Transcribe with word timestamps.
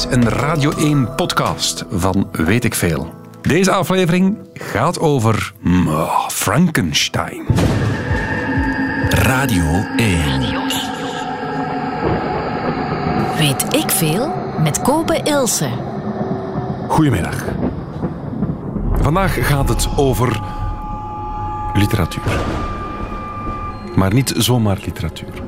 is 0.00 0.12
een 0.16 0.28
Radio 0.28 0.70
1 0.70 1.14
podcast 1.14 1.84
van 1.90 2.28
Weet 2.32 2.64
ik 2.64 2.74
Veel. 2.74 3.14
Deze 3.40 3.70
aflevering 3.70 4.38
gaat 4.54 5.00
over 5.00 5.52
mm, 5.60 5.88
oh, 5.88 6.28
Frankenstein. 6.28 7.46
Radio 9.08 9.84
1. 9.96 10.40
Weet 13.38 13.74
ik 13.74 13.90
veel 13.90 14.32
met 14.62 14.80
Kopen 14.82 15.24
Ilse. 15.24 15.68
Goedemiddag. 16.88 17.44
Vandaag 18.92 19.46
gaat 19.46 19.68
het 19.68 19.88
over 19.96 20.40
literatuur. 21.74 22.40
Maar 23.94 24.14
niet 24.14 24.34
zomaar 24.36 24.78
literatuur. 24.84 25.42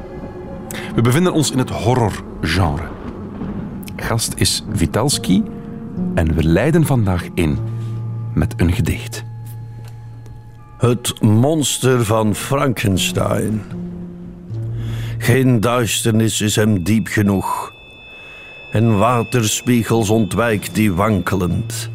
We 0.95 1.01
bevinden 1.01 1.33
ons 1.33 1.51
in 1.51 1.59
het 1.59 1.71
horrorgenre. 1.71 3.01
Gast 4.03 4.33
is 4.37 4.65
Vitalski 4.73 5.43
en 6.15 6.35
we 6.35 6.45
leiden 6.45 6.87
vandaag 6.87 7.29
in 7.35 7.59
met 8.35 8.55
een 8.57 8.73
gedicht. 8.73 9.25
Het 10.79 11.21
monster 11.21 12.05
van 12.05 12.35
Frankenstein. 12.35 13.63
Geen 15.19 15.61
duisternis 15.61 16.41
is 16.41 16.57
hem 16.57 16.83
diep 16.83 17.07
genoeg. 17.07 17.73
En 18.73 18.99
waterspiegels 18.99 20.11
ontwijkt 20.11 20.75
die 20.75 20.93
wankelend. 20.93 21.91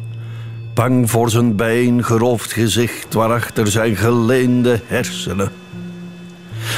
Bang 0.74 1.10
voor 1.10 1.30
zijn 1.30 1.56
bijeengeroofd 1.56 2.52
gezicht 2.52 3.14
waarachter 3.14 3.66
zijn 3.66 3.96
geleende 3.96 4.80
hersenen. 4.86 5.50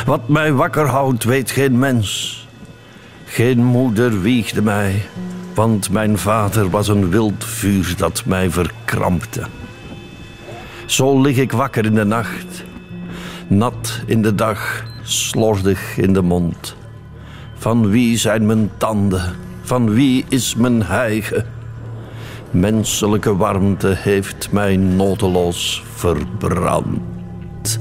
Wat 0.07 0.29
mij 0.29 0.53
wakker 0.53 0.87
houdt, 0.87 1.25
weet 1.25 1.51
geen 1.51 1.79
mens. 1.79 2.40
Geen 3.33 3.65
moeder 3.65 4.21
wiegde 4.21 4.63
mij, 4.63 5.03
want 5.55 5.91
mijn 5.91 6.19
vader 6.19 6.71
was 6.71 6.89
een 6.89 7.11
wild 7.11 7.45
vuur 7.45 7.95
dat 7.97 8.25
mij 8.25 8.51
verkrampte. 8.51 9.43
Zo 10.87 11.21
lig 11.21 11.37
ik 11.37 11.53
wakker 11.53 11.85
in 11.85 11.95
de 11.95 12.05
nacht, 12.05 12.65
nat 13.49 14.03
in 14.07 14.23
de 14.23 14.35
dag, 14.35 14.85
slordig 15.03 15.97
in 15.97 16.13
de 16.13 16.23
mond. 16.23 16.77
Van 17.55 17.91
wie 17.91 18.19
zijn 18.19 18.47
mijn 18.47 18.71
tanden? 18.77 19.35
Van 19.63 19.91
wie 19.91 20.25
is 20.29 20.55
mijn 20.55 20.83
hijgen? 20.83 21.47
Menselijke 22.51 23.37
warmte 23.37 23.95
heeft 23.99 24.53
mij 24.53 24.77
noteloos 24.77 25.85
verbrand. 25.95 27.81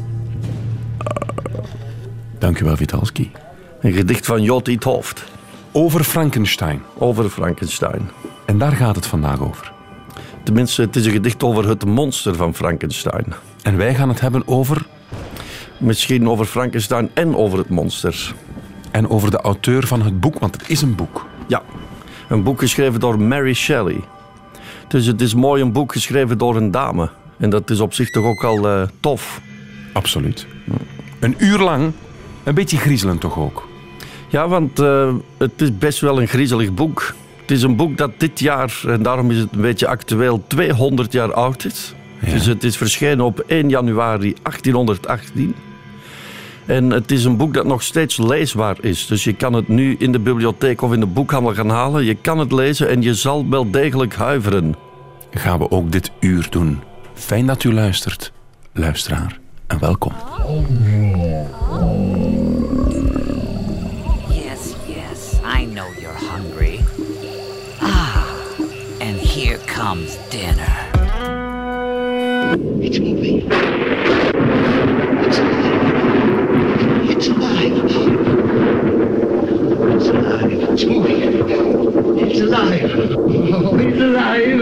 Dank 2.38 2.59
u 2.59 2.66
wel, 2.66 2.77
Vitalski. 2.77 3.31
Een 3.81 3.94
gedicht 3.94 4.25
van 4.25 4.42
Jot 4.42 4.83
Hoofd 4.83 5.38
Over 5.72 6.03
Frankenstein. 6.03 6.81
over 6.98 7.30
Frankenstein. 7.30 8.09
En 8.45 8.58
daar 8.58 8.72
gaat 8.72 8.95
het 8.95 9.06
vandaag 9.08 9.42
over. 9.42 9.72
Tenminste, 10.44 10.81
het 10.81 10.95
is 10.95 11.06
een 11.06 11.11
gedicht 11.11 11.44
over 11.44 11.67
het 11.67 11.86
monster 11.86 12.36
van 12.36 12.56
Frankenstein. 12.56 13.26
En 13.64 13.78
wij 13.78 13.95
gaan 13.95 14.09
het 14.09 14.22
hebben 14.22 14.48
over 14.48 14.86
Misschien 15.80 16.30
over 16.30 16.45
Frankenstein 16.45 17.09
en 17.14 17.36
over 17.36 17.58
het 17.58 17.70
monster. 17.70 18.34
en 18.92 19.09
over 19.09 19.31
de 19.31 19.38
auteur 19.38 19.88
van 19.88 20.02
het 20.02 20.20
boek, 20.20 20.39
want 20.39 20.56
het 20.61 20.70
is 20.70 20.81
een 20.81 20.95
boek. 20.95 21.26
Ja, 21.48 21.61
een 22.30 22.44
boek 22.44 22.59
geschreven 22.59 23.00
door 23.00 23.20
Mary 23.20 23.54
Shelley. 23.54 24.02
Dus 24.88 25.06
het 25.06 25.22
is 25.22 25.33
mooi 25.33 25.61
een 25.61 25.72
boek 25.72 25.92
geschreven 25.92 26.38
door 26.38 26.56
een 26.56 26.72
dame. 26.72 27.09
En 27.38 27.50
dat 27.50 27.70
is 27.70 27.80
op 27.80 27.94
zich 27.94 28.09
toch 28.09 28.26
ook 28.26 28.44
al 28.44 28.67
eh, 28.67 28.88
tof. 29.00 29.42
Absoluut. 29.94 30.48
Een 31.20 31.36
uur 31.38 31.59
lang, 31.59 31.92
een 32.44 32.54
beetje 32.54 32.78
griezelend 32.78 33.22
toch 33.22 33.38
ook. 33.38 33.69
Ja, 34.30 34.47
want 34.47 34.80
eh, 34.80 35.13
het 35.38 35.61
is 35.61 35.77
best 35.77 35.99
wel 35.99 36.22
een 36.22 36.27
griezelig 36.27 36.73
boek. 36.73 37.13
Het 37.41 37.52
is 37.52 37.63
een 37.63 37.75
boek 37.75 37.97
dat 37.97 38.11
dit 38.17 38.39
jaar, 38.39 38.81
en 38.88 39.03
daarom 39.03 39.31
is 39.31 39.38
het 39.38 39.49
een 39.52 39.61
beetje 39.61 39.87
actueel, 39.87 40.43
200 40.48 41.11
jaar 41.11 41.33
oud 41.33 41.65
is. 41.65 41.93
Ja. 42.20 42.31
Dus 42.31 42.45
het 42.45 42.64
is 42.64 42.77
verschenen 42.77 43.26
op 43.26 43.39
1 43.39 43.70
januari 43.70 44.33
1818. 44.43 45.55
En 46.65 46.89
het 46.89 47.11
is 47.11 47.26
een 47.26 47.37
boek 47.37 47.54
dat 47.54 47.65
nog 47.65 47.83
steeds 47.83 48.17
leesbaar 48.17 48.77
is. 48.81 49.08
Dus 49.08 49.23
je 49.23 49.33
kan 49.33 49.54
het 49.54 49.67
nu 49.67 49.95
in 49.99 50.11
de 50.11 50.20
bibliotheek 50.20 50.81
of 50.81 50.93
in 50.93 50.99
de 50.99 51.05
boekhandel 51.05 51.54
gaan 51.54 51.70
halen. 51.70 52.05
Je 52.05 52.15
kan 52.15 52.39
het 52.39 52.52
lezen 52.52 52.89
en 52.89 53.02
je 53.02 53.14
zal 53.14 53.49
wel 53.49 53.71
degelijk 53.71 54.15
huiveren. 54.15 54.75
Gaan 55.31 55.59
we 55.59 55.71
ook 55.71 55.92
dit 55.92 56.11
uur 56.20 56.48
doen. 56.49 56.80
Fijn 57.14 57.45
dat 57.45 57.64
u 57.64 57.73
luistert, 57.73 58.31
luisteraar, 58.73 59.39
en 59.67 59.80
welkom. 59.80 60.14
Yes, 60.14 60.89
It's 80.80 80.88
moving. 80.88 81.22
It's 82.20 82.40
alive. 82.40 82.90
Oh, 82.95 83.78
it's 83.78 84.00
alive. 84.00 84.62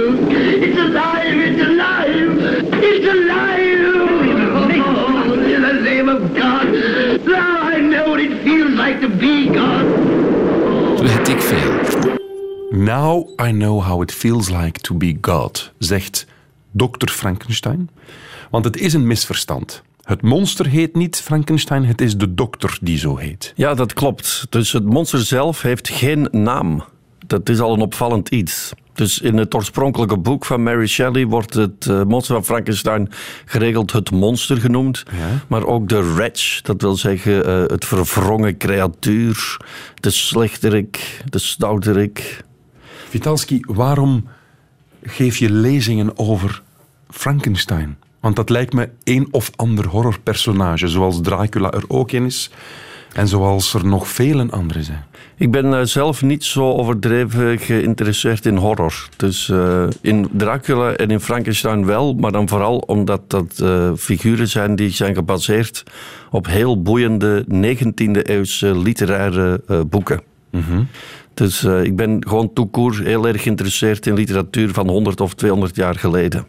It's 0.63 0.79
alive. 0.79 1.37
It's 1.45 1.61
alive. 1.61 2.39
It's 2.73 3.07
alive. 3.07 3.91
Oh, 4.49 5.33
in 5.33 5.61
the 5.61 5.73
name 5.73 6.09
of 6.09 6.33
God. 6.33 6.73
Now 7.23 7.69
I 7.69 7.79
know 7.81 8.09
what 8.09 8.19
it 8.19 8.41
feels 8.41 8.71
like 8.71 8.99
to 9.01 9.09
be 9.09 9.49
God. 9.49 9.85
Weet 10.99 11.27
ik 11.27 11.41
veel. 11.41 12.17
Now 12.71 13.27
I 13.47 13.51
know 13.51 13.83
how 13.83 14.01
it 14.01 14.11
feels 14.11 14.49
like 14.49 14.81
to 14.81 14.95
be 14.95 15.17
God, 15.21 15.71
zegt 15.77 16.25
Dr. 16.71 17.11
Frankenstein. 17.11 17.89
Want 18.49 18.65
het 18.65 18.77
is 18.77 18.93
een 18.93 19.07
misverstand. 19.07 19.81
Het 20.07 20.21
monster 20.21 20.67
heet 20.67 20.95
niet 20.95 21.21
Frankenstein, 21.21 21.85
het 21.85 22.01
is 22.01 22.17
de 22.17 22.33
dokter 22.33 22.77
die 22.81 22.97
zo 22.97 23.17
heet. 23.17 23.53
Ja, 23.55 23.73
dat 23.73 23.93
klopt. 23.93 24.47
Dus 24.49 24.71
het 24.71 24.85
monster 24.85 25.19
zelf 25.19 25.61
heeft 25.61 25.89
geen 25.89 26.27
naam. 26.31 26.83
Dat 27.25 27.49
is 27.49 27.59
al 27.59 27.73
een 27.73 27.81
opvallend 27.81 28.29
iets. 28.29 28.73
Dus 28.93 29.19
in 29.19 29.37
het 29.37 29.55
oorspronkelijke 29.55 30.17
boek 30.17 30.45
van 30.45 30.63
Mary 30.63 30.87
Shelley 30.87 31.25
wordt 31.25 31.53
het 31.53 31.87
eh, 31.87 32.03
monster 32.03 32.35
van 32.35 32.45
Frankenstein 32.45 33.09
geregeld 33.45 33.91
het 33.91 34.11
monster 34.11 34.57
genoemd. 34.57 35.03
Maar 35.47 35.65
ook 35.65 35.89
de 35.89 36.13
wretch, 36.13 36.61
dat 36.61 36.81
wil 36.81 36.95
zeggen 36.95 37.45
eh, 37.45 37.59
het 37.59 37.85
verwrongen 37.85 38.57
creatuur, 38.57 39.57
de 39.95 40.09
slechterik, 40.09 41.21
de 41.25 41.39
stouterik. 41.39 42.43
Vitalski, 43.09 43.59
waarom 43.67 44.27
geef 45.03 45.37
je 45.37 45.51
lezingen 45.51 46.17
over 46.17 46.61
Frankenstein? 47.09 47.97
Want 48.19 48.35
dat 48.35 48.49
lijkt 48.49 48.73
me 48.73 48.89
een 49.03 49.27
of 49.31 49.51
ander 49.55 49.87
horrorpersonage, 49.87 50.87
zoals 50.87 51.21
Dracula 51.21 51.71
er 51.71 51.83
ook 51.87 52.11
in 52.11 52.25
is. 52.25 52.49
En 53.13 53.27
zoals 53.27 53.73
er 53.73 53.85
nog 53.85 54.07
vele 54.07 54.47
andere 54.49 54.83
zijn. 54.83 55.05
Ik 55.35 55.51
ben 55.51 55.73
eh, 55.73 55.85
zelf 55.85 56.21
niet 56.21 56.43
zo 56.43 56.71
overdreven 56.71 57.59
geïnteresseerd 57.59 58.45
in 58.45 58.55
horror. 58.55 59.07
Dus 59.15 59.49
eh, 59.49 59.87
in 60.01 60.27
Dracula 60.31 60.91
en 60.91 61.09
in 61.09 61.19
Frankenstein 61.19 61.85
wel, 61.85 62.13
maar 62.13 62.31
dan 62.31 62.47
vooral 62.47 62.77
omdat 62.77 63.29
dat 63.29 63.59
eh, 63.59 63.91
figuren 63.95 64.47
zijn 64.47 64.75
die 64.75 64.89
zijn 64.89 65.15
gebaseerd 65.15 65.83
op 66.31 66.47
heel 66.47 66.81
boeiende 66.81 67.45
19e 67.53 68.21
eeuwse 68.21 68.77
literaire 68.77 69.61
boeken. 69.89 70.21
Dus 71.37 71.63
eh, 71.63 71.83
ik 71.83 71.95
ben 71.95 72.27
gewoon 72.27 72.53
toekoer 72.53 73.01
heel 73.03 73.27
erg 73.27 73.41
geïnteresseerd 73.41 74.05
in 74.05 74.13
literatuur 74.13 74.73
van 74.73 74.87
100 74.89 75.21
of 75.21 75.33
200 75.33 75.75
jaar 75.75 75.95
geleden. 75.95 76.45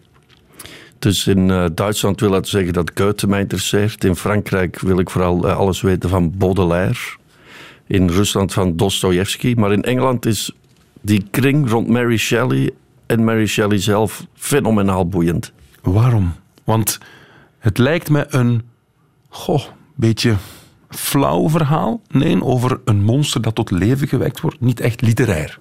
Dus 0.99 1.27
in 1.27 1.51
eh, 1.51 1.65
Duitsland 1.75 2.21
wil 2.21 2.31
dat 2.31 2.49
zeggen 2.49 2.73
dat 2.73 2.91
Goethe 2.95 3.27
mij 3.27 3.41
interesseert. 3.41 4.05
In 4.05 4.17
Frankrijk 4.17 4.81
wil 4.81 4.99
ik 4.99 5.11
vooral 5.11 5.49
eh, 5.49 5.57
alles 5.57 5.81
weten 5.81 6.09
van 6.09 6.37
Baudelaire. 6.37 7.17
In 7.87 8.09
Rusland 8.09 8.53
van 8.53 8.77
Dostoevsky. 8.77 9.55
Maar 9.57 9.73
in 9.73 9.83
Engeland 9.83 10.27
is 10.27 10.53
die 11.01 11.27
kring 11.31 11.71
rond 11.71 11.89
Mary 11.89 12.17
Shelley 12.17 12.71
en 13.07 13.25
Mary 13.25 13.47
Shelley 13.47 13.79
zelf 13.79 14.27
fenomenaal 14.35 15.09
boeiend. 15.09 15.53
Waarom? 15.83 16.33
Want 16.65 16.99
het 17.59 17.79
lijkt 17.79 18.11
me 18.11 18.27
een, 18.29 18.63
goh, 19.29 19.63
beetje 19.95 20.37
flauw 20.89 21.49
verhaal. 21.49 22.01
Nee, 22.09 22.45
over 22.45 22.81
een 22.85 23.03
monster 23.03 23.43
dat 23.43 23.55
tot 23.55 23.71
leven 23.71 24.09
gewekt 24.09 24.41
wordt. 24.41 24.61
Niet 24.61 24.81
echt 24.81 25.01
literair. 25.01 25.59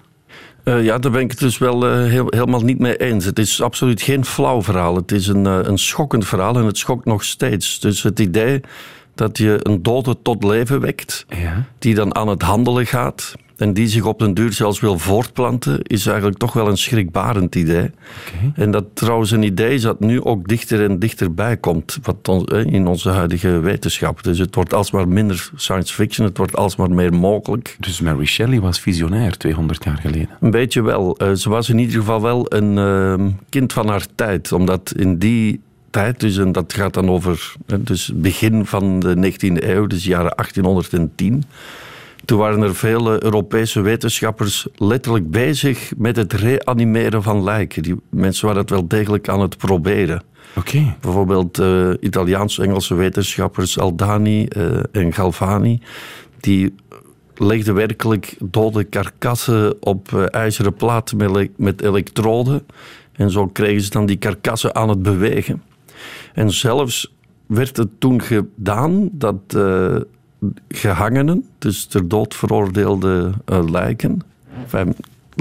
Eh, 0.68 0.84
ja, 0.84 0.98
daar 0.98 1.10
ben 1.12 1.20
ik 1.20 1.30
het 1.30 1.38
dus 1.40 1.58
wel 1.58 1.86
eh, 1.86 2.04
heel- 2.04 2.26
helemaal 2.30 2.60
niet 2.60 2.78
mee 2.78 2.96
eens. 2.96 3.24
Het 3.24 3.38
is 3.38 3.62
absoluut 3.62 4.02
geen 4.02 4.24
flauw 4.24 4.62
verhaal. 4.62 4.96
Het 4.96 5.12
is 5.12 5.26
een, 5.26 5.46
eh, 5.46 5.58
een 5.62 5.78
schokkend 5.78 6.26
verhaal 6.26 6.56
en 6.56 6.64
het 6.64 6.78
schokt 6.78 7.04
nog 7.04 7.24
steeds. 7.24 7.80
Dus 7.80 8.02
het 8.02 8.18
idee 8.20 8.60
dat 9.14 9.38
je 9.38 9.58
een 9.62 9.82
dode 9.82 10.16
tot 10.22 10.44
leven 10.44 10.80
wekt, 10.80 11.24
Ja. 11.28 11.64
die 11.78 11.94
dan 11.94 12.14
aan 12.14 12.28
het 12.28 12.42
handelen 12.42 12.86
gaat 12.86 13.34
en 13.58 13.72
die 13.72 13.86
zich 13.86 14.04
op 14.04 14.18
den 14.18 14.34
duur 14.34 14.52
zelfs 14.52 14.80
wil 14.80 14.98
voortplanten, 14.98 15.82
is 15.82 16.06
eigenlijk 16.06 16.38
toch 16.38 16.52
wel 16.52 16.68
een 16.68 16.78
schrikbarend 16.78 17.54
idee. 17.54 17.90
En 18.54 18.70
dat 18.70 18.84
trouwens 18.92 19.30
een 19.30 19.42
idee 19.42 19.74
is 19.74 19.82
dat 19.82 20.00
nu 20.00 20.22
ook 20.22 20.48
dichter 20.48 20.84
en 20.84 20.98
dichterbij 20.98 21.56
komt 21.56 21.98
wat 22.02 22.46
in 22.66 22.86
onze 22.86 23.10
huidige 23.10 23.60
wetenschap. 23.60 24.22
Dus 24.22 24.38
het 24.38 24.54
wordt 24.54 24.74
alsmaar 24.74 25.08
minder 25.08 25.50
science 25.56 25.94
fiction, 25.94 26.26
het 26.26 26.36
wordt 26.36 26.56
alsmaar 26.56 26.90
meer 26.90 27.14
mogelijk. 27.14 27.76
Dus 27.78 28.00
Mary 28.00 28.24
Shelley 28.24 28.60
was 28.60 28.80
visionair 28.80 29.36
200 29.36 29.84
jaar 29.84 29.98
geleden. 29.98 30.28
Een 30.40 30.50
beetje 30.50 30.82
wel. 30.82 31.16
Eh, 31.16 31.32
ze 31.32 31.48
was 31.48 31.68
in 31.68 31.78
ieder 31.78 31.94
geval 31.94 32.22
wel 32.22 32.46
een 32.48 32.78
eh, 32.78 33.26
kind 33.48 33.72
van 33.72 33.88
haar 33.88 34.06
tijd. 34.14 34.52
Omdat 34.52 34.92
in 34.96 35.18
die 35.18 35.60
tijd, 35.90 36.20
dus, 36.20 36.38
en 36.38 36.52
dat 36.52 36.72
gaat 36.72 36.94
dan 36.94 37.10
over 37.10 37.54
eh, 37.66 37.78
dus 37.80 38.10
begin 38.14 38.66
van 38.66 39.00
de 39.00 39.32
19e 39.32 39.64
eeuw, 39.68 39.86
dus 39.86 40.04
jaren 40.04 40.32
1810. 40.36 41.44
Toen 42.28 42.38
waren 42.38 42.62
er 42.62 42.74
vele 42.74 43.24
Europese 43.24 43.80
wetenschappers 43.80 44.66
letterlijk 44.74 45.30
bezig 45.30 45.92
met 45.96 46.16
het 46.16 46.32
reanimeren 46.32 47.22
van 47.22 47.42
lijken. 47.42 47.82
Die 47.82 48.00
mensen 48.10 48.46
waren 48.46 48.66
dat 48.66 48.70
wel 48.70 48.88
degelijk 48.88 49.28
aan 49.28 49.40
het 49.40 49.56
proberen. 49.56 50.22
Oké. 50.56 50.96
Bijvoorbeeld 51.00 51.58
eh, 51.58 51.90
Italiaans-Engelse 52.00 52.94
wetenschappers 52.94 53.78
Aldani 53.78 54.46
eh, 54.46 54.78
en 54.92 55.12
Galvani. 55.12 55.82
Die 56.40 56.74
legden 57.34 57.74
werkelijk 57.74 58.36
dode 58.38 58.84
karkassen 58.84 59.82
op 59.82 60.12
eh, 60.12 60.24
ijzeren 60.30 60.74
platen 60.74 61.16
met, 61.16 61.50
met 61.56 61.82
elektroden. 61.82 62.66
En 63.12 63.30
zo 63.30 63.46
kregen 63.46 63.82
ze 63.82 63.90
dan 63.90 64.06
die 64.06 64.16
karkassen 64.16 64.74
aan 64.74 64.88
het 64.88 65.02
bewegen. 65.02 65.62
En 66.34 66.50
zelfs 66.50 67.16
werd 67.48 67.76
het 67.76 67.88
toen 67.98 68.22
gedaan 68.22 69.08
dat 69.12 69.54
eh, 69.56 69.96
gehangenen, 70.68 71.44
dus 71.58 71.86
ter 71.86 72.08
dood 72.08 72.34
veroordeelde 72.34 73.32
eh, 73.44 73.70
lijken, 73.70 74.20
enfin, 74.62 74.96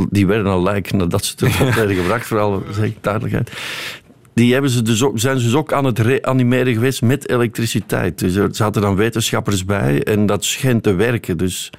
die 0.10 0.28
werden 0.28 0.52
al 0.52 0.64
lijken 0.64 0.98
nadat 0.98 1.26
ze 1.26 1.36
ter 1.36 1.58
dood 1.60 1.76
werden 1.82 1.96
gebracht, 1.96 2.26
vooral 2.26 2.64
zeg 2.72 2.86
ik 2.86 2.98
duidelijkheid. 3.02 3.52
Die 4.34 4.54
hebben 4.54 4.72
ze 4.72 4.82
dus 4.82 5.04
ook, 5.04 5.20
zijn 5.20 5.40
ze 5.40 5.46
dus 5.46 5.56
ook 5.56 5.74
aan 5.74 5.86
het 5.86 6.00
reanimeren 6.00 6.74
geweest 6.74 7.02
met 7.02 7.30
elektriciteit. 7.30 8.20
Dus 8.20 8.36
er 8.36 8.50
zaten 8.52 8.82
dan 8.82 8.96
wetenschappers 8.96 9.66
bij 9.66 10.04
en 10.04 10.26
dat 10.26 10.46
schijnt 10.46 10.84
te 10.84 10.94
werken. 10.94 11.38
Dus 11.38 11.70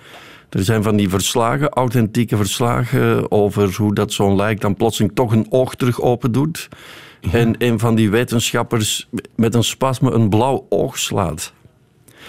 er 0.48 0.64
zijn 0.64 0.82
van 0.82 0.96
die 0.96 1.08
verslagen, 1.08 1.68
authentieke 1.68 2.36
verslagen, 2.36 3.30
over 3.30 3.74
hoe 3.76 3.94
dat 3.94 4.12
zo'n 4.12 4.36
lijk 4.36 4.60
dan 4.60 4.74
plotseling 4.74 5.14
toch 5.14 5.32
een 5.32 5.46
oog 5.50 5.74
terug 5.74 6.00
open 6.00 6.32
doet. 6.32 6.68
En 7.32 7.54
een 7.58 7.78
van 7.78 7.94
die 7.94 8.10
wetenschappers 8.10 9.08
met 9.36 9.54
een 9.54 9.64
spasme 9.64 10.10
een 10.10 10.28
blauw 10.28 10.66
oog 10.68 10.98
slaat. 10.98 11.52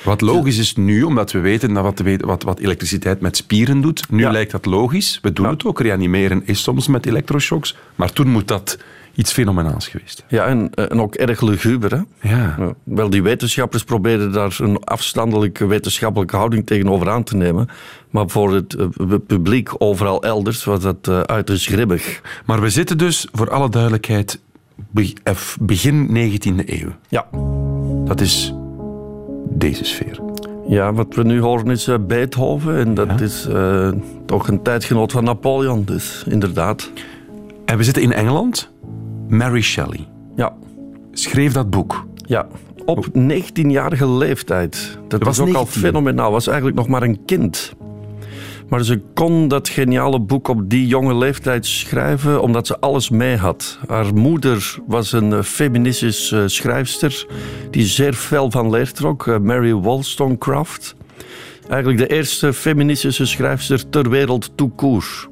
Wat 0.04 0.22
logisch 0.22 0.57
is 0.57 0.75
nu, 0.75 1.04
omdat 1.04 1.31
we 1.31 1.40
weten 1.40 1.74
dat 1.74 1.84
wat, 1.84 2.01
wat, 2.22 2.44
wat 2.44 2.60
elektriciteit 2.60 3.22
met 3.22 3.38
spieren 3.38 3.81
doet. 3.81 4.06
Nu 4.10 4.22
Ja. 4.22 4.31
lijkt 4.31 4.51
dat 4.51 4.66
logisch. 4.66 5.19
We 5.22 5.34
doen 5.34 5.46
Ja. 5.46 5.51
het 5.51 5.66
ook. 5.66 5.80
Reanimeren 5.81 6.42
is 6.46 6.63
soms 6.63 6.88
met 6.88 7.06
elektroshocks. 7.06 7.75
Maar 7.96 8.12
toen 8.13 8.28
moet 8.28 8.48
dat 8.48 8.78
iets 9.16 9.31
fenomenaals 9.31 9.88
geweest. 9.88 10.24
Ja, 10.28 10.46
en, 10.46 10.69
en 10.74 11.01
ook 11.01 11.16
erg 11.16 11.42
luguber. 11.42 11.92
Hè? 11.92 12.30
Ja. 12.30 12.56
Ja, 12.57 12.74
wel, 12.84 13.10
die 13.10 13.24
wetenschappers 13.24 13.84
probeerden 13.84 14.31
daar 14.31 14.57
een 14.62 14.84
afstandelijke 14.84 15.66
wetenschappelijke 15.66 16.36
houding 16.36 16.66
tegenover 16.66 17.10
aan 17.10 17.24
te 17.24 17.36
nemen. 17.36 17.68
Maar 18.10 18.30
voor 18.30 18.54
het 18.54 18.74
eh, 18.75 18.86
publiek 19.28 19.69
overal 19.78 20.24
elders 20.24 20.63
was 20.63 20.80
dat 20.81 21.07
eh, 21.07 21.19
uiterst 21.19 21.66
grimmig. 21.66 22.22
Maar 22.45 22.62
we 22.62 22.69
zitten 22.69 22.98
dus, 22.98 23.28
voor 23.31 23.50
alle 23.52 23.69
duidelijkheid, 23.69 24.40
be- 24.75 25.13
eh, 25.24 25.36
begin 25.60 26.07
19e 26.12 26.63
eeuw. 26.66 26.90
Ja. 27.10 27.25
Dat 28.06 28.22
is 28.22 28.54
deze 29.50 29.84
sfeer. 29.86 30.20
ja, 30.68 30.94
wat 30.94 31.16
we 31.16 31.24
nu 31.24 31.42
horen 31.42 31.68
is 31.68 31.88
eh, 31.88 31.96
Beethoven. 32.08 32.78
En 32.78 32.94
dat 32.94 33.08
Ja. 33.08 33.20
is 33.20 33.46
eh, 33.48 33.92
toch 34.26 34.48
een 34.48 34.62
tijdgenoot 34.62 35.12
van 35.12 35.24
Napoleon. 35.24 35.84
Dus 35.84 36.24
inderdaad. 36.28 36.92
En 37.66 37.78
we 37.78 37.84
zitten 37.84 38.04
in 38.04 38.14
Engeland. 38.14 38.72
Mary 39.28 39.62
Shelley 39.62 40.08
Ja, 40.36 40.54
schreef 41.12 41.54
dat 41.54 41.70
boek. 41.70 42.06
ja. 42.26 42.48
Op 42.86 43.06
19-jarige 43.18 44.08
leeftijd. 44.10 44.98
Dat 45.08 45.24
was 45.24 45.38
was 45.38 45.40
ook 45.48 45.56
al 45.56 45.62
19. 45.64 45.82
fenomenaal. 45.82 46.32
Was 46.32 46.48
eigenlijk 46.48 46.78
nog 46.78 46.88
maar 46.88 47.04
een 47.04 47.26
kind. 47.26 47.74
Maar 48.69 48.83
ze 48.83 49.01
kon 49.13 49.48
dat 49.48 49.69
geniale 49.69 50.19
boek 50.19 50.48
op 50.48 50.69
die 50.69 50.88
jonge 50.88 51.16
leeftijd 51.16 51.66
schrijven 51.66 52.42
omdat 52.42 52.68
ze 52.68 52.80
alles 52.80 53.10
mee 53.10 53.36
had. 53.36 53.80
Haar 53.88 54.13
moeder 54.13 54.77
was 54.88 55.12
een 55.12 55.33
eh, 55.33 55.42
feministische 55.42 56.42
eh, 56.42 56.48
schrijfster 56.48 57.25
die 57.71 57.86
zeer 57.86 58.13
fel 58.13 58.51
van 58.51 58.69
leer 58.69 58.92
trok, 58.92 59.27
eh, 59.27 59.38
Mary 59.38 59.74
Wollstonecraft. 59.74 60.95
Eigenlijk 61.68 62.10
de 62.10 62.16
eerste 62.16 62.54
feministische 62.54 63.25
schrijfster 63.25 63.89
ter 63.89 64.10
wereld 64.10 64.51
tout 64.56 64.71
court. 64.75 65.27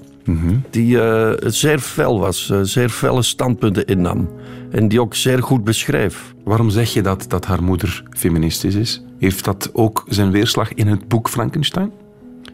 Die 0.69 0.99
zeer 1.39 1.79
fel 1.79 2.19
was, 2.19 2.51
zeer 2.61 2.89
felle 2.89 3.21
standpunten 3.21 3.85
innam. 3.85 4.29
En 4.71 4.87
die 4.87 5.01
ook 5.01 5.15
zeer 5.15 5.43
goed 5.43 5.63
beschreef. 5.63 6.33
Waarom 6.43 6.69
zeg 6.69 6.93
je 6.93 7.01
dat, 7.01 7.25
dat 7.27 7.45
haar 7.45 7.63
moeder 7.63 8.03
feministisch 8.09 8.75
is? 8.75 9.03
Heeft 9.19 9.45
dat 9.45 9.69
ook 9.73 10.05
zijn 10.07 10.31
weerslag 10.31 10.73
in 10.73 10.87
het 10.87 11.07
boek 11.07 11.29
Frankenstein? 11.29 11.91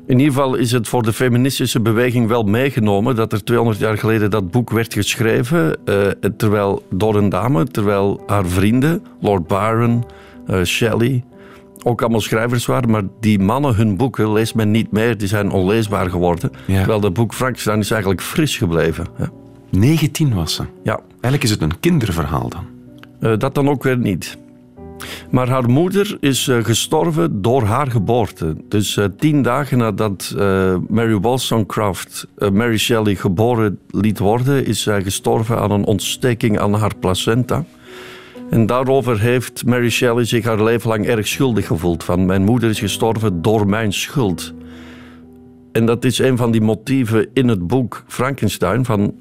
In 0.07 0.19
ieder 0.19 0.33
geval 0.33 0.55
is 0.55 0.71
het 0.71 0.87
voor 0.87 1.03
de 1.03 1.13
feministische 1.13 1.79
beweging 1.79 2.27
wel 2.27 2.43
meegenomen 2.43 3.15
dat 3.15 3.33
er 3.33 3.43
200 3.43 3.79
jaar 3.79 3.97
geleden 3.97 4.31
dat 4.31 4.51
boek 4.51 4.69
werd 4.69 4.93
geschreven, 4.93 5.85
eh, 5.85 6.07
terwijl, 6.37 6.83
door 6.89 7.15
een 7.15 7.29
dame, 7.29 7.65
terwijl 7.65 8.23
haar 8.27 8.45
vrienden, 8.45 9.03
Lord 9.21 9.47
Byron, 9.47 10.03
eh, 10.47 10.63
Shelley, 10.63 11.23
ook 11.83 12.01
allemaal 12.01 12.21
schrijvers 12.21 12.65
waren, 12.65 12.89
maar 12.89 13.03
die 13.19 13.39
mannen, 13.39 13.75
hun 13.75 13.97
boeken 13.97 14.31
leest 14.31 14.55
men 14.55 14.71
niet 14.71 14.91
meer, 14.91 15.17
die 15.17 15.27
zijn 15.27 15.51
onleesbaar 15.51 16.09
geworden. 16.09 16.51
Ja. 16.65 16.77
Terwijl 16.77 16.99
dat 16.99 17.13
boek 17.13 17.33
Frankenstein 17.33 17.79
is 17.79 17.91
eigenlijk 17.91 18.21
fris 18.21 18.57
gebleven. 18.57 19.05
hè. 19.15 19.25
19 19.69 20.33
was 20.33 20.53
ze. 20.53 20.63
Ja, 20.83 20.99
Eigenlijk 21.11 21.43
is 21.43 21.49
het 21.49 21.61
een 21.61 21.79
kinderverhaal 21.79 22.49
dan. 22.49 22.65
Eh, 23.19 23.37
dat 23.37 23.55
dan 23.55 23.69
ook 23.69 23.83
weer 23.83 23.97
niet. 23.97 24.37
Maar 25.31 25.49
haar 25.49 25.69
moeder 25.69 26.17
is 26.19 26.47
eh, 26.47 26.63
gestorven 26.63 27.41
door 27.41 27.63
haar 27.63 27.91
geboorte. 27.91 28.55
Dus 28.67 28.97
eh, 28.97 29.05
tien 29.17 29.41
dagen 29.41 29.77
nadat 29.77 30.33
eh, 30.37 30.75
Mary 30.87 31.15
Wollstonecraft 31.15 32.27
Mary 32.53 32.77
Shelley 32.77 33.15
geboren 33.15 33.79
liet 33.89 34.19
worden, 34.19 34.65
is 34.65 34.81
zij 34.81 35.03
gestorven 35.03 35.57
aan 35.59 35.71
een 35.71 35.85
ontsteking 35.85 36.59
aan 36.59 36.73
haar 36.73 36.95
placenta. 36.99 37.65
En 38.49 38.65
daarover 38.65 39.19
heeft 39.19 39.65
Mary 39.65 39.89
Shelley 39.89 40.25
zich 40.25 40.45
haar 40.45 40.63
leven 40.63 40.89
lang 40.89 41.05
erg 41.05 41.27
schuldig 41.27 41.67
gevoeld. 41.67 42.03
Van 42.03 42.25
mijn 42.25 42.43
moeder 42.43 42.69
is 42.69 42.79
gestorven 42.79 43.41
door 43.41 43.67
mijn 43.67 43.93
schuld. 43.93 44.53
En 45.71 45.85
dat 45.85 46.05
is 46.05 46.19
een 46.19 46.37
van 46.37 46.51
die 46.51 46.61
motieven 46.61 47.27
in 47.33 47.47
het 47.47 47.67
boek 47.67 48.03
Frankenstein 48.07 48.85
van 48.85 49.13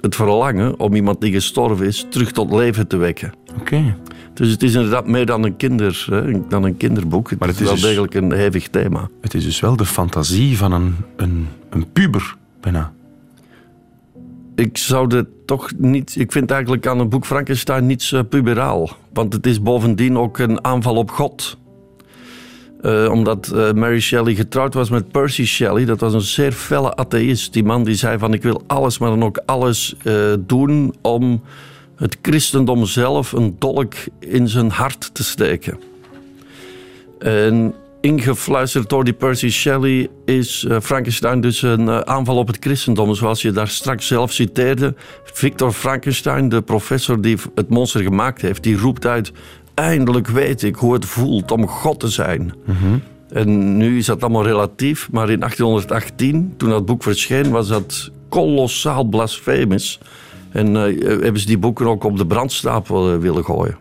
het 0.00 0.14
verlangen 0.14 0.80
om 0.80 0.94
iemand 0.94 1.20
die 1.20 1.32
gestorven 1.32 1.86
is 1.86 2.06
terug 2.08 2.32
tot 2.32 2.52
leven 2.52 2.86
te 2.86 2.96
wekken. 2.96 3.32
Oké. 3.60 3.96
Dus 4.34 4.50
het 4.50 4.62
is 4.62 4.74
inderdaad 4.74 5.06
meer 5.06 5.26
dan 5.26 5.44
een, 5.44 5.56
kinder, 5.56 6.06
hè, 6.10 6.48
dan 6.48 6.64
een 6.64 6.76
kinderboek. 6.76 7.30
Het 7.30 7.38
Maar 7.38 7.48
is 7.48 7.54
het 7.54 7.64
is 7.64 7.70
wel 7.70 7.80
dus- 7.80 7.88
degelijk 7.88 8.14
een 8.14 8.32
hevig 8.32 8.68
thema. 8.68 9.08
Het 9.20 9.34
is 9.34 9.44
dus 9.44 9.60
wel 9.60 9.76
de 9.76 9.86
fantasie 9.86 10.56
van 10.56 10.72
een, 10.72 10.96
een, 11.16 11.48
een 11.70 11.92
puber, 11.92 12.36
bijna. 12.60 12.92
Ik 14.54 14.78
zou 14.78 15.08
dit 15.08 15.26
toch 15.46 15.70
niet. 15.78 16.16
Ik 16.16 16.32
vind 16.32 16.50
eigenlijk 16.50 16.86
aan 16.86 16.98
het 16.98 17.08
boek 17.08 17.26
Frankenstein 17.26 17.86
niets 17.86 18.14
puberaal. 18.28 18.90
Want 19.12 19.32
het 19.32 19.46
is 19.46 19.62
bovendien 19.62 20.18
ook 20.18 20.38
een 20.38 20.64
aanval 20.64 20.96
op 20.96 21.10
God. 21.10 21.58
Eh, 22.84 23.10
omdat 23.10 23.48
eh, 23.48 23.72
Mary 23.72 24.00
Shelley 24.00 24.34
getrouwd 24.34 24.74
was 24.74 24.90
met 24.90 25.10
Percy 25.10 25.44
Shelley. 25.44 25.84
Dat 25.84 26.00
was 26.00 26.14
een 26.14 26.20
zeer 26.20 26.52
felle 26.52 26.96
atheïst. 26.96 27.52
Die 27.52 27.64
man 27.64 27.84
die 27.84 27.94
zei 27.94 28.18
van 28.18 28.32
ik 28.32 28.42
wil 28.42 28.62
alles, 28.66 28.98
maar 28.98 29.10
dan 29.10 29.24
ook 29.24 29.42
alles 29.46 29.96
eh, 30.02 30.32
doen 30.38 30.94
om 31.02 31.42
het 31.96 32.16
christendom 32.22 32.86
zelf 32.86 33.32
een 33.32 33.56
dolk 33.58 33.94
in 34.18 34.48
zijn 34.48 34.70
hart 34.70 35.14
te 35.14 35.24
steken. 35.24 35.80
En 37.18 37.74
ingefluisterd 38.00 38.88
door 38.88 39.04
die 39.04 39.12
Percy 39.12 39.48
Shelley 39.48 40.08
is 40.24 40.64
eh, 40.64 40.80
Frankenstein 40.80 41.40
dus 41.40 41.62
een 41.62 41.88
eh, 41.88 41.98
aanval 41.98 42.36
op 42.36 42.46
het 42.46 42.56
christendom. 42.60 43.14
Zoals 43.14 43.42
je 43.42 43.50
daar 43.50 43.68
straks 43.68 44.06
zelf 44.06 44.32
citeerde. 44.32 44.94
Victor 45.24 45.72
Frankenstein, 45.72 46.48
de 46.48 46.62
professor 46.62 47.20
die 47.20 47.36
het 47.54 47.68
monster 47.68 48.02
gemaakt 48.02 48.42
heeft, 48.42 48.62
die 48.62 48.76
roept 48.76 49.06
uit... 49.06 49.32
Eindelijk 49.74 50.28
weet 50.28 50.62
ik 50.62 50.74
hoe 50.74 50.92
het 50.92 51.04
voelt 51.04 51.50
om 51.50 51.68
God 51.68 52.00
te 52.00 52.08
zijn. 52.08 52.54
En 53.28 53.76
nu 53.76 53.98
is 53.98 54.06
dat 54.06 54.22
allemaal 54.22 54.44
relatief, 54.44 55.08
maar 55.10 55.30
in 55.30 55.38
1818, 55.38 56.54
toen 56.56 56.68
dat 56.68 56.86
boek 56.86 57.02
verscheen, 57.02 57.50
was 57.50 57.68
dat 57.68 58.10
kolossaal 58.28 59.04
blasfemisch. 59.04 59.98
En 60.54 60.76
eh, 60.76 61.08
hebben 61.08 61.40
ze 61.40 61.46
die 61.46 61.58
boeken 61.58 61.86
ook 61.86 62.04
op 62.04 62.16
de 62.16 62.26
brandstapel 62.26 63.12
eh, 63.12 63.18
willen 63.18 63.44
gooien. 63.44 63.76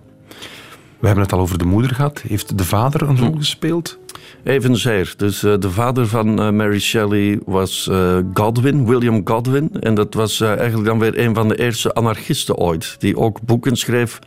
We 0.99 1.05
hebben 1.09 1.23
het 1.23 1.33
al 1.33 1.39
over 1.39 1.57
de 1.57 1.65
moeder 1.65 1.95
gehad. 1.95 2.21
Heeft 2.27 2.57
de 2.57 2.63
vader 2.63 3.01
een 3.01 3.17
rol 3.17 3.35
gespeeld? 3.37 3.99
Evenzeer. 4.43 5.13
Dus 5.17 5.43
eh, 5.43 5.53
de 5.59 5.71
vader 5.71 6.07
van 6.07 6.55
Mary 6.55 6.79
Shelley 6.79 7.39
was 7.45 7.89
Godwin, 8.33 8.85
William 8.85 9.21
Godwin. 9.23 9.69
En 9.79 9.95
dat 9.95 10.13
was 10.13 10.41
eigenlijk 10.41 10.85
dan 10.85 10.99
weer 10.99 11.19
een 11.19 11.35
van 11.35 11.47
de 11.47 11.59
eerste 11.59 11.93
anarchisten 11.93 12.55
ooit. 12.55 12.95
Die 12.99 13.17
ook 13.17 13.41
boeken 13.41 13.75
schreef 13.75 14.19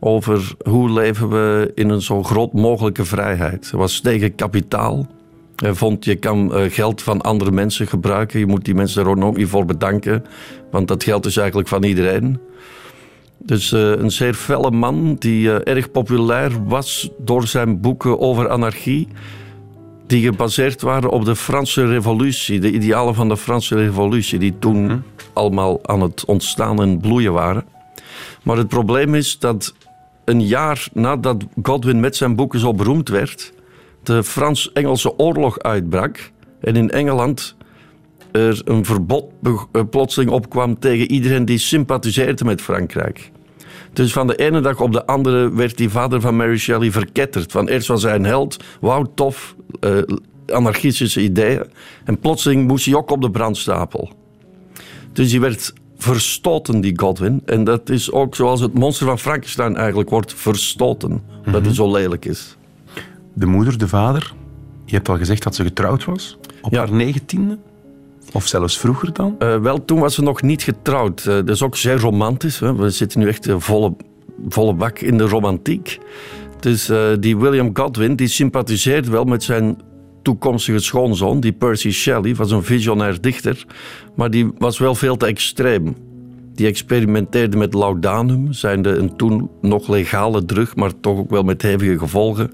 over 0.00 0.54
hoe 0.68 0.90
leven 0.90 1.28
we 1.28 1.72
in 1.74 1.88
een 1.88 2.02
zo 2.02 2.22
groot 2.22 2.52
mogelijke 2.52 3.04
vrijheid. 3.04 3.70
Hij 3.70 3.80
was 3.80 4.00
tegen 4.00 4.34
kapitaal. 4.34 5.06
Hij 5.62 5.74
vond, 5.74 6.04
je 6.04 6.16
kan 6.16 6.54
eh, 6.54 6.70
geld 6.70 7.02
van 7.02 7.20
andere 7.20 7.50
mensen 7.50 7.86
gebruiken. 7.86 8.38
Je 8.38 8.46
moet 8.46 8.64
die 8.64 8.74
mensen 8.74 9.06
er 9.06 9.24
ook 9.24 9.36
niet 9.36 9.48
voor 9.48 9.64
bedanken. 9.64 10.24
Want 10.70 10.88
dat 10.88 11.04
geld 11.04 11.26
is 11.26 11.36
eigenlijk 11.36 11.68
van 11.68 11.82
iedereen. 11.82 12.38
Dus 13.38 13.72
eh, 13.72 13.90
een 13.90 14.10
zeer 14.10 14.34
felle 14.34 14.70
man 14.70 15.14
die 15.14 15.52
eh, 15.52 15.74
erg 15.74 15.90
populair 15.90 16.64
was 16.64 17.10
door 17.18 17.46
zijn 17.46 17.80
boeken 17.80 18.20
over 18.20 18.48
anarchie. 18.48 19.08
Die 20.06 20.22
gebaseerd 20.22 20.82
waren 20.82 21.10
op 21.10 21.24
de 21.24 21.36
Franse 21.36 21.86
revolutie. 21.86 22.60
De 22.60 22.72
idealen 22.72 23.14
van 23.14 23.28
de 23.28 23.36
Franse 23.36 23.74
revolutie. 23.74 24.38
Die 24.38 24.58
toen 24.58 25.02
allemaal 25.32 25.86
aan 25.86 26.00
het 26.00 26.24
ontstaan 26.24 26.82
en 26.82 27.00
bloeien 27.00 27.32
waren. 27.32 27.64
Maar 28.42 28.56
het 28.56 28.68
probleem 28.68 29.14
is 29.14 29.38
dat 29.38 29.74
een 30.24 30.46
jaar 30.46 30.88
nadat 30.92 31.44
Godwin 31.62 32.00
met 32.00 32.16
zijn 32.16 32.36
boeken 32.36 32.60
zo 32.60 32.74
beroemd 32.74 33.08
werd, 33.08 33.52
de 34.08 34.24
Frans-Engelse 34.24 35.18
oorlog 35.18 35.58
uitbrak 35.58 36.30
en 36.60 36.76
in 36.76 36.90
Engeland 36.90 37.56
er 38.32 38.62
een 38.64 38.84
verbod 38.84 39.24
eh, 39.42 39.82
plotseling 39.90 40.30
opkwam 40.30 40.78
tegen 40.78 41.10
iedereen 41.10 41.44
die 41.44 41.58
sympathiseerde 41.58 42.44
met 42.44 42.60
Frankrijk. 42.60 43.30
Dus 43.92 44.12
van 44.12 44.26
de 44.26 44.36
ene 44.36 44.60
dag 44.60 44.80
op 44.80 44.92
de 44.92 45.06
andere 45.06 45.52
werd 45.54 45.76
die 45.76 45.88
vader 45.88 46.20
van 46.20 46.36
Mary 46.36 46.56
Shelley 46.56 46.90
verketterd. 46.90 47.52
Van 47.52 47.68
eerst 47.68 47.88
was 47.88 48.02
hij 48.02 48.14
een 48.14 48.24
held, 48.24 48.64
wauw, 48.80 49.12
tof, 49.14 49.56
eh, 49.80 49.98
anarchistische 50.46 51.20
ideeën. 51.20 51.64
En 52.04 52.18
plotseling 52.18 52.66
moest 52.66 52.84
hij 52.84 52.94
ook 52.94 53.10
op 53.10 53.22
de 53.22 53.30
brandstapel. 53.30 54.10
Dus 55.12 55.30
die 55.30 55.40
werd 55.40 55.72
verstoten, 55.96 56.80
die 56.80 56.98
Godwin. 56.98 57.42
En 57.44 57.64
dat 57.64 57.90
is 57.90 58.12
ook 58.12 58.34
zoals 58.34 58.60
het 58.60 58.74
monster 58.74 59.06
van 59.06 59.18
Frankenstein 59.18 59.76
eigenlijk 59.76 60.10
wordt 60.10 60.34
verstoten. 60.34 61.22
Dat 61.52 61.64
het 61.64 61.74
zo 61.74 61.92
lelijk 61.92 62.24
is. 62.24 62.57
De 63.38 63.46
moeder, 63.46 63.78
de 63.78 63.88
vader, 63.88 64.32
je 64.84 64.94
hebt 64.94 65.08
al 65.08 65.16
gezegd 65.16 65.42
dat 65.42 65.54
ze 65.54 65.62
getrouwd 65.62 66.04
was. 66.04 66.38
Op 66.62 66.72
Ja. 66.72 66.78
haar 66.78 66.92
negentiende? 66.92 67.58
Of 68.32 68.46
zelfs 68.46 68.78
vroeger 68.78 69.12
dan? 69.12 69.34
Eh, 69.38 69.56
wel, 69.56 69.84
toen 69.84 70.00
was 70.00 70.14
ze 70.14 70.22
nog 70.22 70.42
niet 70.42 70.62
getrouwd. 70.62 71.18
Eh, 71.20 71.24
dat 71.26 71.48
is 71.48 71.62
ook 71.62 71.76
zeer 71.76 71.98
romantisch. 72.00 72.58
Hè. 72.60 72.74
We 72.76 72.90
zitten 72.90 73.20
nu 73.20 73.28
echt 73.28 73.46
eh, 73.46 73.54
volle, 73.58 73.96
volle 74.48 74.74
bak 74.74 74.98
in 74.98 75.18
de 75.18 75.24
romantiek. 75.24 75.98
Dus 76.60 76.90
die 77.20 77.36
William 77.36 77.70
Godwin 77.72 78.16
die 78.16 78.26
sympathiseerde 78.28 79.10
wel 79.10 79.24
met 79.24 79.42
zijn 79.42 79.78
toekomstige 80.22 80.78
schoonzoon, 80.78 81.40
die 81.40 81.52
Percy 81.52 81.90
Shelley, 81.90 82.34
was 82.34 82.50
een 82.50 82.62
visionair 82.62 83.20
dichter, 83.20 83.64
maar 84.16 84.30
die 84.30 84.50
was 84.58 84.78
wel 84.78 84.94
veel 84.94 85.16
te 85.16 85.26
extreem. 85.26 85.96
Die 86.54 86.66
experimenteerde 86.66 87.56
met 87.56 87.74
laudanum, 87.74 88.52
zijnde 88.52 88.96
een 88.96 89.16
toen 89.16 89.50
nog 89.60 89.88
legale 89.88 90.44
drug, 90.44 90.76
maar 90.76 91.00
toch 91.00 91.18
ook 91.18 91.30
wel 91.30 91.42
met 91.42 91.62
hevige 91.62 91.98
gevolgen. 91.98 92.50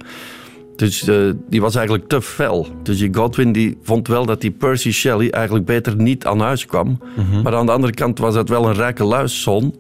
Dus 0.76 1.08
eh, 1.08 1.16
die 1.48 1.60
was 1.60 1.74
eigenlijk 1.74 2.08
te 2.08 2.22
fel. 2.22 2.66
Dus 2.82 2.98
die 2.98 3.14
Godwin 3.14 3.52
die 3.52 3.78
vond 3.82 4.08
wel 4.08 4.26
dat 4.26 4.40
die 4.40 4.50
Percy 4.50 4.90
Shelley 4.92 5.30
eigenlijk 5.30 5.66
beter 5.66 5.96
niet 5.96 6.26
aan 6.26 6.40
huis 6.40 6.66
kwam. 6.66 6.98
Maar 7.42 7.54
aan 7.54 7.66
de 7.66 7.72
andere 7.72 7.92
kant 7.92 8.18
was 8.18 8.34
dat 8.34 8.48
wel 8.48 8.66
een 8.68 8.74
rijke 8.74 9.04
luiszoon 9.04 9.74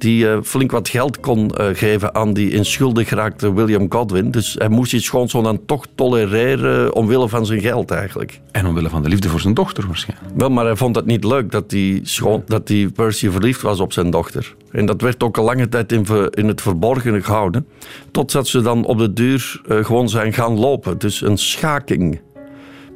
die 0.00 0.30
eh, 0.30 0.38
flink 0.42 0.70
wat 0.70 0.88
geld 0.88 1.20
kon 1.20 1.50
eh, 1.50 1.66
geven 1.72 2.14
aan 2.14 2.32
die 2.32 2.50
in 2.50 2.64
schulden 2.64 3.06
geraakte 3.06 3.54
William 3.54 3.86
Godwin. 3.88 4.30
Dus 4.30 4.54
hij 4.58 4.68
moest 4.68 4.90
die 4.90 5.00
schoonzoon 5.00 5.44
dan 5.44 5.64
toch 5.66 5.86
tolereren 5.94 6.94
omwille 6.94 7.28
van 7.28 7.46
zijn 7.46 7.60
geld 7.60 7.90
eigenlijk. 7.90 8.40
En 8.50 8.66
omwille 8.66 8.88
van 8.88 9.02
de 9.02 9.08
liefde 9.08 9.28
voor 9.28 9.40
zijn 9.40 9.54
dochter 9.54 9.86
waarschijnlijk. 9.86 10.30
Wel, 10.36 10.50
maar 10.50 10.64
hij 10.64 10.76
vond 10.76 10.96
het 10.96 11.06
niet 11.06 11.24
leuk 11.24 11.50
dat 11.50 11.70
die, 11.70 12.00
schoon, 12.02 12.42
dat 12.46 12.66
die 12.66 12.90
Percy 12.90 13.30
verliefd 13.30 13.62
was 13.62 13.80
op 13.80 13.92
zijn 13.92 14.10
dochter. 14.10 14.54
En 14.70 14.86
dat 14.86 15.00
werd 15.00 15.22
ook 15.22 15.36
een 15.36 15.44
lange 15.44 15.68
tijd 15.68 15.92
in, 15.92 16.06
in 16.30 16.48
het 16.48 16.60
verborgen 16.60 17.22
gehouden. 17.24 17.66
Totdat 18.10 18.48
ze 18.48 18.60
dan 18.60 18.84
op 18.84 18.98
de 18.98 19.12
duur 19.12 19.60
eh, 19.68 19.84
gewoon 19.84 20.08
zijn 20.08 20.32
gaan 20.32 20.58
lopen. 20.58 20.98
Dus 20.98 21.22
een 21.22 21.38
schaking. 21.38 22.20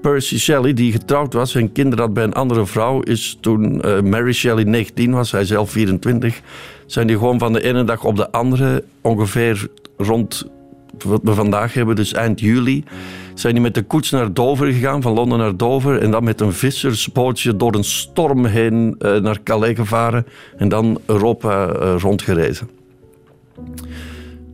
Percy 0.04 0.38
Shelley, 0.38 0.72
die 0.72 0.92
getrouwd 0.92 1.32
was 1.32 1.54
en 1.54 1.72
kinderen 1.72 2.04
had 2.04 2.14
bij 2.14 2.24
een 2.24 2.32
andere 2.32 2.66
vrouw, 2.66 3.00
is 3.00 3.38
toen 3.40 3.82
eh, 3.82 4.00
Mary 4.00 4.32
Shelley 4.32 4.64
19 4.64 5.12
was, 5.12 5.32
hij 5.32 5.44
zelf 5.44 5.70
24, 5.70 6.40
zijn 6.86 7.06
die 7.06 7.16
gewoon 7.16 7.38
van 7.38 7.52
de 7.52 7.62
ene 7.62 7.84
dag 7.84 8.04
op 8.04 8.16
de 8.16 8.30
andere, 8.30 8.84
ongeveer 9.00 9.68
rond 9.96 10.46
wat 11.04 11.20
we 11.22 11.34
vandaag 11.34 11.74
hebben, 11.74 11.96
dus 11.96 12.12
eind 12.12 12.40
juli, 12.40 12.84
zijn 13.34 13.52
die 13.52 13.62
met 13.62 13.74
de 13.74 13.82
koets 13.82 14.10
naar 14.10 14.32
Dover 14.32 14.72
gegaan, 14.72 15.02
van 15.02 15.12
Londen 15.12 15.38
naar 15.38 15.56
Dover, 15.56 16.00
en 16.00 16.10
dan 16.10 16.24
met 16.24 16.40
een 16.40 16.52
vissersbootje 16.52 17.56
door 17.56 17.74
een 17.74 17.84
storm 17.84 18.44
heen 18.44 18.94
eh, 18.98 19.16
naar 19.16 19.42
Calais 19.42 19.76
gevaren 19.76 20.26
en 20.56 20.68
dan 20.68 21.00
Europa 21.06 21.68
eh, 21.68 21.94
rondgerezen. 21.98 22.68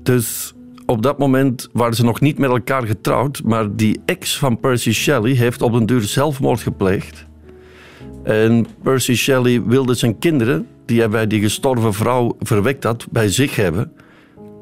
Dus 0.02 0.54
op 0.90 1.02
dat 1.02 1.18
moment 1.18 1.68
waren 1.73 1.94
ze 1.94 2.04
nog 2.04 2.20
niet 2.20 2.38
met 2.38 2.50
elkaar 2.50 2.87
getrouwd, 2.87 3.42
maar 3.44 3.76
die 3.76 4.00
ex 4.04 4.38
van 4.38 4.61
Percy 4.61 4.92
Shelley 4.92 5.32
heeft 5.32 5.62
op 5.62 5.73
een 5.73 5.87
duur 5.87 6.02
zelfmoord 6.02 6.61
gepleegd. 6.61 7.26
En 8.25 8.66
Percy 8.82 9.14
Shelley 9.14 9.62
wilde 9.62 9.94
zijn 9.94 10.18
kinderen, 10.18 10.66
die 10.87 10.99
hij 10.99 11.09
bij 11.09 11.26
die 11.26 11.40
gestorven 11.40 11.94
vrouw 11.94 12.37
verwekt 12.40 12.85
had, 12.85 13.06
bij 13.11 13.28
zich 13.28 13.56
hebben. 13.56 13.92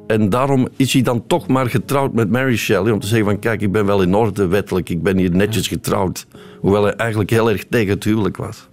En 0.06 0.28
daarom 0.30 0.68
is 0.76 0.92
hij 0.92 1.02
dan 1.02 1.26
toch 1.26 1.46
maar 1.46 1.66
getrouwd 1.70 2.12
met 2.12 2.30
Mary 2.30 2.56
Shelley. 2.56 2.92
Om 2.92 2.98
te 3.00 3.06
zeggen 3.06 3.26
van 3.26 3.38
kijk, 3.38 3.60
ik 3.60 3.72
ben 3.72 3.86
wel 3.86 4.02
in 4.02 4.14
orde 4.14 4.46
wettelijk. 4.46 4.88
Ik 4.88 5.02
ben 5.02 5.16
hier 5.18 5.30
netjes 5.30 5.68
getrouwd. 5.68 6.26
Hoewel 6.60 6.82
hij 6.82 6.92
eigenlijk 6.92 7.30
heel 7.30 7.50
erg 7.50 7.64
tegen 7.70 7.94
het 7.94 8.04
huwelijk 8.04 8.36
was. 8.36 8.68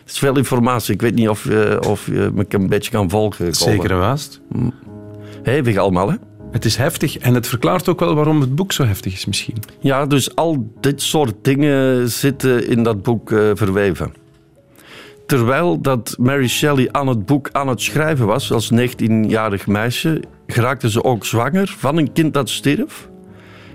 Het 0.00 0.10
is 0.10 0.18
veel 0.18 0.36
informatie. 0.36 0.94
Ik 0.94 1.00
weet 1.00 1.14
niet 1.14 1.28
of, 1.28 1.44
je- 1.44 1.78
of 1.88 2.06
je 2.06 2.30
me 2.34 2.44
een 2.48 2.68
beetje 2.68 2.90
kan 2.90 3.10
volgen. 3.10 3.54
Zeker 3.54 3.90
en 3.90 3.98
vast. 3.98 4.40
Hevig 5.42 5.76
allemaal, 5.76 6.10
hè? 6.10 6.16
Het 6.50 6.64
is 6.64 6.76
heftig 6.76 7.18
en 7.18 7.34
het 7.34 7.46
verklaart 7.46 7.88
ook 7.88 8.00
wel 8.00 8.14
waarom 8.14 8.40
het 8.40 8.54
boek 8.54 8.72
zo 8.72 8.84
heftig 8.84 9.12
is 9.12 9.26
misschien. 9.26 9.62
Ja, 9.80 10.06
dus 10.06 10.36
al 10.36 10.70
dit 10.80 11.02
soort 11.02 11.34
dingen 11.42 12.08
zitten 12.08 12.68
in 12.68 12.82
dat 12.82 13.02
boek 13.02 13.32
eh, 13.32 13.50
verweven. 13.54 14.12
Terwijl 15.26 15.80
dat 15.80 16.16
Mary 16.18 16.48
Shelley 16.48 16.88
aan 16.92 17.06
het 17.06 17.26
boek 17.26 17.48
aan 17.52 17.68
het 17.68 17.80
schrijven 17.80 18.26
was, 18.26 18.52
als 18.52 18.70
19-jarig 18.72 19.66
meisje, 19.66 20.22
geraakte 20.46 20.90
ze 20.90 21.04
ook 21.04 21.24
zwanger 21.24 21.74
van 21.78 21.96
een 21.96 22.12
kind 22.12 22.34
dat 22.34 22.48
stierf. 22.48 23.08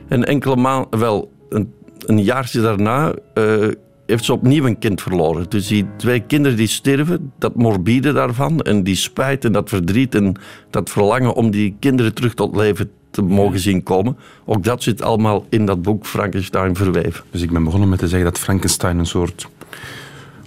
En 0.08 0.26
enkele 0.26 0.56
maanden, 0.56 1.00
wel, 1.00 1.32
een, 1.50 1.74
een 2.06 2.24
jaartje 2.24 2.62
daarna, 2.62 3.14
eh, 3.34 3.68
heeft 4.06 4.26
ze 4.26 4.34
opnieuw 4.34 4.66
een 4.66 4.80
kind 4.80 5.02
verloren. 5.02 5.46
Dus 5.50 5.68
die 5.68 5.86
twee 5.98 6.20
kinderen 6.20 6.58
die 6.58 6.68
sterven, 6.68 7.32
dat 7.40 7.56
morbide 7.56 8.14
daarvan, 8.14 8.62
en 8.62 8.84
die 8.84 8.96
spijt 8.96 9.46
en 9.46 9.52
dat 9.52 9.70
verdriet 9.70 10.16
en 10.16 10.36
dat 10.70 10.90
verlangen 10.90 11.34
om 11.34 11.52
die 11.52 11.76
kinderen 11.80 12.14
terug 12.14 12.34
tot 12.34 12.56
leven 12.56 12.92
te 13.10 13.22
mogen 13.22 13.60
zien 13.60 13.84
komen, 13.84 14.18
ook 14.46 14.64
dat 14.64 14.84
zit 14.84 15.02
allemaal 15.02 15.46
in 15.50 15.66
dat 15.66 15.82
boek 15.82 16.06
Frankenstein 16.06 16.76
verweven. 16.76 17.24
Dus 17.32 17.42
ik 17.42 17.52
ben 17.52 17.64
begonnen 17.64 17.90
met 17.90 18.00
te 18.00 18.08
zeggen 18.08 18.32
dat 18.32 18.40
Frankenstein 18.40 19.00
een 19.00 19.06
soort 19.06 19.48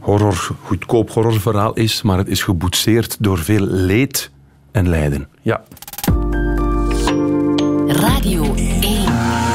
horror, 0.01 0.51
goedkoop 0.63 1.11
horrorverhaal 1.11 1.75
is, 1.75 2.03
maar 2.03 2.19
het 2.19 2.29
is 2.29 2.43
geboetseerd 2.43 3.17
door 3.21 3.39
veel 3.39 3.67
leed 3.67 4.31
en 4.71 4.89
lijden. 4.89 5.29
Ja, 5.43 5.63
Radio 7.87 8.55
1. 8.55 9.48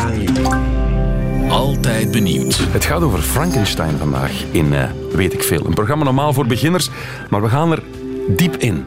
Altijd 1.53 2.11
benieuwd. 2.11 2.57
Het 2.57 2.85
gaat 2.85 3.01
over 3.01 3.19
Frankenstein 3.19 3.97
vandaag 3.97 4.43
in 4.51 4.73
eh, 4.73 4.89
Weet 5.11 5.33
ik 5.33 5.43
Veel. 5.43 5.65
Een 5.65 5.73
programma 5.73 6.03
normaal 6.03 6.33
voor 6.33 6.45
beginners, 6.45 6.89
maar 7.29 7.41
we 7.41 7.49
gaan 7.49 7.71
er 7.71 7.83
diep 8.27 8.55
in. 8.55 8.85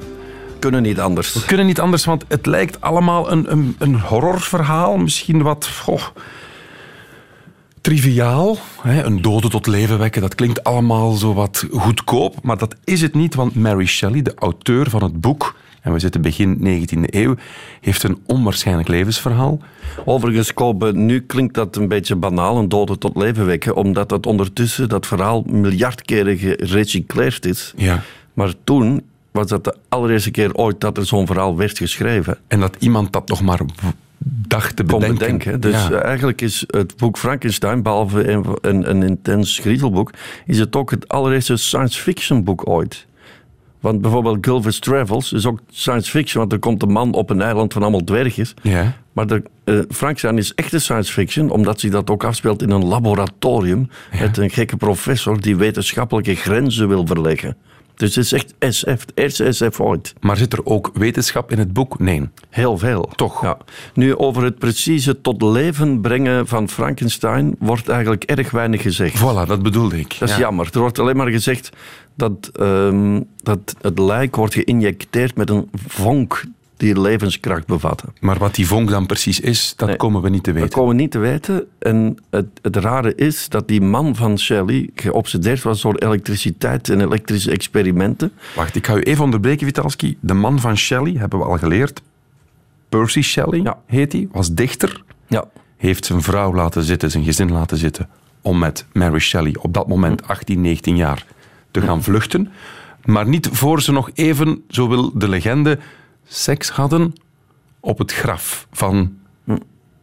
kunnen 0.59 0.83
niet 0.83 1.01
anders. 1.01 1.33
We 1.33 1.45
kunnen 1.45 1.67
niet 1.67 1.81
anders, 1.81 2.05
want 2.05 2.25
het 2.29 2.47
lijkt 2.47 2.81
allemaal 2.81 3.31
een, 3.31 3.53
een, 3.53 3.77
een 3.79 4.01
horrorverhaal. 4.01 4.97
Misschien 4.97 5.43
wat 5.43 5.67
goh, 5.67 6.03
triviaal. 7.81 8.59
Hè? 8.81 9.03
Een 9.05 9.23
dode 9.23 9.49
tot 9.49 9.67
leven 9.67 9.99
wekken, 9.99 10.23
dat 10.23 10.35
klinkt 10.35 10.65
allemaal 10.65 11.13
zo 11.13 11.35
wat 11.35 11.67
goedkoop. 11.71 12.35
Maar 12.43 12.59
dat 12.59 12.77
is 12.85 13.01
het 13.01 13.15
niet, 13.15 13.35
want 13.35 13.55
Mary 13.55 13.87
Shelley, 13.87 14.23
de 14.23 14.35
auteur 14.35 14.91
van 14.91 15.03
het 15.03 15.21
boek... 15.21 15.55
en 15.87 15.93
we 15.93 15.99
zitten 15.99 16.21
begin 16.23 16.59
19e 16.59 17.01
eeuw, 17.01 17.35
heeft 17.81 18.03
een 18.03 18.19
onwaarschijnlijk 18.27 18.89
levensverhaal. 18.89 19.59
Overigens, 20.05 20.55
Kobe, 20.55 20.93
nu 20.93 21.21
klinkt 21.21 21.55
dat 21.55 21.77
een 21.77 21.89
beetje 21.89 22.17
banaal, 22.17 22.59
een 22.59 22.69
dode 22.69 22.99
tot 22.99 23.17
leven 23.17 23.47
wekken, 23.47 23.77
omdat 23.77 24.09
dat 24.09 24.27
ondertussen, 24.27 24.89
dat 24.89 25.07
verhaal, 25.07 25.43
miljard 25.47 26.03
keren 26.03 26.39
gerecycleerd 26.39 27.47
is. 27.47 27.73
Ja. 27.77 28.03
Maar 28.35 28.53
toen 28.65 29.03
was 29.31 29.47
dat 29.47 29.65
de 29.65 29.75
allereerste 29.89 30.31
keer 30.31 30.55
ooit 30.55 30.81
dat 30.81 30.97
er 30.97 31.07
zo'n 31.07 31.27
verhaal 31.27 31.57
werd 31.57 31.79
geschreven. 31.79 32.39
En 32.49 32.61
dat 32.61 32.77
iemand 32.79 33.13
dat 33.13 33.29
nog 33.29 33.43
maar 33.43 33.61
dacht 34.19 34.77
te 34.77 34.85
bedenken. 34.85 35.19
bedenken. 35.19 35.61
Dus 35.61 35.89
Ja. 35.89 36.01
eigenlijk 36.01 36.41
is 36.41 36.65
het 36.67 36.97
boek 36.97 37.19
Frankenstein, 37.19 37.83
behalve 37.83 38.29
een, 38.31 38.45
een, 38.61 38.91
een 38.91 39.03
intens 39.03 39.59
griezelboek, 39.59 40.11
is 40.47 40.59
het 40.59 40.77
ook 40.77 40.91
het 40.91 41.09
allereerste 41.09 41.57
science 41.57 42.01
fiction 42.01 42.45
boek 42.45 42.69
ooit. 42.69 43.06
Want 43.87 44.01
bijvoorbeeld 44.01 44.39
Gulliver's 44.41 44.79
Travels 44.79 45.33
is 45.33 45.47
ook 45.47 45.61
science 45.71 46.11
fiction, 46.11 46.41
want 46.41 46.53
er 46.53 46.59
komt 46.59 46.83
een 46.83 46.93
man 46.93 47.13
op 47.13 47.31
een 47.31 47.41
eiland 47.41 47.73
van 47.73 47.83
allemaal 47.83 48.05
dwergjes. 48.05 48.55
Ja. 48.63 48.97
Maar 49.13 49.27
de, 49.27 49.43
eh, 49.65 49.79
Frankenstein 49.89 50.39
is 50.39 50.55
echte 50.55 50.79
science 50.79 51.13
fiction, 51.13 51.51
omdat 51.51 51.81
zich 51.81 51.91
dat 51.91 52.11
ook 52.11 52.25
afspeelt 52.25 52.63
in 52.63 52.71
een 52.71 52.85
laboratorium 52.85 53.89
met 54.21 54.37
een 54.37 54.51
gekke 54.51 54.77
professor 54.77 55.41
die 55.41 55.57
wetenschappelijke 55.57 56.35
grenzen 56.35 56.89
wil 56.89 57.07
verleggen. 57.07 57.57
Dus 57.97 58.15
het 58.15 58.25
is 58.25 58.33
echt 58.33 58.55
SF, 58.59 59.05
SF 59.51 59.81
ooit. 59.81 60.15
Maar 60.21 60.37
zit 60.37 60.53
er 60.53 60.65
ook 60.67 60.91
wetenschap 60.95 61.53
in 61.53 61.59
het 61.59 61.73
boek? 61.73 61.99
Nee. 61.99 62.29
Heel 62.51 62.79
veel. 62.79 63.11
Toch? 63.15 63.43
Ja. 63.43 63.57
Nu, 63.95 64.17
over 64.17 64.43
het 64.45 64.59
precieze 64.59 65.21
tot 65.21 65.43
leven 65.43 66.01
brengen 66.01 66.47
van 66.47 66.69
Frankenstein 66.69 67.55
wordt 67.59 67.89
eigenlijk 67.89 68.25
erg 68.25 68.51
weinig 68.51 68.83
gezegd. 68.83 69.19
Voilà, 69.19 69.47
dat 69.47 69.63
bedoelde 69.63 69.99
ik. 69.99 70.17
Dat 70.19 70.29
is 70.29 70.35
Ja. 70.35 70.41
jammer. 70.41 70.69
Er 70.73 70.81
wordt 70.81 70.99
alleen 70.99 71.17
maar 71.17 71.31
gezegd 71.31 71.71
dat, 72.15 72.51
ehm, 72.53 73.21
dat 73.43 73.75
het 73.81 73.99
lijk 73.99 74.37
wordt 74.37 74.55
geïnjecteerd 74.55 75.37
met 75.37 75.51
een 75.51 75.69
vonk 75.87 76.45
die 76.77 77.01
levenskracht 77.01 77.67
bevatten. 77.67 78.15
Maar 78.21 78.39
wat 78.39 78.55
die 78.55 78.67
vonk 78.67 78.89
dan 78.91 79.07
precies 79.07 79.41
is, 79.41 79.73
dat 79.77 79.89
Nee. 79.89 79.97
komen 79.97 80.23
we 80.23 80.29
niet 80.29 80.43
te 80.43 80.53
Dat 80.53 80.61
weten. 80.61 80.79
komen 80.79 80.97
we 80.97 81.01
niet 81.03 81.11
te 81.11 81.19
weten. 81.19 81.67
En 81.79 82.17
het, 82.31 82.47
het 82.63 82.77
rare 82.77 83.15
is 83.15 83.49
dat 83.49 83.69
die 83.69 83.81
man 83.81 84.17
van 84.17 84.39
Shelley 84.39 84.91
geobsedeerd 84.95 85.63
was 85.63 85.81
door 85.83 85.95
elektriciteit 85.95 86.89
en 86.89 87.01
elektrische 87.01 87.51
experimenten. 87.51 88.33
Wacht, 88.55 88.75
ik 88.77 88.87
ga 88.87 88.95
u 88.97 89.01
even 89.01 89.25
onderbreken, 89.25 89.67
Vitalski. 89.67 90.17
De 90.21 90.35
man 90.35 90.61
van 90.61 90.77
Shelley, 90.77 91.13
hebben 91.13 91.39
we 91.39 91.45
al 91.45 91.59
geleerd. 91.59 92.03
Percy 92.89 93.21
Shelley 93.23 93.61
Ja. 93.61 93.79
heet 93.87 94.13
hij, 94.13 94.29
was 94.33 94.53
dichter. 94.55 95.03
Ja. 95.27 95.45
Heeft 95.77 96.05
zijn 96.05 96.23
vrouw 96.23 96.55
laten 96.55 96.83
zitten, 96.83 97.11
zijn 97.11 97.25
gezin 97.25 97.53
laten 97.53 97.77
zitten. 97.77 98.09
Om 98.43 98.59
met 98.59 98.87
Mary 98.93 99.19
Shelley, 99.19 99.55
op 99.61 99.75
dat 99.75 99.89
moment 99.89 100.29
18, 100.29 100.61
19 100.61 100.97
jaar, 100.97 101.27
te 101.71 101.81
gaan 101.81 102.03
vluchten. 102.03 102.51
Maar 103.05 103.29
niet 103.29 103.49
voor 103.53 103.83
ze 103.83 103.93
nog 103.93 104.11
even, 104.15 104.63
zo 104.69 104.89
wil 104.89 105.19
de 105.19 105.29
legende, 105.29 105.79
seks 106.27 106.71
hadden 106.71 107.13
op 107.81 107.99
het 107.99 108.13
graf 108.13 108.67
van 108.73 109.17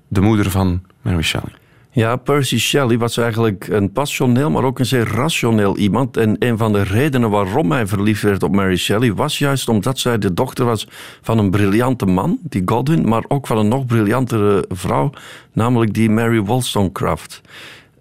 de 0.07 0.21
moeder 0.21 0.51
van 0.51 0.81
Mary 1.01 1.21
Shelley. 1.21 1.53
Ja, 1.95 2.15
Percy 2.15 2.57
Shelley 2.57 2.97
was 2.97 3.17
eigenlijk 3.17 3.67
een 3.67 3.91
passioneel, 3.91 4.49
maar 4.49 4.63
ook 4.63 4.79
een 4.79 4.85
zeer 4.85 5.07
rationeel 5.07 5.77
iemand. 5.77 6.17
En 6.17 6.35
een 6.39 6.57
van 6.57 6.73
de 6.73 6.81
redenen 6.81 7.29
waarom 7.29 7.71
hij 7.71 7.87
verliefd 7.87 8.21
werd 8.21 8.43
op 8.43 8.55
Mary 8.55 8.77
Shelley 8.77 9.13
was 9.13 9.37
juist 9.37 9.69
omdat 9.69 9.99
zij 9.99 10.17
de 10.17 10.33
dochter 10.33 10.65
was 10.65 10.87
van 11.21 11.37
een 11.37 11.51
briljante 11.51 12.05
man, 12.05 12.39
die 12.41 12.61
Godwin, 12.65 13.07
maar 13.07 13.23
ook 13.27 13.47
van 13.47 13.57
een 13.57 13.67
nog 13.67 13.85
briljantere 13.85 14.65
vrouw, 14.69 15.09
namelijk 15.51 15.93
die 15.93 16.09
Mary 16.09 16.39
Wollstonecraft. 16.39 17.41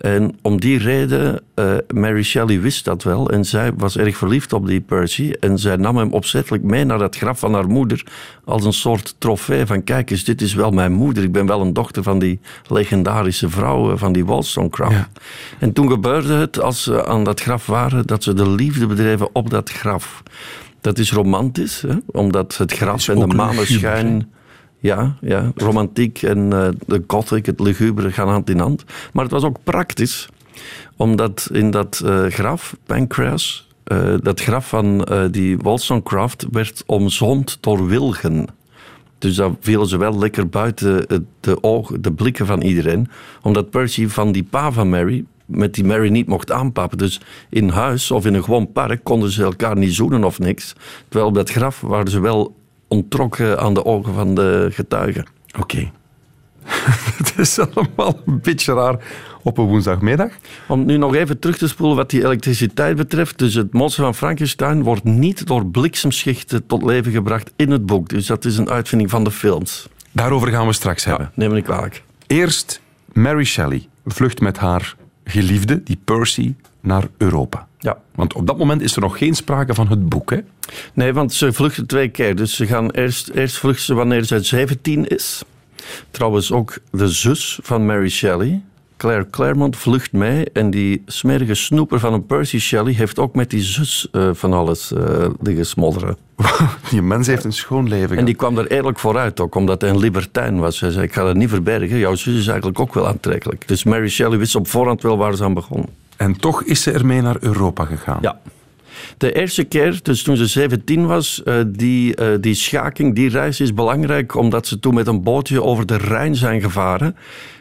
En 0.02 0.38
om 0.42 0.60
die 0.60 0.78
reden, 0.78 1.40
eh, 1.54 1.74
Mary 1.94 2.22
Shelley 2.22 2.60
wist 2.60 2.84
dat 2.84 3.02
wel 3.02 3.30
en 3.30 3.44
zij 3.44 3.72
was 3.76 3.96
erg 3.96 4.16
verliefd 4.16 4.52
op 4.52 4.66
die 4.66 4.80
Percy. 4.80 5.32
En 5.40 5.58
zij 5.58 5.76
nam 5.76 5.96
hem 5.96 6.12
opzettelijk 6.12 6.62
mee 6.62 6.84
naar 6.84 7.00
het 7.00 7.16
graf 7.16 7.38
van 7.38 7.54
haar 7.54 7.68
moeder 7.68 8.04
als 8.44 8.64
een 8.64 8.72
soort 8.72 9.14
trofee 9.18 9.66
van 9.66 9.84
kijk 9.84 10.10
eens, 10.10 10.24
dit 10.24 10.42
is 10.42 10.54
wel 10.54 10.70
mijn 10.70 10.92
moeder. 10.92 11.22
Ik 11.22 11.32
ben 11.32 11.46
wel 11.46 11.60
een 11.60 11.72
dochter 11.72 12.02
van 12.02 12.18
die 12.18 12.40
legendarische 12.68 13.50
vrouw, 13.50 13.96
van 13.96 14.12
die 14.12 14.24
Wollstonecraft. 14.24 14.92
Ja. 14.92 15.08
En 15.58 15.72
toen 15.72 15.90
gebeurde 15.90 16.34
het, 16.34 16.60
als 16.60 16.82
ze 16.82 17.06
aan 17.06 17.24
dat 17.24 17.40
graf 17.40 17.66
waren, 17.66 18.06
dat 18.06 18.22
ze 18.22 18.34
de 18.34 18.50
liefde 18.50 18.86
bedreven 18.86 19.28
op 19.32 19.50
dat 19.50 19.70
graf. 19.70 20.22
Dat 20.80 20.98
is 20.98 21.12
romantisch, 21.12 21.80
hè? 21.80 21.94
omdat 22.06 22.56
het 22.56 22.72
graf 22.72 23.08
en 23.08 23.18
de 23.18 23.26
maneschijn... 23.26 24.30
Ja, 24.82 25.16
ja, 25.20 25.52
romantiek 25.56 26.22
en 26.22 26.52
eh, 26.52 26.68
de 26.86 27.04
gothic, 27.06 27.46
het 27.46 27.60
lugubere 27.60 28.12
gaan 28.12 28.28
hand 28.28 28.50
in 28.50 28.58
hand. 28.58 28.84
Maar 29.12 29.24
het 29.24 29.32
was 29.32 29.42
ook 29.42 29.56
praktisch, 29.64 30.28
omdat 30.96 31.48
in 31.52 31.70
dat 31.70 32.02
eh, 32.04 32.26
graf, 32.26 32.76
Pancras, 32.86 33.68
eh, 33.84 34.14
dat 34.22 34.40
graf 34.40 34.68
van 34.68 35.08
die 35.30 35.58
Wollstonecraft 35.58 36.46
werd 36.50 36.82
omzoomd 36.86 37.58
door 37.60 37.86
wilgen. 37.86 38.46
Dus 39.18 39.36
daar 39.36 39.50
vielen 39.60 39.86
ze 39.86 39.96
wel 39.96 40.18
lekker 40.18 40.48
buiten 40.48 41.06
de, 41.40 41.62
ogen, 41.62 42.02
de 42.02 42.12
blikken 42.12 42.46
van 42.46 42.60
iedereen. 42.60 43.08
Omdat 43.42 43.70
Percy 43.70 44.08
van 44.08 44.32
die 44.32 44.44
pa 44.50 44.72
van 44.72 44.88
Mary, 44.88 45.24
met 45.46 45.74
die 45.74 45.84
Mary 45.84 46.08
niet 46.08 46.26
mocht 46.26 46.52
aanpappen. 46.52 46.98
Dus 46.98 47.20
in 47.50 47.68
huis 47.68 48.10
of 48.10 48.26
in 48.26 48.34
een 48.34 48.44
gewoon 48.44 48.72
park 48.72 49.04
konden 49.04 49.30
ze 49.30 49.42
elkaar 49.42 49.76
niet 49.76 49.94
zoenen 49.94 50.24
of 50.24 50.38
niks. 50.38 50.74
Terwijl 51.08 51.28
op 51.28 51.34
dat 51.34 51.50
graf 51.50 51.80
waren 51.80 52.10
ze 52.10 52.20
wel 52.20 52.54
ontrokken 52.92 53.58
aan 53.60 53.74
de 53.74 53.84
ogen 53.84 54.14
van 54.14 54.34
de 54.34 54.68
getuigen. 54.72 55.26
Oké. 55.58 55.90
Het 57.18 57.32
is 57.36 57.58
allemaal 57.58 58.20
een 58.26 58.40
beetje 58.40 58.74
raar 58.74 58.96
op 59.42 59.58
een 59.58 59.64
woensdagmiddag. 59.64 60.30
Om 60.68 60.84
nu 60.84 60.96
nog 60.96 61.14
even 61.14 61.38
terug 61.38 61.58
te 61.58 61.68
spoelen 61.68 61.96
wat 61.96 62.10
die 62.10 62.24
elektriciteit 62.24 62.96
betreft. 62.96 63.38
Dus 63.38 63.54
het 63.54 63.72
monster 63.72 64.04
van 64.04 64.14
Frankenstein 64.14 64.82
wordt 64.82 65.04
niet 65.04 65.46
door 65.46 65.66
bliksemschichten 65.66 66.66
tot 66.66 66.82
leven 66.82 67.12
gebracht 67.12 67.52
in 67.56 67.70
het 67.70 67.86
boek. 67.86 68.08
Dus 68.08 68.26
dat 68.26 68.44
is 68.44 68.58
een 68.58 68.70
uitvinding 68.70 69.10
van 69.10 69.24
de 69.24 69.30
films. 69.30 69.88
Daarover 70.12 70.48
gaan 70.48 70.66
we 70.66 70.72
straks 70.72 71.04
hebben. 71.04 71.30
Neem 71.34 71.48
me 71.48 71.54
niet 71.54 71.64
kwalijk. 71.64 72.02
Eerst 72.26 72.80
Mary 73.12 73.44
Shelley 73.44 73.88
vlucht 74.04 74.40
met 74.40 74.58
haar 74.58 74.96
geliefde, 75.24 75.82
die 75.82 75.98
Percy, 76.04 76.54
naar 76.82 77.08
Europa. 77.16 77.66
Ja. 77.78 77.98
Want 78.14 78.34
op 78.34 78.46
dat 78.46 78.58
moment 78.58 78.82
is 78.82 78.94
er 78.94 79.00
nog 79.00 79.18
geen 79.18 79.34
sprake 79.34 79.74
van 79.74 79.88
het 79.88 80.08
boek. 80.08 80.30
Hè? 80.30 80.38
Nee, 80.94 81.12
want 81.12 81.32
ze 81.32 81.52
vluchten 81.52 81.86
twee 81.86 82.08
keer. 82.08 82.36
Dus 82.36 82.56
ze 82.56 82.66
gaan 82.66 82.90
eerst, 82.90 83.28
eerst 83.28 83.58
vluchten 83.58 83.84
ze 83.84 83.94
wanneer 83.94 84.24
ze 84.24 84.42
17 84.42 85.06
is. 85.06 85.42
Trouwens 86.10 86.52
ook 86.52 86.78
de 86.90 87.08
zus 87.08 87.58
van 87.62 87.86
Mary 87.86 88.08
Shelley, 88.08 88.62
Claire 88.96 89.30
Claremont, 89.30 89.76
vlucht 89.76 90.12
mee. 90.12 90.44
En 90.52 90.70
die 90.70 91.02
smerige 91.06 91.54
snoeper 91.54 92.00
van 92.00 92.12
een 92.12 92.26
Percy 92.26 92.58
Shelley 92.58 92.92
heeft 92.92 93.18
ook 93.18 93.34
met 93.34 93.50
die 93.50 93.62
zus 93.62 94.08
eh, 94.12 94.30
van 94.32 94.52
alles 94.52 94.92
eh 94.92 95.28
liggen 95.40 95.66
smodderen. 95.66 96.16
Die 96.90 97.02
mens 97.02 97.26
heeft 97.26 97.44
een 97.44 97.52
schoon 97.52 97.88
leven. 97.88 98.16
En 98.16 98.24
die 98.24 98.34
kwam 98.34 98.58
er 98.58 98.70
eerlijk 98.70 98.98
vooruit 98.98 99.40
ook, 99.40 99.54
omdat 99.54 99.80
hij 99.80 99.90
een 99.90 99.98
libertijn 99.98 100.58
was. 100.58 100.80
Hij 100.80 100.90
zei, 100.90 101.04
ik 101.04 101.12
ga 101.12 101.24
dat 101.24 101.36
niet 101.36 101.48
verbergen. 101.48 101.98
Jouw 101.98 102.14
zus 102.14 102.38
is 102.38 102.46
eigenlijk 102.46 102.80
ook 102.80 102.94
wel 102.94 103.08
aantrekkelijk. 103.08 103.68
Dus 103.68 103.84
Mary 103.84 104.08
Shelley 104.08 104.38
wist 104.38 104.54
op 104.54 104.68
voorhand 104.68 105.02
wel 105.02 105.16
waar 105.16 105.36
ze 105.36 105.44
aan 105.44 105.54
begon. 105.54 105.88
En 106.22 106.36
toch 106.36 106.62
is 106.62 106.82
ze 106.82 106.90
ermee 106.90 107.20
naar 107.20 107.36
Europa 107.40 107.84
gegaan. 107.84 108.18
Ja. 108.20 108.40
De 109.16 109.32
eerste 109.32 109.64
keer, 109.64 110.00
dus 110.02 110.22
toen 110.22 110.36
ze 110.36 110.46
17 110.46 111.06
was, 111.06 111.42
eh, 111.42 111.54
die, 111.66 112.14
eh, 112.14 112.28
die 112.40 112.54
schaking, 112.54 113.14
die 113.14 113.28
reis 113.28 113.60
is 113.60 113.74
belangrijk 113.74 114.34
omdat 114.34 114.66
ze 114.66 114.78
toen 114.78 114.94
met 114.94 115.06
een 115.06 115.22
bootje 115.22 115.62
over 115.62 115.86
de 115.86 115.96
Rijn 115.96 116.34
zijn 116.34 116.60
gevaren. 116.60 117.16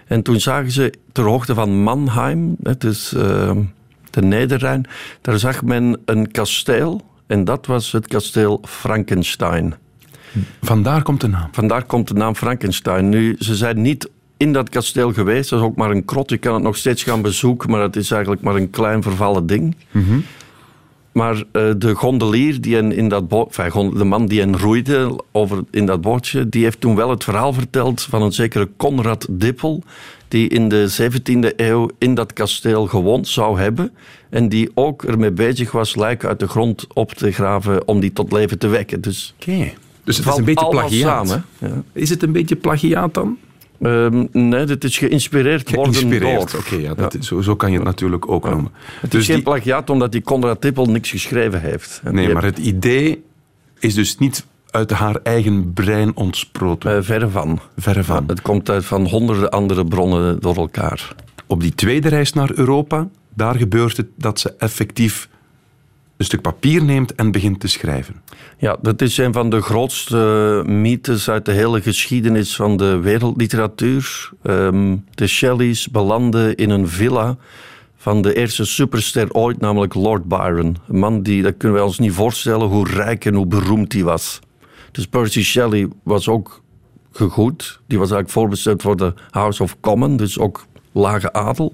En 0.08 0.22
toen 0.22 0.40
zagen 0.40 0.72
ze 0.72 0.94
ter 1.12 1.24
hoogte 1.24 1.54
van 1.54 1.84
Mannheim, 1.84 2.56
het 2.64 2.84
is 2.84 3.14
eh, 3.14 3.52
de 4.10 4.22
Nederrijn, 4.22 4.86
daar 5.22 5.40
zag 5.40 5.64
men 5.64 6.02
een 6.06 6.32
kasteel. 6.32 7.02
En 7.28 7.44
dat 7.44 7.66
was 7.66 7.92
het 7.92 8.08
kasteel 8.08 8.62
Frankenstein. 8.68 9.76
Vandaar 10.62 11.04
komt 11.04 11.22
de 11.22 11.28
naam. 11.28 11.50
Vandaar 11.52 11.84
komt 11.84 12.08
de 12.08 12.14
naam 12.14 12.36
Frankenstein. 12.36 13.10
Nu, 13.10 13.36
ze 13.40 13.56
zijn 13.56 13.82
niet 13.82 14.10
in 14.42 14.54
dat 14.54 14.70
kasteel 14.70 15.14
geweest. 15.14 15.50
Dat 15.50 15.60
is 15.60 15.66
ook 15.66 15.76
maar 15.76 15.92
een 15.92 16.06
krot. 16.06 16.30
Je 16.30 16.38
kan 16.38 16.54
het 16.54 16.64
nog 16.64 16.78
steeds 16.78 17.04
gaan 17.04 17.22
bezoeken, 17.22 17.70
maar 17.70 17.82
het 17.82 17.96
is 17.96 18.12
eigenlijk 18.12 18.42
maar 18.42 18.56
een 18.56 18.70
klein 18.70 19.04
vervallen 19.04 19.46
ding. 19.46 19.76
Maar 21.12 21.44
eh, 21.52 21.72
de 21.78 21.94
gondelier, 21.94 22.62
die 22.62 22.76
hen 22.76 22.92
in 22.92 23.10
dat 23.10 23.24
enfin, 23.30 23.94
de 23.98 24.04
man 24.04 24.26
die 24.26 24.40
hen 24.40 24.60
roeide 24.60 25.20
over 25.32 25.64
in 25.72 25.86
dat 25.86 26.02
bootje, 26.02 26.50
die 26.50 26.64
heeft 26.64 26.80
toen 26.80 26.96
wel 26.96 27.10
het 27.10 27.24
verhaal 27.24 27.54
verteld 27.54 28.02
van 28.02 28.22
een 28.22 28.32
zekere 28.32 28.70
Conrad 28.78 29.28
Dippel, 29.30 29.84
die 30.28 30.50
in 30.50 30.70
de 30.70 30.92
17e 31.02 31.56
eeuw 31.56 31.90
in 31.98 32.16
dat 32.16 32.34
kasteel 32.34 32.88
gewoond 32.88 33.28
zou 33.28 33.60
hebben 33.60 33.92
en 34.30 34.50
die 34.50 34.72
ook 34.74 35.04
ermee 35.04 35.32
bezig 35.32 35.72
was 35.72 35.96
lijken 35.96 36.30
uit 36.30 36.40
de 36.40 36.48
grond 36.48 36.88
op 36.94 37.12
te 37.12 37.32
graven 37.32 37.88
om 37.88 38.00
die 38.00 38.14
tot 38.14 38.32
leven 38.32 38.58
te 38.58 38.68
wekken. 38.68 39.02
Dus. 39.02 39.34
Dus 40.04 40.18
het 40.18 40.28
is 40.28 40.38
een 40.38 40.46
beetje 40.46 40.70
plagiaat. 40.70 41.28
samen? 41.28 41.46
Ja. 41.58 41.84
Is 41.94 42.10
het 42.10 42.24
een 42.24 42.32
beetje 42.32 42.56
plagiaat 42.56 43.14
dan? 43.14 43.38
Ehm, 43.82 44.26
nee, 44.32 44.66
dit 44.66 44.84
is 44.84 44.98
geïnspireerd, 44.98 45.76
worden 45.76 45.94
Geïnspireerd. 45.94 46.52
door. 46.52 46.60
Oké, 46.60 46.76
ja, 46.76 46.94
dat 46.94 47.14
is- 47.14 47.28
zo, 47.28 47.42
zo 47.42 47.56
kan 47.56 47.70
je 47.72 47.76
het 47.78 47.86
natuurlijk 47.86 48.32
ook 48.32 48.50
noemen. 48.50 48.72
Het 49.02 49.12
Dus 49.12 49.20
is 49.20 49.26
geen 49.26 49.36
die- 49.36 49.44
plagiaat 49.44 49.90
omdat 49.90 50.12
die 50.12 50.22
Conrad 50.22 50.62
Dippel 50.62 50.86
niks 50.86 51.10
geschreven 51.10 51.62
heeft. 51.62 52.02
En 52.04 52.14
nee, 52.16 52.34
maar 52.34 52.44
het 52.44 52.58
idee 52.58 53.24
is 53.80 53.94
dus 53.94 54.18
niet 54.18 54.46
uit 54.70 54.92
haar 54.92 55.16
eigen 55.24 55.74
brein 55.74 56.16
ontsproten. 56.16 56.96
Eh, 56.98 57.04
verre 57.04 57.30
van. 57.30 57.60
Verre 57.78 58.04
van. 58.04 58.24
Het 58.28 58.42
komt 58.42 58.70
uit 58.70 58.86
van 58.86 59.06
honderden 59.08 59.50
andere 59.50 59.86
bronnen 59.86 60.40
door 60.40 60.56
elkaar. 60.56 61.16
Op 61.48 61.62
die 61.62 61.76
tweede 61.76 62.10
reis 62.10 62.34
naar 62.34 62.52
Europa, 62.56 63.08
daar 63.36 63.56
gebeurt 63.56 63.98
het 63.98 64.08
dat 64.18 64.40
ze 64.40 64.54
effectief 64.58 65.30
een 66.22 66.28
stuk 66.28 66.42
papier 66.42 66.84
neemt 66.84 67.16
en 67.16 67.32
begint 67.32 67.60
te 67.60 67.68
schrijven. 67.68 68.22
Ja, 68.58 68.78
dat 68.82 69.02
is 69.02 69.18
een 69.18 69.34
van 69.34 69.50
de 69.50 69.62
grootste 69.62 70.64
mythes 70.66 71.30
uit 71.30 71.46
de 71.46 71.52
hele 71.52 71.82
geschiedenis 71.82 72.56
van 72.56 72.78
de 72.78 73.00
wereldliteratuur. 73.00 74.30
Ehm, 74.44 74.98
de 75.14 75.28
Shelleys 75.28 75.90
belanden 75.90 76.56
in 76.56 76.70
een 76.70 76.88
villa 76.88 77.38
van 77.98 78.22
de 78.22 78.34
eerste 78.34 78.66
superster 78.66 79.34
ooit, 79.34 79.60
namelijk 79.60 79.94
Lord 79.94 80.24
Byron. 80.24 80.78
Een 80.88 81.00
man 81.00 81.22
die, 81.22 81.42
dat 81.42 81.58
kunnen 81.58 81.78
wij 81.78 81.88
ons 81.88 82.00
niet 82.00 82.14
voorstellen, 82.14 82.68
hoe 82.68 82.88
rijk 82.88 83.26
en 83.26 83.34
hoe 83.34 83.46
beroemd 83.46 83.94
hij 83.94 84.04
was. 84.04 84.40
Dus 84.92 85.08
Percy 85.08 85.44
Shelley 85.44 85.88
was 86.04 86.28
ook 86.28 86.62
gegoed. 87.12 87.80
Die 87.88 87.98
was 88.00 88.12
eigenlijk 88.12 88.40
voorbestemd 88.40 88.82
voor 88.82 88.98
de 88.98 89.14
House 89.30 89.64
of 89.64 89.80
Commons, 89.80 90.18
dus 90.18 90.40
ook 90.40 90.66
lage 90.92 91.34
adel. 91.34 91.74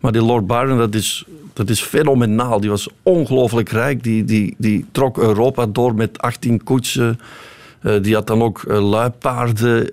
Maar 0.00 0.12
die 0.12 0.22
Lord 0.22 0.46
Byron, 0.46 0.78
dat 0.78 0.94
is, 0.94 1.24
dat 1.58 1.68
is 1.68 1.80
fenomenaal. 1.80 2.60
Die 2.60 2.70
was 2.70 2.88
ongelooflijk 3.02 3.68
rijk. 3.68 4.02
Die, 4.02 4.24
die, 4.24 4.54
die 4.58 4.86
trok 4.92 5.18
Europa 5.18 5.66
door 5.66 5.94
met 5.94 6.18
18 6.18 6.62
koetsen. 6.64 7.20
Eh, 7.80 8.02
die 8.02 8.14
had 8.14 8.26
dan 8.26 8.42
ook 8.42 8.62
eh, 8.62 8.88
luipaarden, 8.88 9.90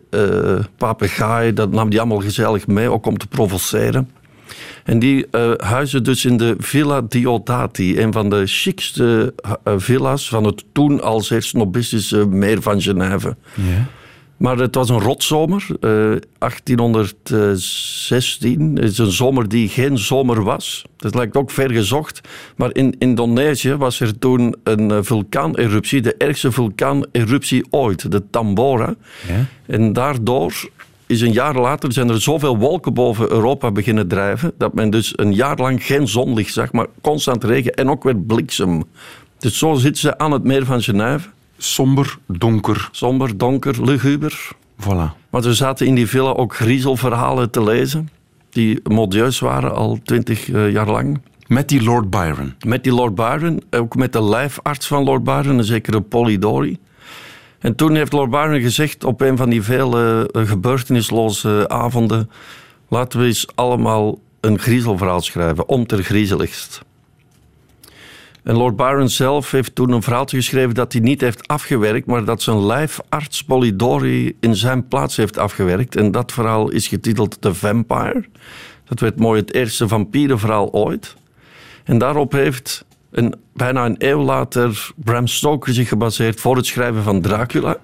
papegaaien. 0.77 1.55
Dat 1.55 1.71
nam 1.71 1.89
die 1.89 1.99
allemaal 1.99 2.19
gezellig 2.19 2.67
mee, 2.67 2.89
ook 2.89 3.05
om 3.05 3.17
te 3.17 3.27
provoceren. 3.27 4.09
En 4.83 4.99
die 4.99 5.25
huizen 5.57 6.03
dus 6.03 6.25
in 6.25 6.37
de 6.37 6.55
Villa 6.57 7.01
Diodati, 7.01 8.01
een 8.01 8.13
van 8.13 8.29
de 8.29 8.45
chicste 8.45 9.33
villa's 9.77 10.29
van 10.29 10.43
het 10.43 10.63
toen 10.71 11.01
al 11.01 11.21
zeer 11.21 11.41
snobistische 11.41 12.25
meer 12.27 12.61
van 12.61 12.81
Genève. 12.81 13.35
Ja. 13.53 13.87
Maar 14.37 14.57
het 14.57 14.75
was 14.75 14.89
een 14.89 14.99
rotzomer, 14.99 15.67
eh 15.79 15.89
1816. 16.37 18.75
Het 18.75 18.91
is 18.91 18.97
een 18.97 19.11
zomer 19.11 19.49
die 19.49 19.69
geen 19.69 19.97
zomer 19.97 20.43
was. 20.43 20.85
Dat 20.97 21.15
lijkt 21.15 21.35
ook 21.35 21.51
ver 21.51 21.71
gezocht. 21.71 22.21
Maar 22.55 22.75
in 22.75 22.95
Indonesië 22.99 23.75
was 23.75 23.99
er 23.99 24.19
toen 24.19 24.55
een 24.63 24.91
eh, 24.91 24.97
vulkaaneruptie, 25.01 26.01
de 26.01 26.15
ergste 26.17 26.51
vulkaaneruptie 26.51 27.65
ooit, 27.69 28.11
de 28.11 28.23
Tambora. 28.29 28.95
Ja. 29.27 29.45
En 29.65 29.93
daardoor 29.93 30.69
is 31.07 31.21
een 31.21 31.31
jaar 31.31 31.59
later 31.59 31.93
zijn 31.93 32.09
er 32.09 32.21
zoveel 32.21 32.57
wolken 32.57 32.93
boven 32.93 33.31
Europa 33.31 33.71
beginnen 33.71 34.07
drijven, 34.07 34.51
dat 34.57 34.73
men 34.73 34.89
dus 34.89 35.13
een 35.15 35.33
jaar 35.33 35.57
lang 35.57 35.85
geen 35.85 36.07
zonlicht 36.07 36.53
zag, 36.53 36.71
maar 36.71 36.87
constant 37.01 37.43
regen 37.43 37.73
en 37.73 37.89
ook 37.89 38.03
weer 38.03 38.17
bliksem. 38.17 38.83
Dus 39.37 39.57
zo 39.57 39.73
zitten 39.73 40.01
ze 40.01 40.17
aan 40.17 40.31
het 40.31 40.43
meer 40.43 40.65
van 40.65 40.81
Genève. 40.81 41.29
Somber, 41.73 42.17
donker, 42.27 42.89
Somber, 42.91 43.37
donker, 43.37 43.85
luguber. 43.85 44.51
voilà. 44.77 45.13
Maar 45.29 45.41
ze 45.41 45.53
zaten 45.53 45.87
in 45.87 45.95
die 45.95 46.07
villa 46.07 46.31
ook 46.31 46.55
griezelverhalen 46.55 47.51
te 47.51 47.63
lezen, 47.63 48.09
die 48.49 48.79
modieus 48.83 49.39
waren 49.39 49.75
al 49.75 49.99
twintig 50.03 50.51
eh, 50.51 50.71
jaar 50.71 50.89
lang. 50.89 51.21
Met 51.47 51.69
die 51.69 51.83
Lord 51.83 52.09
Byron. 52.09 52.53
Met 52.65 52.83
die 52.83 52.93
Lord 52.93 53.15
Byron, 53.15 53.61
ook 53.69 53.95
met 53.95 54.13
de 54.13 54.23
lijfarts 54.23 54.87
van 54.87 55.03
Lord 55.03 55.23
Byron, 55.23 55.57
een 55.57 55.63
zekere 55.63 56.01
Polidori. 56.01 56.77
En 57.59 57.75
toen 57.75 57.95
heeft 57.95 58.13
Lord 58.13 58.29
Byron 58.29 58.61
gezegd 58.61 59.03
op 59.03 59.21
een 59.21 59.37
van 59.37 59.49
die 59.49 59.61
vele 59.61 60.29
eh, 60.31 60.47
gebeurtenisloze 60.47 61.69
avonden: 61.69 62.29
laten 62.87 63.19
we 63.19 63.25
eens 63.25 63.47
allemaal 63.55 64.19
een 64.39 64.59
griezelverhaal 64.59 65.21
schrijven, 65.21 65.67
om 65.67 65.85
ter 65.85 66.03
griezeligst. 66.03 66.81
En 68.45 68.55
Lord 68.55 68.75
Byron 68.75 69.09
zelf 69.09 69.51
heeft 69.51 69.75
toen 69.75 69.91
een 69.91 70.01
verhaaltje 70.01 70.37
geschreven 70.37 70.73
dat 70.73 70.93
hij 70.93 71.01
niet 71.01 71.21
heeft 71.21 71.47
afgewerkt, 71.47 72.05
maar 72.05 72.25
dat 72.25 72.41
zijn 72.41 72.65
lijfarts 72.65 73.43
Polidori 73.43 74.37
in 74.39 74.55
zijn 74.55 74.87
plaats 74.87 75.15
heeft 75.15 75.37
afgewerkt. 75.37 75.95
En 75.95 76.11
dat 76.11 76.31
verhaal 76.31 76.69
is 76.69 76.87
getiteld 76.87 77.41
The 77.41 77.53
Vampire. 77.53 78.25
Dat 78.83 78.99
werd 78.99 79.19
mooi 79.19 79.39
het 79.39 79.53
eerste 79.53 79.87
vampierenverhaal 79.87 80.73
ooit. 80.73 81.15
En 81.83 81.97
daarop 81.97 82.31
heeft 82.31 82.85
een, 83.11 83.35
bijna 83.53 83.85
een 83.85 83.95
eeuw 83.97 84.21
later 84.23 84.91
Bram 84.95 85.27
Stoker 85.27 85.73
zich 85.73 85.87
gebaseerd 85.87 86.39
voor 86.39 86.55
het 86.55 86.65
schrijven 86.65 87.03
van 87.03 87.21
Dracula. 87.21 87.77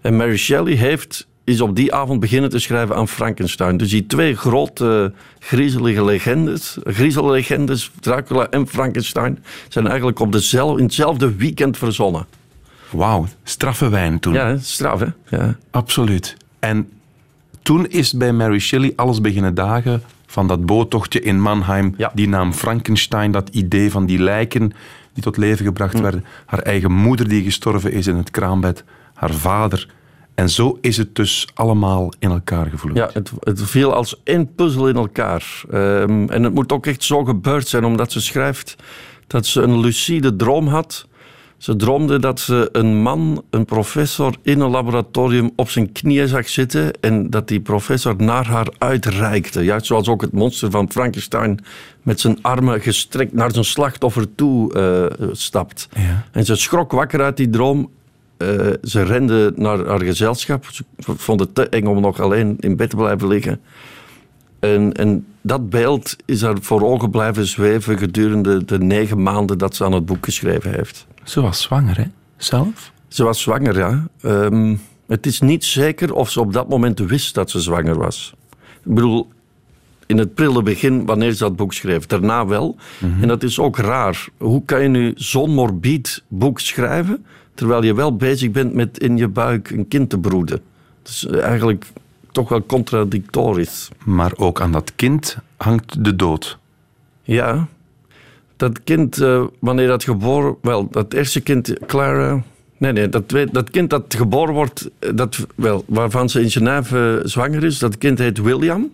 En 0.00 0.16
Mary 0.16 0.36
Shelley 0.36 0.74
heeft, 0.74 1.26
is 1.44 1.60
op 1.60 1.76
die 1.76 1.94
avond 1.94 2.20
beginnen 2.20 2.50
te 2.50 2.58
schrijven 2.58 2.96
aan 2.96 3.08
Frankenstein. 3.08 3.76
Dus 3.76 3.90
die 3.90 4.06
twee 4.06 4.36
grote 4.36 5.12
griezelige 5.38 6.04
legendes, 6.04 6.78
griezellegendes, 6.84 7.90
Dracula 8.00 8.46
en 8.50 8.66
Frankenstein, 8.68 9.44
zijn 9.68 9.86
eigenlijk 9.86 10.20
op 10.20 10.32
dezelfde, 10.32 10.78
in 10.78 10.84
hetzelfde 10.84 11.34
weekend 11.34 11.76
verzonnen. 11.78 12.26
Wauw, 12.90 13.26
straffe 13.42 13.88
wijn 13.88 14.18
toen. 14.20 14.32
Ja, 14.32 14.46
hè? 14.46 14.58
straf 14.58 15.00
hè? 15.00 15.36
Ja. 15.36 15.56
Absoluut. 15.70 16.36
En 16.58 16.88
toen 17.62 17.86
is 17.88 18.12
bij 18.12 18.32
Mary 18.32 18.58
Shelley 18.58 18.92
alles 18.96 19.20
beginnen 19.20 19.54
dagen 19.54 20.02
van 20.26 20.48
dat 20.48 20.66
boottochtje 20.66 21.20
in 21.20 21.40
Mannheim, 21.40 21.94
Ja. 21.96 22.10
die 22.14 22.28
naam 22.28 22.52
Frankenstein, 22.52 23.32
dat 23.32 23.48
idee 23.48 23.90
van 23.90 24.06
die 24.06 24.18
lijken 24.18 24.72
die 25.14 25.22
tot 25.22 25.36
leven 25.36 25.58
Hm. 25.58 25.64
gebracht 25.64 26.00
werden, 26.00 26.24
haar 26.46 26.58
eigen 26.58 26.92
moeder 26.92 27.28
die 27.28 27.42
gestorven 27.42 27.92
is 27.92 28.06
in 28.06 28.16
het 28.16 28.30
kraambed, 28.30 28.84
haar 29.14 29.32
vader. 29.34 29.88
En 30.34 30.50
zo 30.50 30.78
is 30.80 30.96
het 30.96 31.14
dus 31.14 31.48
allemaal 31.54 32.12
in 32.18 32.30
elkaar 32.30 32.66
gevloeid. 32.66 32.96
Ja, 32.96 33.10
het, 33.12 33.32
het 33.40 33.62
viel 33.62 33.94
als 33.94 34.20
één 34.24 34.54
puzzel 34.54 34.88
in 34.88 34.96
elkaar. 34.96 35.62
Ehm, 35.70 36.28
en 36.28 36.42
het 36.42 36.54
moet 36.54 36.72
ook 36.72 36.86
echt 36.86 37.04
zo 37.04 37.24
gebeurd 37.24 37.68
zijn, 37.68 37.84
omdat 37.84 38.12
ze 38.12 38.20
schrijft 38.20 38.76
dat 39.26 39.46
ze 39.46 39.60
een 39.60 39.80
lucide 39.80 40.36
droom 40.36 40.66
had. 40.66 41.06
Ze 41.58 41.76
droomde 41.76 42.18
dat 42.18 42.40
ze 42.40 42.68
een 42.72 43.02
man, 43.02 43.44
een 43.50 43.64
professor, 43.64 44.34
in 44.42 44.60
een 44.60 44.70
laboratorium 44.70 45.50
op 45.56 45.70
zijn 45.70 45.92
knieën 45.92 46.28
zag 46.28 46.48
zitten 46.48 47.00
en 47.00 47.30
dat 47.30 47.48
die 47.48 47.60
professor 47.60 48.14
naar 48.16 48.46
haar 48.46 48.68
uitreikte. 48.78 49.64
Juist 49.64 49.86
zoals 49.86 50.08
ook 50.08 50.20
het 50.20 50.32
monster 50.32 50.70
van 50.70 50.90
Frankenstein 50.90 51.64
met 52.02 52.20
zijn 52.20 52.38
armen 52.42 52.80
gestrekt 52.80 53.32
naar 53.32 53.52
zijn 53.52 53.64
slachtoffer 53.64 54.34
toe 54.34 54.72
eh, 54.72 55.28
stapt. 55.32 55.88
Ja. 55.94 56.24
En 56.32 56.44
ze 56.44 56.56
schrok 56.56 56.92
wakker 56.92 57.22
uit 57.22 57.36
die 57.36 57.50
droom. 57.50 57.90
Eh, 58.44 58.72
ze 58.82 59.02
rende 59.02 59.52
naar 59.56 59.86
haar 59.86 60.02
gezelschap. 60.02 60.66
Ze 60.70 60.84
vond 60.98 61.40
het 61.40 61.54
te 61.54 61.68
eng 61.68 61.86
om 61.86 62.00
nog 62.00 62.20
alleen 62.20 62.56
in 62.60 62.76
bed 62.76 62.90
te 62.90 62.96
blijven 62.96 63.28
liggen. 63.28 63.60
En, 64.60 64.92
en 64.92 65.26
dat 65.40 65.70
beeld 65.70 66.16
is 66.24 66.42
haar 66.42 66.56
voor 66.60 66.82
ogen 66.82 67.10
blijven 67.10 67.46
zweven 67.46 67.98
gedurende 67.98 68.64
de 68.64 68.78
negen 68.78 69.22
maanden 69.22 69.58
dat 69.58 69.76
ze 69.76 69.84
aan 69.84 69.92
het 69.92 70.06
boek 70.06 70.24
geschreven 70.24 70.74
heeft. 70.74 71.06
Ze 71.22 71.40
was 71.40 71.62
zwanger, 71.62 71.96
hè? 71.96 72.04
Zelf? 72.36 72.92
Ze 73.08 73.24
was 73.24 73.40
zwanger, 73.40 73.78
ja. 73.78 74.06
Ehm, 74.20 74.76
het 75.06 75.26
is 75.26 75.40
niet 75.40 75.64
zeker 75.64 76.14
of 76.14 76.30
ze 76.30 76.40
op 76.40 76.52
dat 76.52 76.68
moment 76.68 76.98
wist 76.98 77.34
dat 77.34 77.50
ze 77.50 77.60
zwanger 77.60 77.98
was. 77.98 78.34
Ik 78.84 78.94
bedoel, 78.94 79.28
in 80.06 80.18
het 80.18 80.34
prille 80.34 80.62
begin, 80.62 81.06
wanneer 81.06 81.32
ze 81.32 81.38
dat 81.38 81.56
boek 81.56 81.72
schreef. 81.72 82.06
Daarna 82.06 82.46
wel. 82.46 82.76
En 83.20 83.28
dat 83.28 83.42
is 83.42 83.58
ook 83.58 83.76
raar. 83.76 84.26
Hoe 84.38 84.64
kan 84.64 84.82
je 84.82 84.88
nu 84.88 85.12
zo'n 85.16 85.50
morbid 85.50 86.22
boek 86.28 86.60
schrijven, 86.60 87.24
terwijl 87.54 87.84
je 87.84 87.94
wel 87.94 88.16
bezig 88.16 88.50
bent 88.50 88.74
met 88.74 88.98
in 88.98 89.16
je 89.16 89.28
buik 89.28 89.70
een 89.70 89.88
kind 89.88 90.10
te 90.10 90.18
broeden? 90.18 90.60
Dat 91.02 91.12
is 91.12 91.26
eigenlijk 91.26 91.86
toch 92.32 92.48
wel 92.48 92.66
contradictorisch. 92.66 93.88
Maar 94.04 94.32
ook 94.36 94.60
aan 94.60 94.72
dat 94.72 94.92
kind 94.96 95.36
hangt 95.56 96.04
de 96.04 96.16
dood. 96.16 96.58
Ja, 97.22 97.68
dat 98.56 98.82
kind, 98.84 99.20
eh, 99.20 99.44
wanneer 99.58 99.86
dat 99.86 100.04
geboren... 100.04 100.56
Wel, 100.62 100.88
dat 100.90 101.12
eerste 101.12 101.40
kind, 101.40 101.74
Clara... 101.86 102.42
Nee, 102.76 102.92
nee, 102.92 103.08
dat, 103.08 103.34
dat 103.52 103.70
kind 103.70 103.90
dat 103.90 104.14
geboren 104.16 104.54
wordt, 104.54 104.90
eh, 104.98 105.10
dat, 105.14 105.46
wel, 105.54 105.84
waarvan 105.86 106.28
ze 106.28 106.40
in 106.40 106.50
Genève 106.50 107.20
zwanger 107.24 107.64
is, 107.64 107.78
dat 107.78 107.98
kind 107.98 108.18
heet 108.18 108.38
William. 108.38 108.92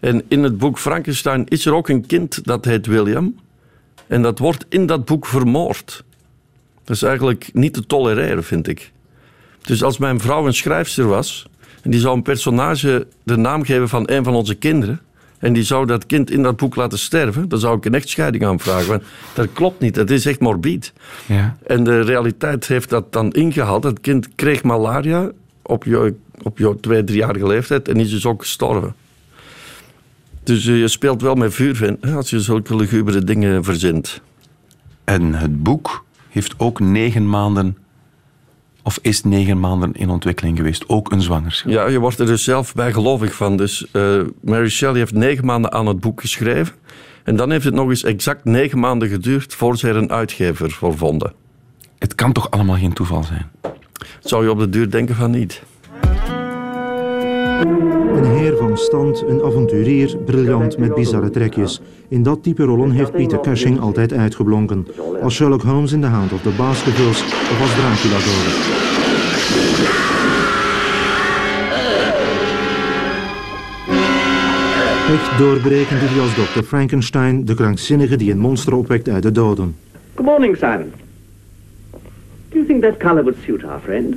En 0.00 0.22
in 0.28 0.42
het 0.42 0.58
boek 0.58 0.78
Frankenstein 0.78 1.48
is 1.48 1.66
er 1.66 1.74
ook 1.74 1.88
een 1.88 2.06
kind 2.06 2.44
dat 2.44 2.64
heet 2.64 2.86
William. 2.86 3.34
En 4.06 4.22
dat 4.22 4.38
wordt 4.38 4.66
in 4.68 4.86
dat 4.86 5.04
boek 5.04 5.26
vermoord. 5.26 6.04
Dat 6.90 6.98
is 6.98 7.08
eigenlijk 7.08 7.50
niet 7.52 7.72
te 7.72 7.86
tolereren, 7.86 8.44
vind 8.44 8.68
ik. 8.68 8.92
Dus 9.62 9.82
als 9.82 9.98
mijn 9.98 10.20
vrouw 10.20 10.46
een 10.46 10.54
schrijfster 10.54 11.06
was 11.06 11.48
en 11.82 11.90
die 11.90 12.00
zou 12.00 12.16
een 12.16 12.22
personage 12.22 13.06
de 13.22 13.36
naam 13.36 13.64
geven 13.64 13.88
van 13.88 14.10
een 14.10 14.24
van 14.24 14.34
onze 14.34 14.54
kinderen 14.54 15.00
en 15.38 15.52
die 15.52 15.62
zou 15.62 15.86
dat 15.86 16.06
kind 16.06 16.30
in 16.30 16.42
dat 16.42 16.56
boek 16.56 16.76
laten 16.76 16.98
sterven, 16.98 17.48
dan 17.48 17.58
zou 17.58 17.76
ik 17.76 17.84
een 17.84 17.94
echtscheiding 17.94 18.44
aanvragen. 18.44 18.88
Want 18.88 19.02
dat 19.34 19.48
klopt 19.52 19.80
niet, 19.80 19.94
dat 19.94 20.10
is 20.10 20.26
echt 20.26 20.40
morbid. 20.40 20.92
Ja. 21.26 21.56
En 21.66 21.84
de 21.84 22.00
realiteit 22.00 22.66
heeft 22.66 22.88
dat 22.88 23.12
dan 23.12 23.32
ingehaald. 23.32 23.84
Het 23.84 24.00
kind 24.00 24.34
kreeg 24.34 24.62
malaria 24.62 25.30
op 25.62 25.84
je, 25.84 26.14
op 26.42 26.58
je 26.58 26.76
twee, 26.80 27.04
driejarige 27.04 27.46
leeftijd 27.46 27.88
en 27.88 27.96
is 27.96 28.10
dus 28.10 28.26
ook 28.26 28.42
gestorven. 28.42 28.94
Dus 30.42 30.66
eh, 30.66 30.78
je 30.78 30.88
speelt 30.88 31.22
wel 31.22 31.34
met 31.34 31.54
vuur 31.54 31.76
Vin, 31.76 31.96
hè, 32.00 32.14
als 32.14 32.30
je 32.30 32.40
zulke 32.40 32.76
lugubere 32.76 33.24
dingen 33.24 33.64
verzint. 33.64 34.20
En 35.04 35.34
het 35.34 35.62
boek 35.62 36.08
heeft 36.30 36.54
ook 36.58 36.80
negen 36.80 37.28
maanden, 37.28 37.76
of 38.82 38.98
is 39.02 39.22
negen 39.24 39.60
maanden 39.60 39.92
in 39.92 40.10
ontwikkeling 40.10 40.56
geweest. 40.56 40.88
Ook 40.88 41.12
een 41.12 41.22
zwangerschap. 41.22 41.72
Ja, 41.72 41.86
je 41.86 41.98
wordt 41.98 42.18
er 42.18 42.26
dus 42.26 42.44
zelf 42.44 42.74
bijgelovig 42.74 43.34
van. 43.34 43.56
Dus 43.56 43.86
eh, 43.90 44.20
Mary 44.40 44.68
Shelley 44.68 44.98
heeft 44.98 45.12
negen 45.12 45.44
maanden 45.44 45.72
aan 45.72 45.86
het 45.86 46.00
boek 46.00 46.20
geschreven. 46.20 46.74
En 47.24 47.36
dan 47.36 47.50
heeft 47.50 47.64
het 47.64 47.74
nog 47.74 47.88
eens 47.88 48.04
exact 48.04 48.44
negen 48.44 48.78
maanden 48.78 49.08
geduurd 49.08 49.54
voor 49.54 49.76
ze 49.76 49.88
er 49.88 49.96
een 49.96 50.10
uitgever 50.10 50.70
voor 50.70 50.96
vonden. 50.96 51.32
Het 51.98 52.14
kan 52.14 52.32
toch 52.32 52.50
allemaal 52.50 52.76
geen 52.76 52.92
toeval 52.92 53.22
zijn? 53.22 53.50
Zou 54.20 54.44
je 54.44 54.50
op 54.50 54.58
de 54.58 54.68
duur 54.68 54.90
denken 54.90 55.14
van 55.14 55.30
niet? 55.30 55.62
Een 58.20 58.36
heer 58.36 58.56
van 58.56 58.76
stand, 58.76 59.24
een 59.28 59.42
avonturier, 59.42 60.16
briljant 60.24 60.78
met 60.78 60.94
bizarre 60.94 61.30
trekjes. 61.30 61.80
In 62.08 62.22
dat 62.22 62.42
type 62.42 62.64
rollen 62.64 62.90
heeft 62.90 63.12
Peter 63.12 63.40
Cushing 63.40 63.80
altijd 63.80 64.12
uitgeblonken. 64.12 64.86
Als 65.22 65.34
Sherlock 65.34 65.62
Holmes 65.62 65.92
in 65.92 66.00
The 66.00 66.06
Hound 66.06 66.32
of 66.32 66.42
the 66.42 66.50
Baskervilles 66.56 67.22
of 67.22 67.60
als 67.60 67.74
Dracula 67.74 68.18
Dood. 68.26 68.78
Echt 75.14 75.38
doorbrekend 75.38 76.00
hij 76.00 76.20
als 76.20 76.34
Dr. 76.34 76.62
Frankenstein, 76.62 77.44
de 77.44 77.54
krankzinnige 77.54 78.16
die 78.16 78.32
een 78.32 78.38
monster 78.38 78.74
opwekt 78.74 79.08
uit 79.08 79.22
de 79.22 79.32
doden. 79.32 79.76
Good 80.14 80.26
morning, 80.26 80.56
Simon. 80.56 80.92
Do 82.48 82.58
you 82.58 82.66
think 82.66 82.82
that 82.82 82.96
color 82.96 83.22
would 83.22 83.36
suit 83.44 83.64
our 83.64 83.80
friend? 83.80 84.14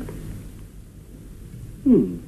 Hmm. 1.83 2.19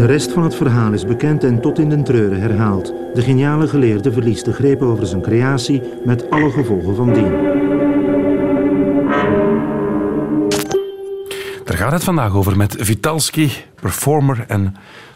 De 0.00 0.06
rest 0.06 0.32
van 0.32 0.42
het 0.42 0.54
verhaal 0.54 0.92
is 0.92 1.04
bekend 1.04 1.44
en 1.44 1.60
tot 1.60 1.78
in 1.78 1.88
den 1.88 2.04
treuren 2.04 2.40
herhaald. 2.40 2.94
De 3.14 3.22
geniale 3.22 3.68
geleerde 3.68 4.12
verliest 4.12 4.44
de 4.44 4.52
greep 4.52 4.82
over 4.82 5.06
zijn 5.06 5.22
creatie 5.22 5.82
met 6.04 6.30
alle 6.30 6.50
gevolgen 6.50 6.96
van 6.96 7.12
dien. 7.12 7.32
Er 11.64 11.76
gaat 11.76 11.92
het 11.92 12.04
vandaag 12.04 12.34
over 12.34 12.56
met 12.56 12.76
Vitalski, 12.78 13.52
performer 13.74 14.44
en 14.48 14.74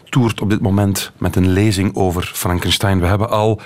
toert 0.09 0.41
op 0.41 0.49
dit 0.49 0.61
moment 0.61 1.11
met 1.17 1.35
een 1.35 1.49
lezing 1.49 1.95
over 1.95 2.31
Frankenstein. 2.33 2.99
We 2.99 3.05
hebben 3.05 3.29
al 3.29 3.61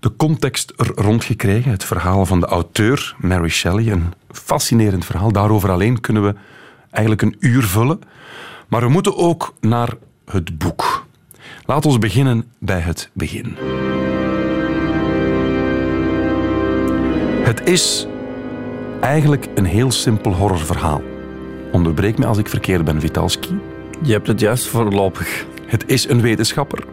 de 0.00 0.16
context 0.16 0.72
er 0.76 0.92
rond 0.94 1.24
gekregen, 1.24 1.70
het 1.70 1.84
verhaal 1.84 2.26
van 2.26 2.40
de 2.40 2.46
auteur, 2.46 3.14
Mary 3.18 3.48
Shelley. 3.48 3.92
Een 3.92 4.12
fascinerend 4.30 5.04
verhaal, 5.04 5.32
daarover 5.32 5.70
alleen 5.70 6.00
kunnen 6.00 6.24
we 6.24 6.34
eigenlijk 6.90 7.22
een 7.22 7.36
uur 7.38 7.62
vullen. 7.62 8.00
Maar 8.68 8.80
we 8.80 8.88
moeten 8.88 9.16
ook 9.16 9.54
naar 9.60 9.88
het 10.26 10.58
boek. 10.58 11.06
Laat 11.64 11.86
ons 11.86 11.98
beginnen 11.98 12.44
bij 12.58 12.80
het 12.80 13.10
begin. 13.12 13.56
Het 17.44 17.68
is 17.68 18.06
eigenlijk 19.00 19.48
een 19.54 19.64
heel 19.64 19.90
simpel 19.90 20.32
horrorverhaal. 20.32 21.02
Onderbreek 21.72 22.18
me 22.18 22.26
als 22.26 22.38
ik 22.38 22.48
verkeerd 22.48 22.84
ben, 22.84 23.00
Vitalski. 23.00 23.58
Je 24.02 24.12
hebt 24.12 24.26
het 24.26 24.40
juist 24.40 24.66
voorlopig. 24.66 25.46
Het 25.66 25.84
is 25.86 26.08
een 26.08 26.20
wetenschapper 26.20 26.84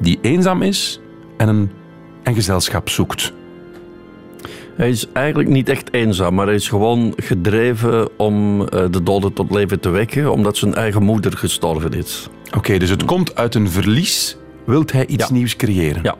die 0.00 0.18
eenzaam 0.22 0.62
is 0.62 1.00
en 1.36 1.48
een, 1.48 1.70
een 2.22 2.34
gezelschap 2.34 2.88
zoekt. 2.88 3.32
Hij 4.76 4.88
is 4.90 5.06
eigenlijk 5.12 5.48
niet 5.48 5.68
echt 5.68 5.92
eenzaam, 5.92 6.34
maar 6.34 6.46
hij 6.46 6.54
is 6.54 6.68
gewoon 6.68 7.12
gedreven 7.16 8.18
om 8.18 8.66
eh, 8.68 8.84
de 8.90 9.02
doden 9.02 9.32
tot 9.32 9.50
leven 9.50 9.80
te 9.80 9.88
wekken, 9.88 10.32
omdat 10.32 10.56
zijn 10.56 10.74
eigen 10.74 11.02
moeder 11.02 11.36
gestorven 11.36 11.92
is. 11.92 12.28
Oké, 12.56 12.78
dus 12.78 12.90
het 12.90 13.04
komt 13.04 13.34
uit 13.36 13.54
een 13.54 13.70
verlies, 13.70 14.36
wilt 14.66 14.92
hij 14.92 15.06
iets 15.06 15.28
Ja. 15.28 15.34
nieuws 15.34 15.56
creëren. 15.56 16.02
Ja. 16.02 16.14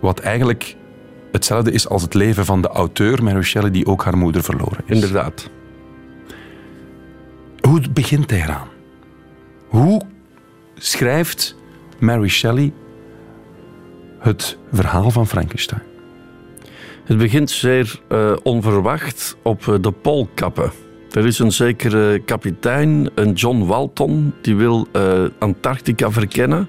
Wat 0.00 0.18
eigenlijk 0.20 0.76
hetzelfde 1.32 1.72
is 1.72 1.88
als 1.88 2.02
het 2.02 2.14
leven 2.14 2.44
van 2.44 2.62
de 2.62 2.68
auteur 2.68 3.22
Mary 3.22 3.42
Shelley, 3.42 3.70
die 3.70 3.86
ook 3.86 4.04
haar 4.04 4.16
moeder 4.18 4.42
verloren 4.42 4.78
is. 4.86 4.94
Inderdaad. 4.94 5.50
Hoe 7.60 7.80
begint 7.92 8.30
hij 8.30 8.40
eraan? 8.42 8.68
Hoe 9.68 10.00
schrijft 10.74 11.56
Mary 11.98 12.28
Shelley 12.28 12.72
het 14.18 14.58
verhaal 14.72 15.10
van 15.10 15.26
Frankenstein? 15.26 15.82
Het 17.10 17.18
begint 17.18 17.50
zeer 17.50 18.00
eh, 18.08 18.32
onverwacht 18.42 19.36
op 19.42 19.68
eh, 19.68 19.74
de 19.80 19.90
Poolkappen. 19.90 20.70
Er 21.10 21.26
is 21.26 21.38
een 21.38 21.52
zekere 21.52 22.18
kapitein, 22.18 23.10
een 23.14 23.32
John 23.32 23.64
Walton, 23.66 24.32
die 24.42 24.56
wil 24.56 24.86
eh, 24.92 25.24
Antarctica 25.38 26.10
verkennen. 26.10 26.68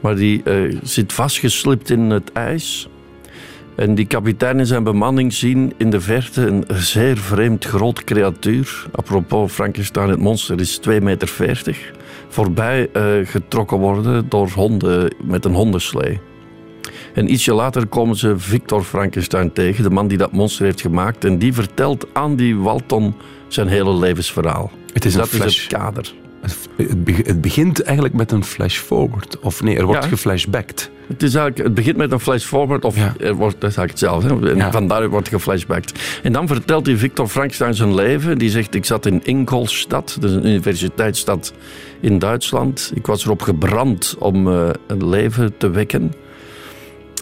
Maar 0.00 0.16
die 0.16 0.42
zit 0.82 1.12
vastgeslipt 1.12 1.90
in 1.90 2.00
het 2.00 2.32
ijs. 2.32 2.88
En 3.76 3.94
die 3.94 4.06
kapitein 4.06 4.58
en 4.58 4.66
zijn 4.66 4.84
bemanning 4.84 5.32
zien 5.32 5.72
in 5.76 5.90
de 5.90 6.00
verte 6.00 6.46
een 6.46 6.64
zeer 6.68 7.16
vreemd 7.16 7.64
groot 7.64 8.04
creatuur. 8.04 8.86
Apropos 8.92 9.52
Frankenstein, 9.52 10.08
het 10.08 10.20
monster 10.20 10.60
is 10.60 10.80
2,40 10.88 11.02
meter. 11.02 11.92
Voorbij 12.28 12.88
getrokken 13.24 13.78
worden 13.78 14.28
door 14.28 14.48
honden 14.48 15.14
met 15.24 15.44
een 15.44 15.54
hondenslee. 15.54 16.20
En 17.16 17.32
ietsje 17.32 17.52
later 17.54 17.86
komen 17.86 18.16
ze 18.16 18.38
Victor 18.38 18.82
Frankenstein 18.82 19.52
tegen, 19.52 19.82
de 19.82 19.90
man 19.90 20.08
die 20.08 20.18
dat 20.18 20.32
monster 20.32 20.64
heeft 20.64 20.80
gemaakt. 20.80 21.24
En 21.24 21.38
die 21.38 21.52
vertelt 21.52 22.06
aan 22.12 22.36
die 22.36 22.56
Walton 22.56 23.14
zijn 23.48 23.68
hele 23.68 23.94
levensverhaal. 23.94 24.70
Het 24.92 25.04
is 25.04 25.14
een 25.14 25.20
dat 25.20 25.28
flash. 25.28 25.46
is 25.46 25.62
het 25.62 25.72
kader. 25.72 26.12
Het, 26.40 26.56
het 26.76 27.04
be- 27.04 27.22
het 27.24 27.40
begint 27.40 27.82
eigenlijk 27.82 28.14
met 28.14 28.32
een 28.32 28.44
flash 28.44 28.76
forward. 28.78 29.38
Of 29.40 29.62
nee, 29.62 29.76
er 29.76 29.84
wordt 29.84 30.02
Ja. 30.02 30.08
geflashbacked. 30.08 30.90
Het, 31.08 31.22
is 31.22 31.34
eigenlijk, 31.34 31.66
het 31.66 31.74
begint 31.74 31.96
met 31.96 32.12
een 32.12 32.20
flash 32.20 32.44
forward, 32.44 32.84
of 32.84 32.96
Ja. 32.96 33.14
er 33.20 33.34
wordt, 33.34 33.60
dat 33.60 33.70
is 33.70 33.76
eigenlijk 33.76 33.90
hetzelfde. 34.20 34.50
En 34.50 34.56
Ja. 34.56 34.70
Vandaar 34.72 35.08
wordt 35.08 35.28
geflashbacked. 35.28 36.20
En 36.22 36.32
dan 36.32 36.46
vertelt 36.46 36.86
hij 36.86 36.96
Victor 36.96 37.28
Frankenstein 37.28 37.74
zijn 37.74 37.94
leven. 37.94 38.38
Die 38.38 38.50
zegt, 38.50 38.74
ik 38.74 38.84
zat 38.84 39.06
in 39.06 39.20
Ingolstadt, 39.24 40.20
dat 40.20 40.30
is 40.30 40.36
een 40.36 40.46
universiteitsstad 40.46 41.52
in 42.00 42.18
Duitsland. 42.18 42.92
Ik 42.94 43.06
was 43.06 43.24
erop 43.24 43.42
gebrand 43.42 44.16
om 44.18 44.48
eh, 44.52 44.68
een 44.86 45.08
leven 45.08 45.56
te 45.56 45.70
wekken. 45.70 46.12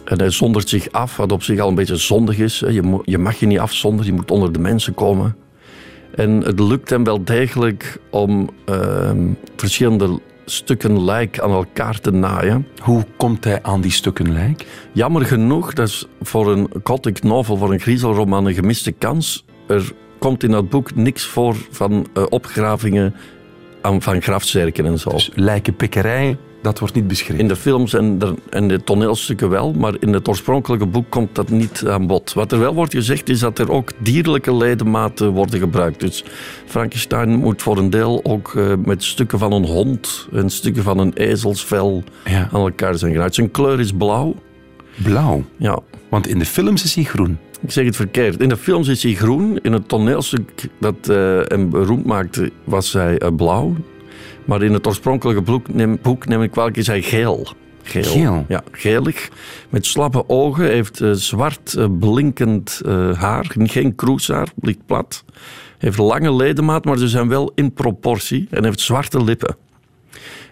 En 0.05 0.19
hij 0.19 0.31
zondert 0.31 0.69
zich 0.69 0.90
af, 0.90 1.17
wat 1.17 1.33
op 1.33 1.43
zich 1.43 1.61
al 1.61 1.69
een 1.69 1.75
beetje 1.75 1.97
zondig 1.97 2.38
is. 2.38 2.59
Je, 2.59 3.01
je 3.05 3.19
mag 3.19 3.40
je 3.40 3.47
niet 3.47 3.59
afzonderen, 3.59 4.07
je 4.07 4.17
moet 4.17 4.31
onder 4.31 4.53
de 4.53 4.59
mensen 4.59 4.95
komen. 4.95 5.37
En 6.14 6.31
het 6.31 6.61
lukt 6.61 6.90
hem 6.90 7.05
wel 7.05 7.25
degelijk 7.25 7.99
om 8.11 8.51
ehm, 8.64 9.33
verschillende 9.57 10.21
stukken 10.45 11.05
lijk 11.05 11.38
aan 11.40 11.51
elkaar 11.51 12.01
te 12.01 12.11
naaien. 12.11 12.67
Hoe 12.83 13.05
komt 13.17 13.45
hij 13.45 13.62
aan 13.62 13.81
die 13.81 13.90
stukken 13.90 14.33
lijk? 14.33 14.67
Jammer 14.93 15.25
genoeg, 15.25 15.73
dat 15.73 15.88
is 15.88 16.07
voor 16.21 16.53
een 16.53 16.69
gothic 16.85 17.23
novel, 17.23 17.57
voor 17.57 17.73
een 17.73 17.81
griezelroman, 17.81 18.47
een 18.47 18.55
gemiste 18.55 18.93
kans. 18.93 19.45
Er 19.67 19.93
komt 20.19 20.43
in 20.43 20.51
dat 20.51 20.69
boek 20.69 20.95
niks 20.95 21.25
voor 21.25 21.57
van 21.71 22.07
eh, 22.14 22.25
opgravingen 22.29 23.14
aan, 23.83 24.03
van 24.03 24.23
grafzerken 24.23 24.87
en 24.87 24.99
zo. 24.99 25.11
Dus 25.11 25.31
lijkenpikkerij, 25.35 26.37
dat 26.64 26.79
wordt 26.79 26.94
niet 26.94 27.07
beschreven. 27.09 27.38
In 27.38 27.48
de 27.48 27.57
films 27.57 27.94
en 27.94 28.18
de, 28.18 28.35
en 28.50 28.68
de 28.68 28.85
toneelstukken 28.85 29.48
wel, 29.50 29.72
maar 29.72 29.94
in 30.00 30.12
het 30.12 30.29
oorspronkelijke 30.29 30.87
boek 30.87 31.11
komt 31.11 31.35
dat 31.35 31.48
niet 31.50 31.85
aan 31.87 32.07
bod. 32.07 32.33
Wat 32.33 32.53
er 32.53 32.59
wel 32.59 32.74
wordt 32.74 32.92
gezegd 32.94 33.29
is 33.29 33.38
dat 33.38 33.59
er 33.59 33.70
ook 33.70 33.92
dierlijke 33.98 34.55
ledematen 34.55 35.29
worden 35.31 35.59
gebruikt. 35.59 36.00
Dus 36.00 36.24
Frankenstein 36.66 37.37
moet 37.37 37.62
voor 37.62 37.79
een 37.79 37.90
deel 37.90 38.20
ook 38.22 38.55
eh, 38.55 38.72
met 38.85 39.03
stukken 39.05 39.38
van 39.38 39.53
een 39.53 39.64
hond 39.66 40.29
en 40.33 40.50
stukken 40.50 40.83
van 40.83 40.98
een 40.98 41.12
ezelsvel 41.12 42.03
Ja. 42.24 42.48
aan 42.53 42.61
elkaar 42.61 42.94
zijn 42.98 43.12
genaaid. 43.12 43.35
Zijn 43.35 43.50
kleur 43.50 43.81
is 43.81 43.92
blauw. 43.92 44.35
Blauw. 45.03 45.44
Ja, 45.57 45.79
Want 46.09 46.27
in 46.27 46.38
de 46.38 46.44
films 46.46 46.85
is 46.85 46.94
hij 46.94 47.05
groen. 47.05 47.38
Ik 47.61 47.70
zeg 47.70 47.85
het 47.85 47.96
verkeerd. 47.96 48.40
In 48.40 48.48
de 48.48 48.57
films 48.57 48.88
is 48.88 49.03
hij 49.03 49.14
groen. 49.14 49.59
In 49.62 49.72
het 49.72 49.88
toneelstuk 49.88 50.68
dat 50.81 51.09
eh, 51.09 51.40
hem 51.44 51.70
beroemd 51.70 52.05
maakte, 52.05 52.50
was 52.64 52.92
hij 52.92 53.18
eh, 53.18 53.29
blauw. 53.37 53.74
Maar 54.45 54.63
in 54.63 54.73
het 54.73 54.87
oorspronkelijke 54.87 55.43
boek, 55.43 55.75
neem, 55.75 55.99
boek 56.03 56.27
neem 56.27 56.43
ik 56.43 56.77
is 56.77 56.87
hij 56.87 57.03
geel. 57.03 57.47
Geel. 57.85 58.03
Geel? 58.03 58.45
Ja, 58.49 58.63
gelig. 58.71 59.29
Met 59.69 59.87
slappe 59.87 60.29
ogen. 60.29 60.65
Heeft 60.65 61.01
eh, 61.01 61.11
zwart 61.13 61.75
eh, 61.75 61.87
blinkend 61.99 62.81
eh, 62.87 63.19
haar. 63.19 63.55
Geen 63.59 63.95
kroeshaar, 63.95 64.49
ligt 64.61 64.87
plat. 64.87 65.25
Heeft 65.79 65.99
lange 65.99 66.35
ledemaat, 66.35 66.85
maar 66.85 66.99
ze 66.99 67.09
zijn 67.09 67.29
wel 67.29 67.53
in 67.55 67.73
proportie. 67.73 68.47
En 68.51 68.65
heeft 68.65 68.81
zwarte 68.81 69.25
lippen. 69.25 69.57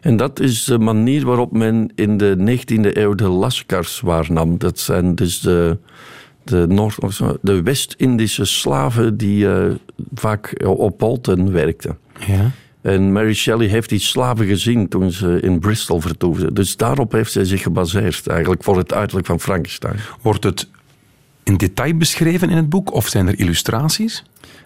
En 0.00 0.16
dat 0.16 0.40
is 0.40 0.64
de 0.64 0.78
manier 0.78 1.24
waarop 1.24 1.52
men 1.52 1.92
in 1.94 2.16
de 2.16 2.58
19e 2.58 2.96
eeuw 2.96 3.14
de 3.14 3.28
Lascars 3.28 4.00
waarnam. 4.00 4.58
Dat 4.58 4.78
zijn 4.78 5.14
dus 5.14 5.40
de, 5.40 5.78
de, 6.44 6.66
Noord- 6.66 6.98
de 7.40 7.62
West-Indische 7.62 8.44
slaven 8.44 9.16
die 9.16 9.46
vaak 10.14 10.62
op 10.66 10.98
Bolton 10.98 11.52
werkten. 11.52 11.98
Ja. 12.26 12.50
En 12.82 13.12
Mary 13.12 13.34
Shelley 13.34 13.66
heeft 13.66 13.88
die 13.88 13.98
slaven 13.98 14.46
gezien 14.46 14.88
toen 14.88 15.10
ze 15.10 15.40
in 15.40 15.58
Bristol 15.58 16.00
vertoefde. 16.00 16.52
Dus 16.52 16.76
daarop 16.76 17.12
heeft 17.12 17.32
zij 17.32 17.44
zich 17.44 17.62
gebaseerd, 17.62 18.26
eigenlijk 18.26 18.62
voor 18.64 18.76
het 18.76 18.92
uiterlijk 18.92 19.26
van 19.26 19.40
Frankenstein. 19.40 19.96
Wordt 20.22 20.44
het 20.44 20.68
in 21.42 21.56
detail 21.56 21.96
beschreven 21.96 22.50
in 22.50 22.56
het 22.56 22.68
boek 22.68 22.92
of 22.92 23.08
zijn 23.08 23.28
er 23.28 23.38
illustraties? 23.38 24.24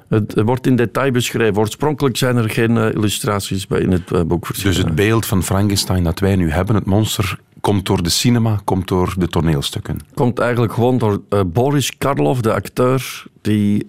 Het 0.09 0.43
wordt 0.43 0.67
in 0.67 0.77
detail 0.77 1.11
beschreven. 1.11 1.59
Oorspronkelijk 1.59 2.17
zijn 2.17 2.37
er 2.37 2.51
geen 2.51 2.77
eh, 2.77 2.95
illustraties 2.95 3.67
bij 3.67 3.81
in 3.81 3.93
het 3.93 4.13
eh, 4.13 4.23
boek 4.23 4.47
verschenen. 4.47 4.75
Dus 4.75 4.85
het 4.85 4.95
beeld 4.95 5.27
van 5.27 5.43
Frankenstein 5.43 6.05
dat 6.05 6.19
wij 6.19 6.37
nu 6.37 6.51
hebben, 6.51 6.75
het 6.75 6.85
monster, 6.85 7.39
komt 7.61 7.87
door 7.87 8.03
de 8.03 8.11
cinema, 8.11 8.61
komt 8.65 8.89
door 8.89 9.15
de 9.19 9.29
toneelstukken. 9.29 9.99
komt 10.15 10.39
eigenlijk 10.39 10.73
gewoon 10.73 10.99
door 10.99 11.23
eh, 11.29 11.41
Boris 11.47 11.99
Karloff, 11.99 12.41
de 12.41 12.53
acteur 12.53 13.25
die 13.41 13.87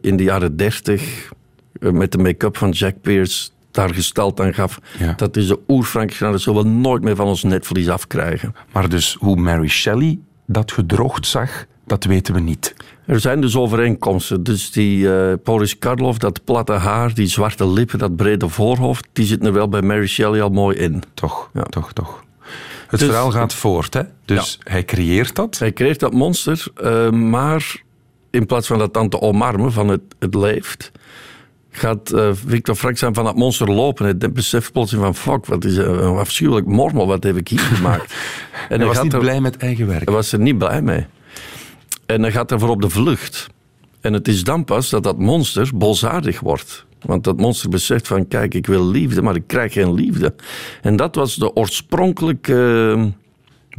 in 0.00 0.16
de 0.16 0.22
jaren 0.22 0.56
dertig 0.56 1.32
eh, 1.84 1.90
met 1.90 2.12
de 2.12 2.18
make-up 2.18 2.56
van 2.56 2.70
Jack 2.70 2.94
Pierce 3.00 3.50
daar 3.74 3.94
gesteld 3.94 4.40
aan 4.40 4.54
gaf. 4.54 4.78
Ja. 4.98 5.12
Dat 5.16 5.36
is 5.36 5.46
de 5.46 5.58
oer-Frankenstein, 5.68 6.32
dat 6.32 6.40
zullen 6.40 6.62
we 6.62 6.68
nooit 6.68 7.02
meer 7.02 7.16
van 7.16 7.26
ons 7.26 7.42
netvlies 7.42 7.88
afkrijgen. 7.88 8.54
Maar 8.72 8.88
dus 8.88 9.16
hoe 9.20 9.36
Mary 9.36 9.68
Shelley 9.68 10.18
dat 10.46 10.72
gedroogd 10.72 11.26
zag, 11.26 11.64
dat 11.86 12.04
weten 12.04 12.34
we 12.34 12.40
niet. 12.40 12.74
Er 13.06 13.20
zijn 13.20 13.40
dus 13.40 13.56
overeenkomsten. 13.56 14.42
Dus 14.42 14.70
die 14.70 15.14
eh, 15.16 15.32
Boris 15.44 15.78
Karloff, 15.78 16.18
dat 16.18 16.44
platte 16.44 16.72
haar, 16.72 17.14
die 17.14 17.26
zwarte 17.26 17.68
lippen, 17.68 17.98
dat 17.98 18.16
brede 18.16 18.48
voorhoofd, 18.48 19.06
die 19.12 19.26
zitten 19.26 19.46
er 19.46 19.52
wel 19.54 19.68
bij 19.68 19.82
Mary 19.82 20.06
Shelley 20.06 20.42
al 20.42 20.50
mooi 20.50 20.76
in. 20.76 21.02
Toch, 21.14 21.50
Ja. 21.54 21.62
toch, 21.62 21.92
toch. 21.92 22.24
Het 22.88 23.00
Dus- 23.00 23.08
verhaal 23.08 23.30
gaat 23.30 23.54
voort, 23.54 23.94
hè? 23.94 24.02
Dus 24.24 24.58
hij 24.62 24.84
creëert 24.84 25.34
dat. 25.34 25.58
Hij 25.58 25.72
creëert 25.72 26.00
dat 26.00 26.12
monster, 26.12 26.66
eh, 26.74 27.10
maar 27.10 27.82
in 28.30 28.46
plaats 28.46 28.66
van 28.66 28.78
dat 28.78 28.94
dan 28.94 29.08
te 29.08 29.20
omarmen 29.20 29.72
van 29.72 29.88
het, 29.88 30.00
het 30.18 30.34
leeft, 30.34 30.92
gaat 31.76 32.10
eh, 32.10 32.30
Victor 32.46 32.74
Frankenstein 32.74 33.14
van 33.14 33.24
dat 33.24 33.36
monster 33.36 33.70
lopen. 33.70 34.16
Hij 34.18 34.32
beseft 34.32 34.72
plotseling 34.72 35.04
van 35.06 35.14
fuck, 35.14 35.46
wat 35.46 35.64
is 35.64 35.76
een 35.76 36.16
afschuwelijk 36.16 36.66
mormel, 36.66 37.06
wat 37.06 37.22
heb 37.24 37.36
ik 37.36 37.48
hier 37.48 37.58
gemaakt? 37.58 38.14
En 38.68 38.78
Hij 38.78 38.88
was 38.88 39.02
niet 39.02 39.12
er- 39.12 39.18
blij 39.18 39.40
met 39.40 39.56
eigen 39.56 39.86
werk. 39.86 40.04
Hij 40.04 40.14
was 40.14 40.32
er 40.32 40.38
niet 40.38 40.58
blij 40.58 40.82
mee. 40.82 41.06
En 42.06 42.22
hij 42.22 42.32
gaat 42.32 42.52
ervoor 42.52 42.68
op 42.68 42.82
de 42.82 42.88
vlucht. 42.90 43.46
En 44.00 44.12
het 44.12 44.28
is 44.28 44.44
dan 44.44 44.64
pas 44.64 44.90
dat 44.90 45.02
dat 45.02 45.18
monster 45.18 45.70
boosaardig 45.74 46.40
wordt. 46.40 46.84
Want 47.02 47.24
dat 47.24 47.36
monster 47.36 47.68
beseft 47.70 48.06
van, 48.06 48.28
kijk, 48.28 48.54
ik 48.54 48.66
wil 48.66 48.86
liefde, 48.86 49.22
maar 49.22 49.34
ik 49.34 49.46
krijg 49.46 49.72
geen 49.72 49.94
liefde. 49.94 50.34
En 50.82 50.96
dat 50.96 51.14
was 51.14 51.34
de 51.36 51.52
oorspronkelijke 51.54 52.92
eh, 52.96 53.04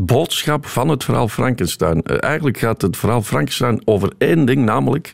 boodschap 0.06 0.66
van 0.66 0.88
het 0.88 1.04
verhaal 1.04 1.28
Frankenstein. 1.28 2.02
Eh, 2.02 2.16
Eigenlijk 2.20 2.58
gaat 2.58 2.82
het 2.82 2.98
verhaal 2.98 3.22
Frankenstein 3.22 3.82
over 3.86 4.12
één 4.18 4.46
ding, 4.46 4.66
namelijk... 4.66 5.14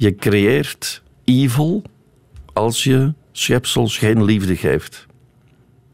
Je 0.00 0.14
creëert 0.14 1.02
evil 1.28 1.82
als 2.52 2.84
je 2.84 3.12
schepsels 3.32 3.98
geen 3.98 4.24
liefde 4.24 4.56
geeft. 4.56 5.06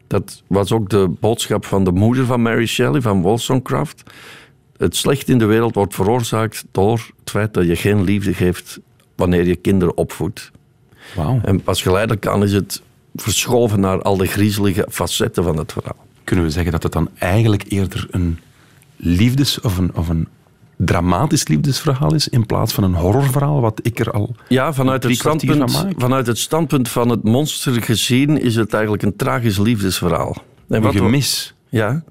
Dat 0.07 0.43
was 0.47 0.71
ook 0.71 0.89
de 0.89 1.07
boodschap 1.19 1.65
van 1.65 1.83
de 1.83 1.91
moeder 1.91 2.25
van 2.25 2.41
Mary 2.41 2.65
Shelley, 2.65 3.01
van 3.01 3.21
Wollstonecraft. 3.21 4.03
Het 4.77 4.95
slecht 4.95 5.29
in 5.29 5.37
de 5.37 5.45
wereld 5.45 5.75
wordt 5.75 5.95
veroorzaakt 5.95 6.65
door 6.71 7.11
het 7.19 7.29
feit 7.29 7.53
dat 7.53 7.65
je 7.65 7.75
geen 7.75 8.03
liefde 8.03 8.33
geeft 8.33 8.79
wanneer 9.15 9.45
je 9.45 9.55
kinderen 9.55 9.97
opvoedt. 9.97 10.51
Wauw. 11.15 11.39
En 11.43 11.61
pas 11.61 11.81
geleidelijk 11.81 12.27
aan 12.27 12.43
is 12.43 12.53
het 12.53 12.81
verschoven 13.15 13.79
naar 13.79 14.01
al 14.01 14.17
de 14.17 14.27
griezelige 14.27 14.87
facetten 14.89 15.43
van 15.43 15.57
het 15.57 15.71
verhaal. 15.71 16.05
Kunnen 16.23 16.45
we 16.45 16.51
zeggen 16.51 16.71
dat 16.71 16.83
het 16.83 16.91
dan 16.91 17.09
eigenlijk 17.17 17.63
eerder 17.67 18.07
een 18.11 18.39
liefdes- 18.95 19.61
of 19.61 19.77
een, 19.77 19.95
of 19.95 20.09
een 20.09 20.27
dramatisch 20.77 21.47
liefdesverhaal 21.47 22.13
is 22.13 22.27
in 22.27 22.45
plaats 22.45 22.73
van 22.73 22.83
een 22.83 22.93
horrorverhaal, 22.95 23.61
wat 23.61 23.79
ik 23.83 23.99
er 23.99 24.11
al 24.11 24.35
Ja, 24.47 24.73
vanuit 24.73 25.03
het, 25.03 25.15
standpunt, 25.15 25.85
vanuit 25.97 26.27
het 26.27 26.37
standpunt 26.37 26.89
van 26.89 27.09
het 27.09 27.23
monster 27.23 27.81
gezien 27.83 28.41
is 28.41 28.55
het 28.55 28.73
eigenlijk 28.73 29.03
een 29.03 29.15
tragisch 29.15 29.57
liefdesverhaal. 29.57 30.35
En 30.69 30.81
wat 30.81 30.93
we- 30.93 30.99
gemis. 30.99 31.53
Ja. 31.69 32.03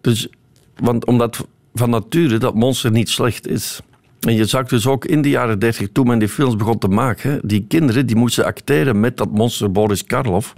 Dus, 0.00 0.28
want 0.76 1.04
omdat 1.06 1.46
van 1.74 1.90
nature 1.90 2.38
dat 2.38 2.54
monster 2.54 2.90
niet 2.90 3.08
slecht 3.08 3.46
is. 3.46 3.80
En 4.20 4.34
je 4.34 4.44
zag 4.44 4.66
dus 4.68 4.86
ook 4.86 5.04
in 5.04 5.22
de 5.22 5.28
jaren 5.28 5.58
30, 5.58 5.88
toen 5.92 6.06
men 6.06 6.18
die 6.18 6.28
films 6.28 6.56
begon 6.56 6.78
te 6.78 6.88
maken, 6.88 7.40
die 7.44 7.64
kinderen 7.68 8.06
die 8.06 8.16
moesten 8.16 8.44
acteren 8.44 9.00
met 9.00 9.16
dat 9.16 9.30
monster 9.30 9.72
Boris 9.72 10.04
Karloff. 10.04 10.52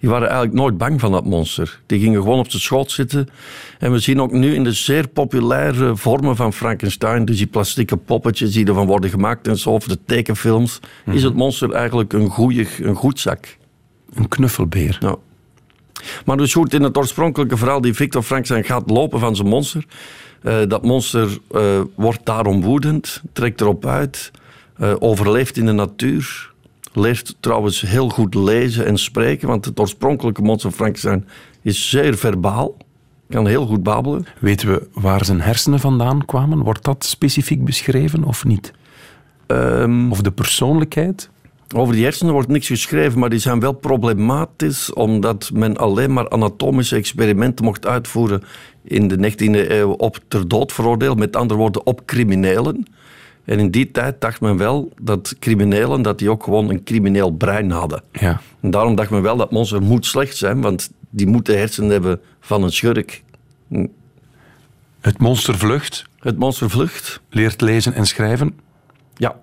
Die 0.00 0.08
waren 0.10 0.28
eigenlijk 0.28 0.58
nooit 0.58 0.78
bang 0.78 1.00
van 1.00 1.12
dat 1.12 1.24
monster. 1.24 1.80
Die 1.86 2.00
gingen 2.00 2.22
gewoon 2.22 2.38
op 2.38 2.50
zijn 2.50 2.62
schoot 2.62 2.90
zitten. 2.90 3.28
En 3.78 3.92
we 3.92 3.98
zien 3.98 4.20
ook 4.20 4.32
nu 4.32 4.54
in 4.54 4.64
de 4.64 4.72
zeer 4.72 5.08
populaire 5.08 5.96
vormen 5.96 6.36
van 6.36 6.52
Frankenstein, 6.52 7.24
dus 7.24 7.36
die 7.36 7.46
plastieke 7.46 7.96
poppetjes 7.96 8.52
die 8.52 8.66
ervan 8.66 8.86
worden 8.86 9.10
gemaakt 9.10 9.48
en 9.48 9.58
zo, 9.58 9.70
of 9.70 9.84
de 9.84 9.98
tekenfilms, 10.06 10.80
is 11.06 11.22
het 11.22 11.34
monster 11.34 11.72
eigenlijk 11.72 12.12
een, 12.12 12.28
goeie, 12.28 12.68
een 12.82 12.94
goed 12.94 13.20
zak. 13.20 13.56
Een 14.14 14.28
knuffelbeer. 14.28 14.96
Ja. 15.00 15.16
Maar 16.24 16.36
dus 16.36 16.52
goed, 16.52 16.74
in 16.74 16.82
het 16.82 16.96
oorspronkelijke 16.96 17.56
verhaal 17.56 17.80
die 17.80 17.94
Victor 17.94 18.22
Frankenstein 18.22 18.64
gaat 18.64 18.90
lopen 18.90 19.20
van 19.20 19.36
zijn 19.36 19.48
monster. 19.48 19.84
eh, 20.42 20.58
dat 20.68 20.82
monster 20.82 21.38
eh, 21.50 21.80
wordt 21.96 22.20
daarom 22.24 22.62
woedend, 22.62 23.22
trekt 23.32 23.60
erop 23.60 23.86
uit, 23.86 24.30
eh, 24.76 24.94
overleeft 24.98 25.56
in 25.56 25.66
de 25.66 25.72
natuur. 25.72 26.49
Leert 26.92 27.36
trouwens 27.40 27.80
heel 27.80 28.08
goed 28.08 28.34
lezen 28.34 28.86
en 28.86 28.98
spreken, 28.98 29.48
want 29.48 29.64
het 29.64 29.80
oorspronkelijke 29.80 30.42
monster 30.42 30.70
Frankenstein 30.70 31.26
is 31.62 31.90
zeer 31.90 32.16
verbaal. 32.16 32.76
Kan 33.28 33.46
heel 33.46 33.66
goed 33.66 33.82
babbelen. 33.82 34.26
Weten 34.38 34.68
we 34.68 34.88
waar 34.92 35.24
zijn 35.24 35.40
hersenen 35.40 35.80
vandaan 35.80 36.24
kwamen? 36.24 36.58
Wordt 36.58 36.84
dat 36.84 37.04
specifiek 37.04 37.64
beschreven 37.64 38.24
of 38.24 38.44
niet? 38.44 38.72
Ehm, 39.46 40.10
Of 40.10 40.20
de 40.20 40.32
persoonlijkheid? 40.32 41.30
Over 41.74 41.94
die 41.94 42.04
hersenen 42.04 42.32
wordt 42.32 42.48
niks 42.48 42.66
geschreven, 42.66 43.18
maar 43.18 43.30
die 43.30 43.38
zijn 43.38 43.60
wel 43.60 43.72
problematisch 43.72 44.92
omdat 44.92 45.50
men 45.54 45.76
alleen 45.76 46.12
maar 46.12 46.28
anatomische 46.28 46.96
experimenten 46.96 47.64
mocht 47.64 47.86
uitvoeren 47.86 48.42
in 48.84 49.08
de 49.08 49.16
19e 49.16 49.70
eeuw 49.70 49.90
op 49.90 50.18
ter 50.28 50.48
dood 50.48 50.72
veroordeeld, 50.72 51.18
met 51.18 51.36
andere 51.36 51.60
woorden 51.60 51.86
op 51.86 52.06
criminelen. 52.06 52.86
En 53.50 53.58
in 53.58 53.70
die 53.70 53.90
tijd 53.90 54.20
dacht 54.20 54.40
men 54.40 54.56
wel 54.56 54.92
dat 55.00 55.34
criminelen 55.38 56.02
dat 56.02 56.18
die 56.18 56.30
ook 56.30 56.42
gewoon 56.42 56.70
een 56.70 56.82
crimineel 56.82 57.30
brein 57.30 57.70
hadden. 57.70 58.02
Ja. 58.12 58.40
En 58.60 58.70
daarom 58.70 58.94
dacht 58.94 59.10
men 59.10 59.22
wel 59.22 59.36
dat 59.36 59.50
monster 59.50 59.82
moet 59.82 60.06
slecht 60.06 60.36
zijn, 60.36 60.60
want 60.60 60.90
die 61.10 61.26
moet 61.26 61.46
de 61.46 61.52
hersenen 61.56 61.90
hebben 61.90 62.20
van 62.40 62.62
een 62.62 62.72
schurk. 62.72 63.22
Het 65.00 65.18
monster 65.18 65.58
vlucht, 65.58 66.04
Het 66.18 66.38
monster 66.38 66.70
vlucht. 66.70 67.20
leert 67.30 67.60
lezen 67.60 67.94
en 67.94 68.06
schrijven. 68.06 68.58
Ja, 69.14 69.36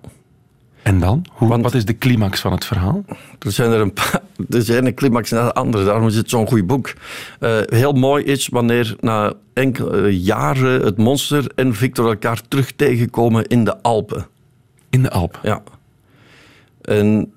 En 0.88 1.00
dan? 1.00 1.24
Hoe, 1.32 1.48
Want- 1.48 1.62
wat 1.62 1.74
is 1.74 1.84
de 1.84 1.98
climax 1.98 2.40
van 2.40 2.52
het 2.52 2.64
verhaal? 2.64 3.04
Er 3.38 3.52
zijn 3.52 3.70
er 3.70 3.80
een 3.80 3.92
paar. 3.92 4.20
Er 4.50 4.62
zijn 4.62 4.86
een 4.86 4.94
climax 4.94 5.30
na 5.30 5.44
de 5.44 5.52
andere, 5.52 5.84
daarom 5.84 6.06
is 6.06 6.16
het 6.16 6.30
zo'n 6.30 6.46
goed 6.46 6.66
boek. 6.66 6.92
Eh, 7.40 7.58
heel 7.66 7.92
mooi 7.92 8.24
is 8.24 8.48
wanneer 8.48 8.96
na 9.00 9.32
enkele 9.52 10.20
jaren 10.22 10.84
het 10.84 10.96
monster 10.96 11.52
en 11.54 11.74
Victor 11.74 12.08
elkaar 12.08 12.40
terug 12.48 12.72
tegenkomen 12.72 13.46
in 13.46 13.64
de 13.64 13.82
Alpen. 13.82 14.26
In 14.90 15.02
de 15.02 15.10
Alp. 15.10 15.40
Ja. 15.42 15.62
En 16.82 17.32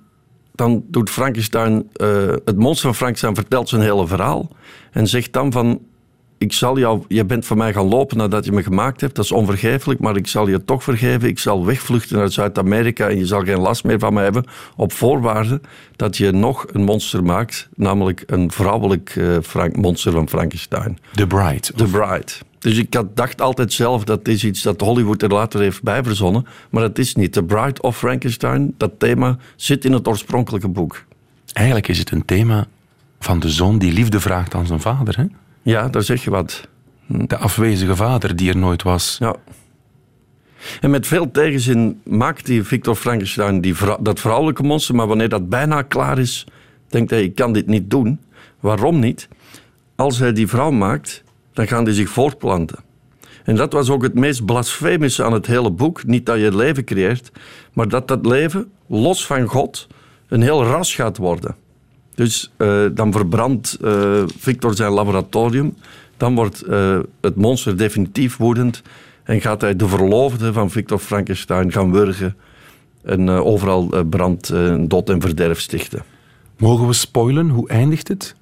dan 0.51 0.83
doet 0.87 1.09
Frankenstein, 1.09 1.89
eh, 1.93 2.27
het 2.45 2.57
monster 2.57 2.85
van 2.85 2.95
Frankenstein 2.95 3.35
vertelt 3.35 3.69
zijn 3.69 3.81
hele 3.81 4.07
verhaal. 4.07 4.49
En 4.91 5.07
zegt 5.07 5.33
dan 5.33 5.51
van, 5.51 5.79
ik 6.41 6.53
zal 6.53 6.77
jou, 6.77 7.03
je 7.07 7.25
bent 7.25 7.45
voor 7.45 7.57
mij 7.57 7.73
gaan 7.73 7.87
lopen 7.87 8.17
nadat 8.17 8.45
je 8.45 8.51
me 8.51 8.63
gemaakt 8.63 9.01
hebt. 9.01 9.15
Dat 9.15 9.25
is 9.25 9.31
onvergeeflijk, 9.31 9.99
maar 9.99 10.15
ik 10.15 10.27
zal 10.27 10.47
je 10.47 10.63
toch 10.63 10.83
vergeven. 10.83 11.27
Ik 11.27 11.39
zal 11.39 11.65
wegvluchten 11.65 12.17
naar 12.17 12.31
Zuid-Amerika 12.31 13.09
en 13.09 13.17
je 13.17 13.25
zal 13.25 13.43
geen 13.43 13.59
last 13.59 13.83
meer 13.83 13.99
van 13.99 14.13
me 14.13 14.21
hebben. 14.21 14.45
Op 14.75 14.93
voorwaarde 14.93 15.61
dat 15.95 16.17
je 16.17 16.31
nog 16.31 16.65
een 16.71 16.83
monster 16.83 17.23
maakt. 17.23 17.69
Namelijk 17.75 18.23
een 18.25 18.51
vrouwelijk 18.51 19.15
eh, 19.15 19.37
Frank, 19.43 19.75
monster 19.75 20.11
van 20.11 20.29
Frankenstein. 20.29 20.97
The 21.13 21.27
Bride. 21.27 21.73
The 21.75 21.85
Bride. 21.85 22.31
Dus 22.59 22.77
ik 22.77 22.93
had, 22.93 23.15
dacht 23.15 23.41
altijd 23.41 23.73
zelf 23.73 24.03
dat 24.03 24.27
is 24.27 24.43
iets 24.43 24.61
dat 24.61 24.81
Hollywood 24.81 25.21
er 25.21 25.29
later 25.29 25.59
heeft 25.59 25.83
bijverzonnen. 25.83 26.45
Maar 26.69 26.81
dat 26.81 26.97
is 26.97 27.15
niet. 27.15 27.33
The 27.33 27.43
Bride 27.43 27.81
of 27.81 27.97
Frankenstein, 27.97 28.73
dat 28.77 28.91
thema, 28.97 29.37
zit 29.55 29.85
in 29.85 29.93
het 29.93 30.07
oorspronkelijke 30.07 30.67
boek. 30.67 31.03
Eigenlijk 31.53 31.87
is 31.87 31.99
het 31.99 32.11
een 32.11 32.25
thema 32.25 32.67
van 33.19 33.39
de 33.39 33.49
zoon 33.49 33.77
die 33.77 33.93
liefde 33.93 34.19
vraagt 34.19 34.55
aan 34.55 34.67
zijn 34.67 34.79
vader. 34.79 35.17
Hè? 35.17 35.25
Ja, 35.61 35.87
daar 35.87 36.03
zeg 36.03 36.23
je 36.23 36.29
wat. 36.29 36.67
De 37.05 37.37
afwezige 37.37 37.95
vader 37.95 38.35
die 38.35 38.49
er 38.49 38.57
nooit 38.57 38.83
was. 38.83 39.15
Ja. 39.19 39.35
En 40.81 40.89
met 40.89 41.07
veel 41.07 41.31
tegenzin 41.31 42.01
maakt 42.03 42.45
die 42.45 42.63
Victor 42.63 42.95
Frankenstein 42.95 43.61
die 43.61 43.75
dat 44.01 44.19
vrouwelijke 44.19 44.63
monster, 44.63 44.95
maar 44.95 45.07
wanneer 45.07 45.29
dat 45.29 45.49
bijna 45.49 45.81
klaar 45.81 46.19
is, 46.19 46.47
denkt 46.87 47.09
hij, 47.09 47.23
ik 47.23 47.35
kan 47.35 47.53
dit 47.53 47.67
niet 47.67 47.89
doen. 47.89 48.19
Waarom 48.59 48.99
niet? 48.99 49.27
Als 49.95 50.19
hij 50.19 50.33
die 50.33 50.47
vrouw 50.47 50.71
maakt, 50.71 51.23
dan 51.53 51.67
gaan 51.67 51.83
die 51.83 51.93
zich 51.93 52.09
voortplanten. 52.09 52.79
En 53.43 53.55
dat 53.55 53.73
was 53.73 53.89
ook 53.89 54.03
het 54.03 54.13
meest 54.13 54.45
blasfemische 54.45 55.23
aan 55.23 55.33
het 55.33 55.45
hele 55.45 55.71
boek. 55.71 56.05
Niet 56.05 56.25
dat 56.25 56.37
je 56.37 56.43
het 56.43 56.53
leven 56.53 56.83
creëert, 56.83 57.31
maar 57.73 57.87
dat 57.87 58.07
dat 58.07 58.25
leven, 58.25 58.71
los 58.87 59.25
van 59.25 59.45
God, 59.45 59.87
een 60.27 60.41
heel 60.41 60.63
ras 60.63 60.95
gaat 60.95 61.17
worden. 61.17 61.55
Dus 62.21 62.51
eh, 62.57 62.85
dan 62.93 63.11
verbrandt 63.11 63.77
eh, 63.81 64.23
Victor 64.37 64.75
zijn 64.75 64.91
laboratorium. 64.91 65.75
Dan 66.17 66.35
wordt 66.35 66.61
eh, 66.61 66.99
het 67.21 67.35
monster 67.35 67.77
definitief 67.77 68.37
woedend. 68.37 68.81
En 69.23 69.41
gaat 69.41 69.61
hij 69.61 69.75
de 69.75 69.87
verloofde 69.87 70.53
van 70.53 70.69
Victor 70.69 70.99
Frankenstein 70.99 71.71
gaan 71.71 71.91
wurgen. 71.91 72.35
En 73.03 73.29
overal 73.29 74.05
brand, 74.09 74.53
dood 74.79 75.09
en 75.09 75.21
verderf 75.21 75.59
stichten. 75.59 76.03
Mogen 76.57 76.87
we 76.87 76.93
spoilen? 76.93 77.49
Hoe 77.49 77.69
eindigt 77.69 78.07
het? 78.07 78.35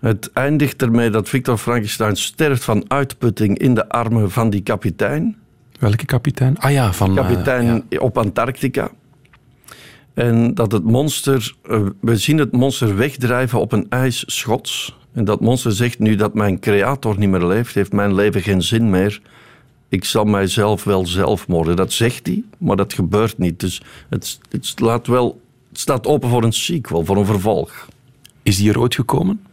Het 0.00 0.30
eindigt 0.32 0.82
ermee 0.82 1.10
dat 1.10 1.28
Victor 1.28 1.58
Frankenstein 1.58 2.16
sterft 2.16 2.64
van 2.64 2.84
uitputting 2.88 3.58
in 3.58 3.74
de 3.74 3.88
armen 3.88 4.30
van 4.30 4.50
die 4.50 4.62
kapitein. 4.62 5.36
Welke 5.78 6.04
kapitein? 6.04 6.58
Ah 6.58 6.72
ja, 6.72 6.92
van... 6.92 7.14
kapitein 7.14 7.84
ja. 7.88 7.98
op 7.98 8.18
Antarctica. 8.18 8.90
En 10.16 10.54
dat 10.54 10.72
het 10.72 10.84
monster, 10.84 11.54
eh, 11.62 11.86
we 12.00 12.16
zien 12.16 12.38
het 12.38 12.52
monster 12.52 12.96
wegdrijven 12.96 13.60
op 13.60 13.72
een 13.72 13.86
ijsschots. 13.88 14.98
En 15.12 15.24
dat 15.24 15.40
monster 15.40 15.72
zegt 15.72 15.98
nu 15.98 16.14
dat 16.14 16.34
mijn 16.34 16.60
creator 16.60 17.18
niet 17.18 17.28
meer 17.28 17.44
leeft, 17.46 17.74
heeft 17.74 17.92
mijn 17.92 18.14
leven 18.14 18.42
geen 18.42 18.62
zin 18.62 18.90
meer. 18.90 19.20
Ik 19.88 20.04
zal 20.04 20.24
mijzelf 20.24 20.84
wel 20.84 21.06
zelfmoorden. 21.06 21.76
Dat 21.76 21.92
zegt 21.92 22.26
hij, 22.26 22.42
maar 22.58 22.76
dat 22.76 22.92
gebeurt 22.92 23.38
niet. 23.38 23.60
Dus 23.60 23.82
het, 24.08 24.38
het, 24.50 24.80
laat 24.80 25.06
wel, 25.06 25.40
het 25.68 25.80
staat 25.80 26.06
open 26.06 26.28
voor 26.28 26.44
een 26.44 26.52
sequel, 26.52 27.04
voor 27.04 27.16
een 27.16 27.26
vervolg. 27.26 27.88
Is 28.42 28.56
die 28.56 28.70
er 28.70 28.80
ooit 28.80 28.94
gekomen? 28.94 29.45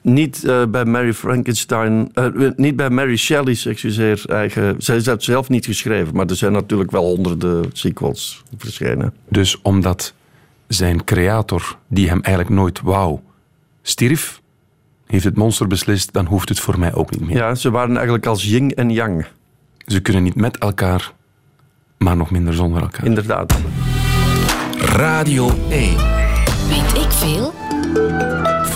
Niet 0.00 0.44
eh, 0.44 0.62
bij 0.66 0.84
Mary 0.84 1.12
Frankenstein, 1.12 2.10
eh, 2.14 2.26
niet 2.56 2.76
bij 2.76 2.90
Mary 2.90 3.16
Shelley's, 3.16 3.66
excuseer, 3.66 4.22
eigen. 4.28 4.74
Zij 4.78 4.94
heeft 4.94 5.06
het 5.06 5.22
zelf 5.24 5.48
niet 5.48 5.64
geschreven, 5.64 6.14
maar 6.14 6.26
er 6.26 6.36
zijn 6.36 6.52
natuurlijk 6.52 6.90
wel 6.90 7.04
honderden 7.04 7.70
sequels 7.72 8.42
verschenen. 8.58 9.14
Dus 9.28 9.60
omdat 9.62 10.14
zijn 10.66 11.04
creator, 11.04 11.78
die 11.88 12.08
hem 12.08 12.20
eigenlijk 12.20 12.54
nooit 12.54 12.80
wou, 12.80 13.18
stierf, 13.82 14.40
heeft 15.06 15.24
het 15.24 15.36
monster 15.36 15.66
beslist, 15.66 16.12
dan 16.12 16.26
hoeft 16.26 16.48
het 16.48 16.60
voor 16.60 16.78
mij 16.78 16.94
ook 16.94 17.10
niet 17.10 17.20
meer. 17.20 17.36
Ja, 17.36 17.54
ze 17.54 17.70
waren 17.70 17.94
eigenlijk 17.94 18.26
als 18.26 18.44
yin 18.44 18.74
en 18.74 18.90
yang, 18.90 19.26
Ze 19.86 20.00
kunnen 20.00 20.22
niet 20.22 20.34
met 20.34 20.58
elkaar, 20.58 21.12
maar 21.98 22.16
nog 22.16 22.30
minder 22.30 22.54
zonder 22.54 22.82
elkaar. 22.82 23.04
inderdaad. 23.04 23.58
Radio 24.78 25.50
1. 25.70 25.96
Weet 26.68 27.02
ik 27.04 27.10
veel? 27.10 27.54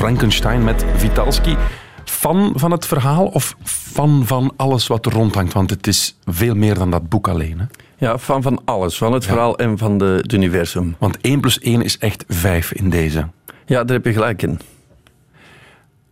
Frankenstein 0.01 0.65
met 0.65 0.85
Vitalski. 0.97 1.57
Fan 2.05 2.53
van 2.55 2.71
het 2.71 2.87
verhaal 2.87 3.27
of 3.27 3.57
fan 3.63 4.27
van 4.27 4.53
alles 4.57 4.87
wat 4.87 5.07
er 5.07 5.13
rondhangt? 5.13 5.53
Want 5.53 5.71
het 5.71 5.87
is 5.87 6.17
veel 6.25 6.55
meer 6.55 6.75
dan 6.75 6.91
dat 6.91 7.09
boek 7.09 7.29
alleen. 7.29 7.59
Hè? 7.59 7.65
Ja, 7.99 8.18
van, 8.18 8.43
van 8.43 8.61
alles, 8.64 8.99
van 8.99 9.12
het 9.12 9.24
verhaal 9.24 9.59
en 9.59 9.79
van 9.79 9.99
de, 9.99 10.05
het 10.05 10.33
universum. 10.33 10.97
Want 10.99 11.18
1 11.20 11.41
plus 11.41 11.59
1 11.59 11.83
is 11.83 11.99
echt 11.99 12.24
5 12.29 12.72
in 12.72 12.91
deze. 12.91 13.29
Ja, 13.66 13.85
daar 13.85 13.97
heb 13.97 14.05
je 14.05 14.12
gelijk 14.12 14.43
in. 14.43 14.59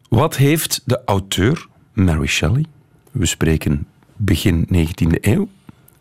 Wat 0.08 0.36
heeft 0.36 0.82
de 0.84 1.00
auteur, 1.04 1.66
Mary 1.92 2.26
Shelley, 2.26 2.64
we 3.10 3.26
spreken 3.26 3.86
begin 4.16 4.68
19e 4.74 5.20
eeuw, 5.20 5.48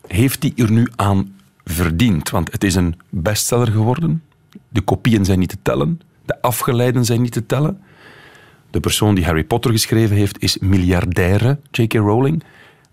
heeft 0.08 0.42
die 0.42 0.54
er 0.56 0.72
nu 0.72 0.88
aan 0.96 1.36
verdiend? 1.64 2.30
Want 2.30 2.52
het 2.52 2.64
is 2.64 2.76
een 2.76 2.96
bestseller 3.10 3.72
geworden. 3.72 4.24
De 4.70 4.82
kopieën 4.82 5.26
zijn 5.26 5.40
niet 5.40 5.50
te 5.50 5.58
tellen. 5.62 6.02
De 6.28 6.42
afgeleiden 6.42 7.06
zijn 7.06 7.22
niet 7.22 7.32
te 7.32 7.46
tellen. 7.46 7.82
De 8.70 8.80
persoon 8.80 9.16
die 9.16 9.26
Harry 9.26 9.44
Potter 9.44 9.72
geschreven 9.72 10.16
heeft 10.16 10.42
is 10.42 10.58
miljardaire 10.58 11.58
J.K. 11.72 11.94
Rowling. 11.94 12.44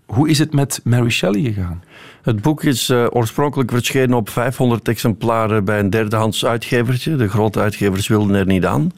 Hoe 0.05 0.29
is 0.29 0.39
het 0.39 0.53
met 0.53 0.81
Mary 0.83 1.09
Shelley 1.09 1.41
gegaan? 1.41 1.83
Het 2.21 2.41
boek 2.41 2.63
is 2.63 2.89
eh, 2.89 3.05
oorspronkelijk 3.09 3.71
verschenen 3.71 4.17
op 4.17 4.29
500 4.29 4.87
exemplaren 4.87 5.65
bij 5.65 5.79
een 5.79 5.89
derdehands 5.89 6.45
uitgevertje. 6.45 7.15
De 7.15 7.27
grote 7.27 7.59
uitgevers 7.59 8.07
wilden 8.07 8.35
er 8.35 8.45
niet 8.45 8.65
aan. 8.65 8.91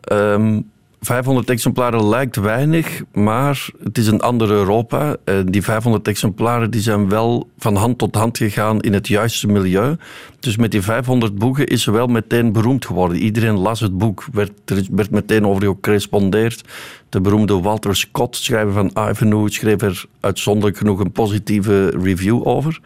Ehm, 0.00 0.60
500 1.00 1.50
exemplaren 1.50 2.08
lijkt 2.08 2.36
weinig, 2.36 3.02
maar 3.12 3.68
het 3.82 3.98
is 3.98 4.06
een 4.06 4.20
ander 4.20 4.50
Europa. 4.50 5.16
Eh, 5.24 5.34
die 5.44 5.62
500 5.62 6.08
exemplaren 6.08 6.70
die 6.70 6.80
zijn 6.80 7.08
wel 7.08 7.48
van 7.58 7.76
hand 7.76 7.98
tot 7.98 8.14
hand 8.14 8.38
gegaan 8.38 8.80
in 8.80 8.92
het 8.92 9.08
juiste 9.08 9.46
milieu. 9.46 9.96
Dus 10.40 10.56
met 10.56 10.70
die 10.70 10.82
500 10.82 11.38
boeken 11.38 11.66
is 11.66 11.82
ze 11.82 11.90
wel 11.90 12.06
meteen 12.06 12.52
beroemd 12.52 12.86
geworden. 12.86 13.16
Iedereen 13.16 13.58
las 13.58 13.80
het 13.80 13.98
boek, 13.98 14.26
werd, 14.32 14.52
er 14.64 14.86
werd 14.90 15.10
meteen 15.10 15.46
over 15.46 15.62
gecorrespondeerd. 15.62 16.64
De 17.08 17.20
beroemde 17.20 17.60
Walter 17.60 17.96
Scott, 17.96 18.36
schrijver 18.36 18.72
van 18.72 19.08
Ivanhoe, 19.10 19.50
schreef 19.50 19.82
er 19.82 20.04
uitzonderlijk 20.20 20.76
genoeg 20.76 21.00
een 21.00 21.12
positieve 21.12 21.88
review 22.02 22.46
over. 22.46 22.80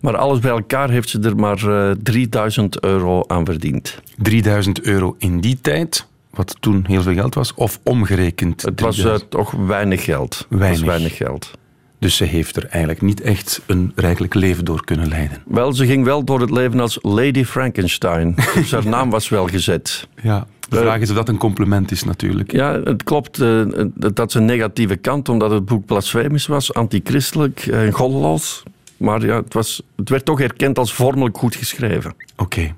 Maar 0.00 0.16
alles 0.16 0.38
bij 0.38 0.50
elkaar 0.50 0.90
heeft 0.90 1.08
ze 1.08 1.20
er 1.20 1.36
maar 1.36 1.88
eh, 1.88 1.96
3000 2.02 2.80
euro 2.80 3.24
aan 3.26 3.44
verdiend. 3.44 4.00
3000 4.16 4.80
euro 4.80 5.14
in 5.18 5.40
die 5.40 5.58
tijd, 5.60 6.06
wat 6.40 6.56
toen 6.60 6.84
heel 6.86 7.02
veel 7.02 7.14
geld 7.14 7.34
was, 7.34 7.54
of 7.54 7.80
omgerekend? 7.82 8.62
Het 8.62 8.80
was 8.80 8.96
eh, 8.96 9.02
3000? 9.02 9.30
toch 9.30 9.50
weinig 9.50 10.04
geld. 10.04 10.46
Weinig. 10.48 10.84
weinig 10.84 11.16
geld. 11.16 11.50
Dus 11.98 12.16
ze 12.16 12.24
heeft 12.24 12.56
er 12.56 12.66
eigenlijk 12.66 13.02
niet 13.02 13.20
echt 13.20 13.62
een 13.66 13.92
rijkelijk 13.94 14.34
leven 14.34 14.64
door 14.64 14.84
kunnen 14.84 15.08
leiden. 15.08 15.42
Wel, 15.46 15.72
ze 15.72 15.86
ging 15.86 16.04
wel 16.04 16.24
door 16.24 16.40
het 16.40 16.50
leven 16.50 16.80
als 16.80 16.98
Lady 17.02 17.44
Frankenstein. 17.44 18.34
Dus 18.54 18.70
haar 18.70 18.86
naam 18.86 19.10
was 19.10 19.28
wel 19.28 19.46
gezet. 19.46 20.08
Ja. 20.22 20.46
De 20.68 20.76
vraag 20.76 21.00
is 21.00 21.10
of 21.10 21.16
dat 21.16 21.28
een 21.28 21.38
compliment 21.38 21.90
is 21.90 22.04
natuurlijk. 22.04 22.52
Ja, 22.52 22.80
het 22.84 23.02
klopt. 23.02 23.40
eh, 23.40 23.62
dat 23.94 24.28
is 24.28 24.34
een 24.34 24.44
negatieve 24.44 24.96
kant, 24.96 25.28
omdat 25.28 25.50
het 25.50 25.64
boek 25.64 25.86
blasfemisch 25.86 26.46
was, 26.46 26.74
antichristelijk 26.74 27.66
eh, 27.66 27.84
en 27.84 27.92
goddeloos. 27.92 28.62
Maar 28.96 29.26
ja, 29.26 29.36
het, 29.36 29.54
was, 29.54 29.82
het 29.96 30.08
werd 30.08 30.24
toch 30.24 30.40
erkend 30.40 30.78
als 30.78 30.92
vormelijk 30.92 31.38
goed 31.38 31.54
geschreven. 31.54 32.14
Oké. 32.36 32.74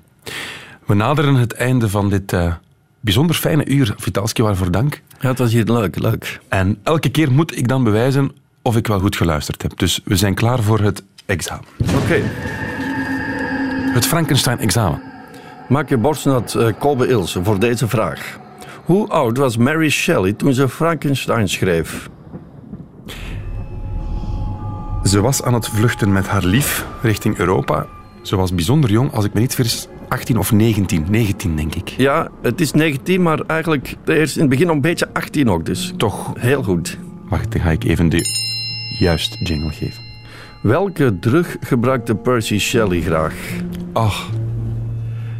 We 0.85 0.93
naderen 0.93 1.35
het 1.35 1.53
einde 1.53 1.89
van 1.89 2.09
dit 2.09 2.33
eh, 2.33 2.53
bijzonder 3.03 3.35
fijne 3.35 3.65
uur. 3.65 3.93
Vitalski, 3.97 4.41
waarvoor 4.41 4.71
dank. 4.71 5.01
Ja, 5.19 5.27
het 5.27 5.37
was 5.37 5.51
hier 5.51 5.63
leuk, 5.63 5.99
leuk. 5.99 6.39
En 6.47 6.79
elke 6.83 7.09
keer 7.09 7.31
moet 7.31 7.57
ik 7.57 7.67
dan 7.67 7.83
bewijzen 7.83 8.31
of 8.61 8.75
ik 8.75 8.87
wel 8.87 8.99
goed 8.99 9.15
geluisterd 9.15 9.61
heb. 9.61 9.77
Dus 9.77 10.01
we 10.03 10.15
zijn 10.15 10.33
klaar 10.33 10.61
voor 10.61 10.79
het 10.79 11.03
examen. 11.25 11.65
Oké. 11.79 12.21
Het 13.93 14.05
Frankenstein-examen. 14.05 15.01
Maak 15.69 15.89
je 15.89 15.97
borst 15.97 16.25
nat, 16.25 16.55
eh, 16.55 16.67
Kolbe 16.79 17.07
Ilse, 17.07 17.43
voor 17.43 17.59
deze 17.59 17.87
vraag. 17.87 18.39
Hoe 18.85 19.07
oud 19.07 19.37
was 19.37 19.57
Mary 19.57 19.89
Shelley 19.89 20.33
toen 20.33 20.53
ze 20.53 20.69
Frankenstein 20.69 21.49
schreef? 21.49 22.09
Ze 25.03 25.21
was 25.21 25.43
aan 25.43 25.53
het 25.53 25.67
vluchten 25.67 26.11
met 26.11 26.27
haar 26.27 26.43
lief 26.43 26.85
richting 27.01 27.37
Europa. 27.37 27.85
Ze 28.23 28.35
was 28.35 28.53
bijzonder 28.53 28.91
jong, 28.91 29.11
als 29.11 29.25
ik 29.25 29.33
me 29.33 29.39
niet 29.39 29.55
vergis, 29.55 29.87
18 30.07 30.37
of 30.37 30.51
19. 30.51 31.05
19, 31.09 31.55
denk 31.55 31.75
ik. 31.75 31.89
Ja, 31.89 32.29
het 32.41 32.61
is 32.61 32.71
19, 32.71 33.21
maar 33.21 33.39
eigenlijk 33.47 33.95
eerst 34.05 34.35
in 34.35 34.41
het 34.41 34.49
begin 34.49 34.67
een 34.69 34.81
beetje 34.81 35.07
18 35.13 35.49
ook, 35.49 35.65
dus 35.65 35.93
Toch, 35.97 36.31
heel 36.39 36.63
goed. 36.63 36.97
wacht, 37.29 37.51
dan 37.51 37.61
ga 37.61 37.69
ik 37.69 37.83
even 37.83 38.09
de 38.09 38.21
juiste 38.99 39.45
jingle 39.45 39.71
geven. 39.71 40.03
Welke 40.61 41.19
drug 41.19 41.55
gebruikte 41.59 42.15
Percy 42.15 42.57
Shelley 42.57 43.01
graag? 43.01 43.33
Ach, 43.93 44.29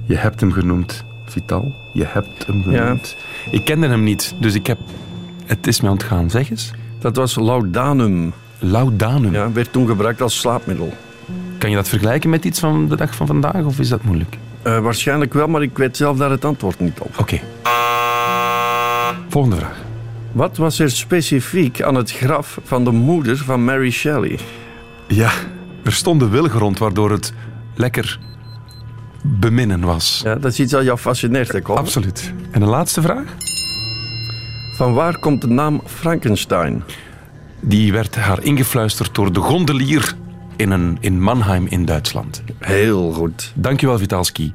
je 0.08 0.16
hebt 0.16 0.40
hem 0.40 0.52
genoemd, 0.52 1.04
Vital. 1.26 1.72
Je 1.94 2.06
hebt 2.06 2.46
hem 2.46 2.64
genoemd. 2.64 3.16
Ik 3.52 3.66
kende 3.66 3.88
hem 3.88 4.04
niet, 4.04 4.36
dus 4.40 4.54
ik 4.56 4.68
heb... 4.68 4.78
Het 5.46 5.68
is 5.68 5.82
mij 5.82 5.92
ontgaan. 5.92 6.30
Zeg 6.30 6.50
eens. 6.50 6.72
Dat 7.00 7.16
was 7.16 7.36
laudanum. 7.36 8.34
Laudanum. 8.60 9.34
Ja, 9.34 9.52
werd 9.52 9.72
toen 9.72 9.88
gebruikt 9.88 10.22
als 10.22 10.40
slaapmiddel. 10.40 10.94
Kan 11.64 11.72
je 11.72 11.78
dat 11.78 11.89
vergelijken 11.89 12.30
met 12.30 12.45
iets 12.45 12.59
van 12.59 12.88
de 12.88 12.95
dag 12.95 13.16
van 13.16 13.28
vandaag, 13.28 13.66
of 13.66 13.80
is 13.80 13.89
dat 13.89 14.03
moeilijk? 14.03 14.38
Eh, 14.61 14.80
waarschijnlijk 14.80 15.34
wel, 15.34 15.47
maar 15.47 15.61
ik 15.61 15.78
weet 15.78 15.97
zelf 15.97 16.18
daar 16.18 16.30
het 16.30 16.45
antwoord 16.45 16.80
niet 16.80 16.99
op. 16.99 17.20
Oké. 17.20 17.39
Volgende 19.30 19.55
vraag. 19.55 19.78
Wat 20.32 20.57
was 20.57 20.80
er 20.80 20.91
specifiek 20.91 21.82
aan 21.82 21.95
het 21.95 22.11
graf 22.11 22.59
van 22.64 22.84
de 22.84 22.91
moeder 22.91 23.38
van 23.38 23.64
Mary 23.64 23.91
Shelley? 23.91 24.39
Ja, 25.07 25.32
er 25.84 25.91
stonden 25.91 26.32
wilgen 26.32 26.59
rond, 26.59 26.78
waardoor 26.78 27.11
het 27.11 27.34
lekker 27.76 28.20
beminnen 29.22 29.82
was. 29.82 30.22
Ja, 30.24 30.36
dat 30.36 30.51
is 30.51 30.59
iets 30.59 30.72
dat 30.72 30.84
jou 30.84 30.97
fascineert, 30.97 31.51
hè? 31.51 31.61
Absoluut. 31.61 32.34
En 32.51 32.61
een 32.61 32.70
laatste 32.70 33.01
vraag? 33.01 33.36
Van 34.76 34.93
waar 34.93 35.20
komt 35.20 35.41
de 35.41 35.47
naam 35.47 35.82
Frankenstein? 35.86 36.84
Die 37.59 37.91
werd 37.91 38.16
haar 38.16 38.43
ingefluisterd 38.43 39.16
door 39.16 39.34
de 39.34 39.39
gondelier 39.39 40.16
in, 40.56 40.72
een, 40.72 40.97
in 40.99 41.22
Mannheim 41.22 41.66
in 41.70 41.86
Duitsland. 41.86 42.43
Heel 42.60 43.12
goed. 43.12 43.51
Dankjewel, 43.56 43.97
Vitalski. 43.97 44.54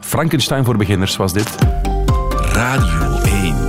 Frankenstein 0.00 0.64
voor 0.64 0.76
beginners 0.76 1.16
was 1.16 1.32
dit. 1.32 1.54
Radio 2.52 3.20
1. 3.22 3.68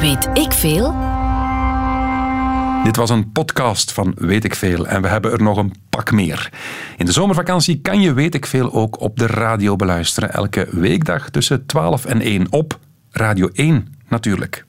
Weet 0.00 0.28
ik 0.32 0.52
veel? 0.52 0.94
Dit 2.84 2.96
was 2.96 3.10
een 3.10 3.32
podcast 3.32 3.92
van 3.92 4.12
Weet 4.16 4.44
ik 4.44 4.54
Veel 4.54 4.86
en 4.86 5.02
we 5.02 5.08
hebben 5.08 5.32
er 5.32 5.42
nog 5.42 5.56
een 5.56 5.72
pak 5.90 6.12
meer. 6.12 6.52
In 6.96 7.06
de 7.06 7.12
zomervakantie 7.12 7.80
kan 7.80 8.00
je 8.00 8.12
Weet 8.12 8.34
ik 8.34 8.46
Veel 8.46 8.72
ook 8.72 9.00
op 9.00 9.18
de 9.18 9.26
radio 9.26 9.76
beluisteren. 9.76 10.32
Elke 10.32 10.68
weekdag 10.70 11.30
tussen 11.30 11.66
12 11.66 12.04
en 12.04 12.20
1 12.20 12.46
op 12.50 12.78
Radio 13.10 13.48
1 13.52 13.94
natuurlijk. 14.08 14.64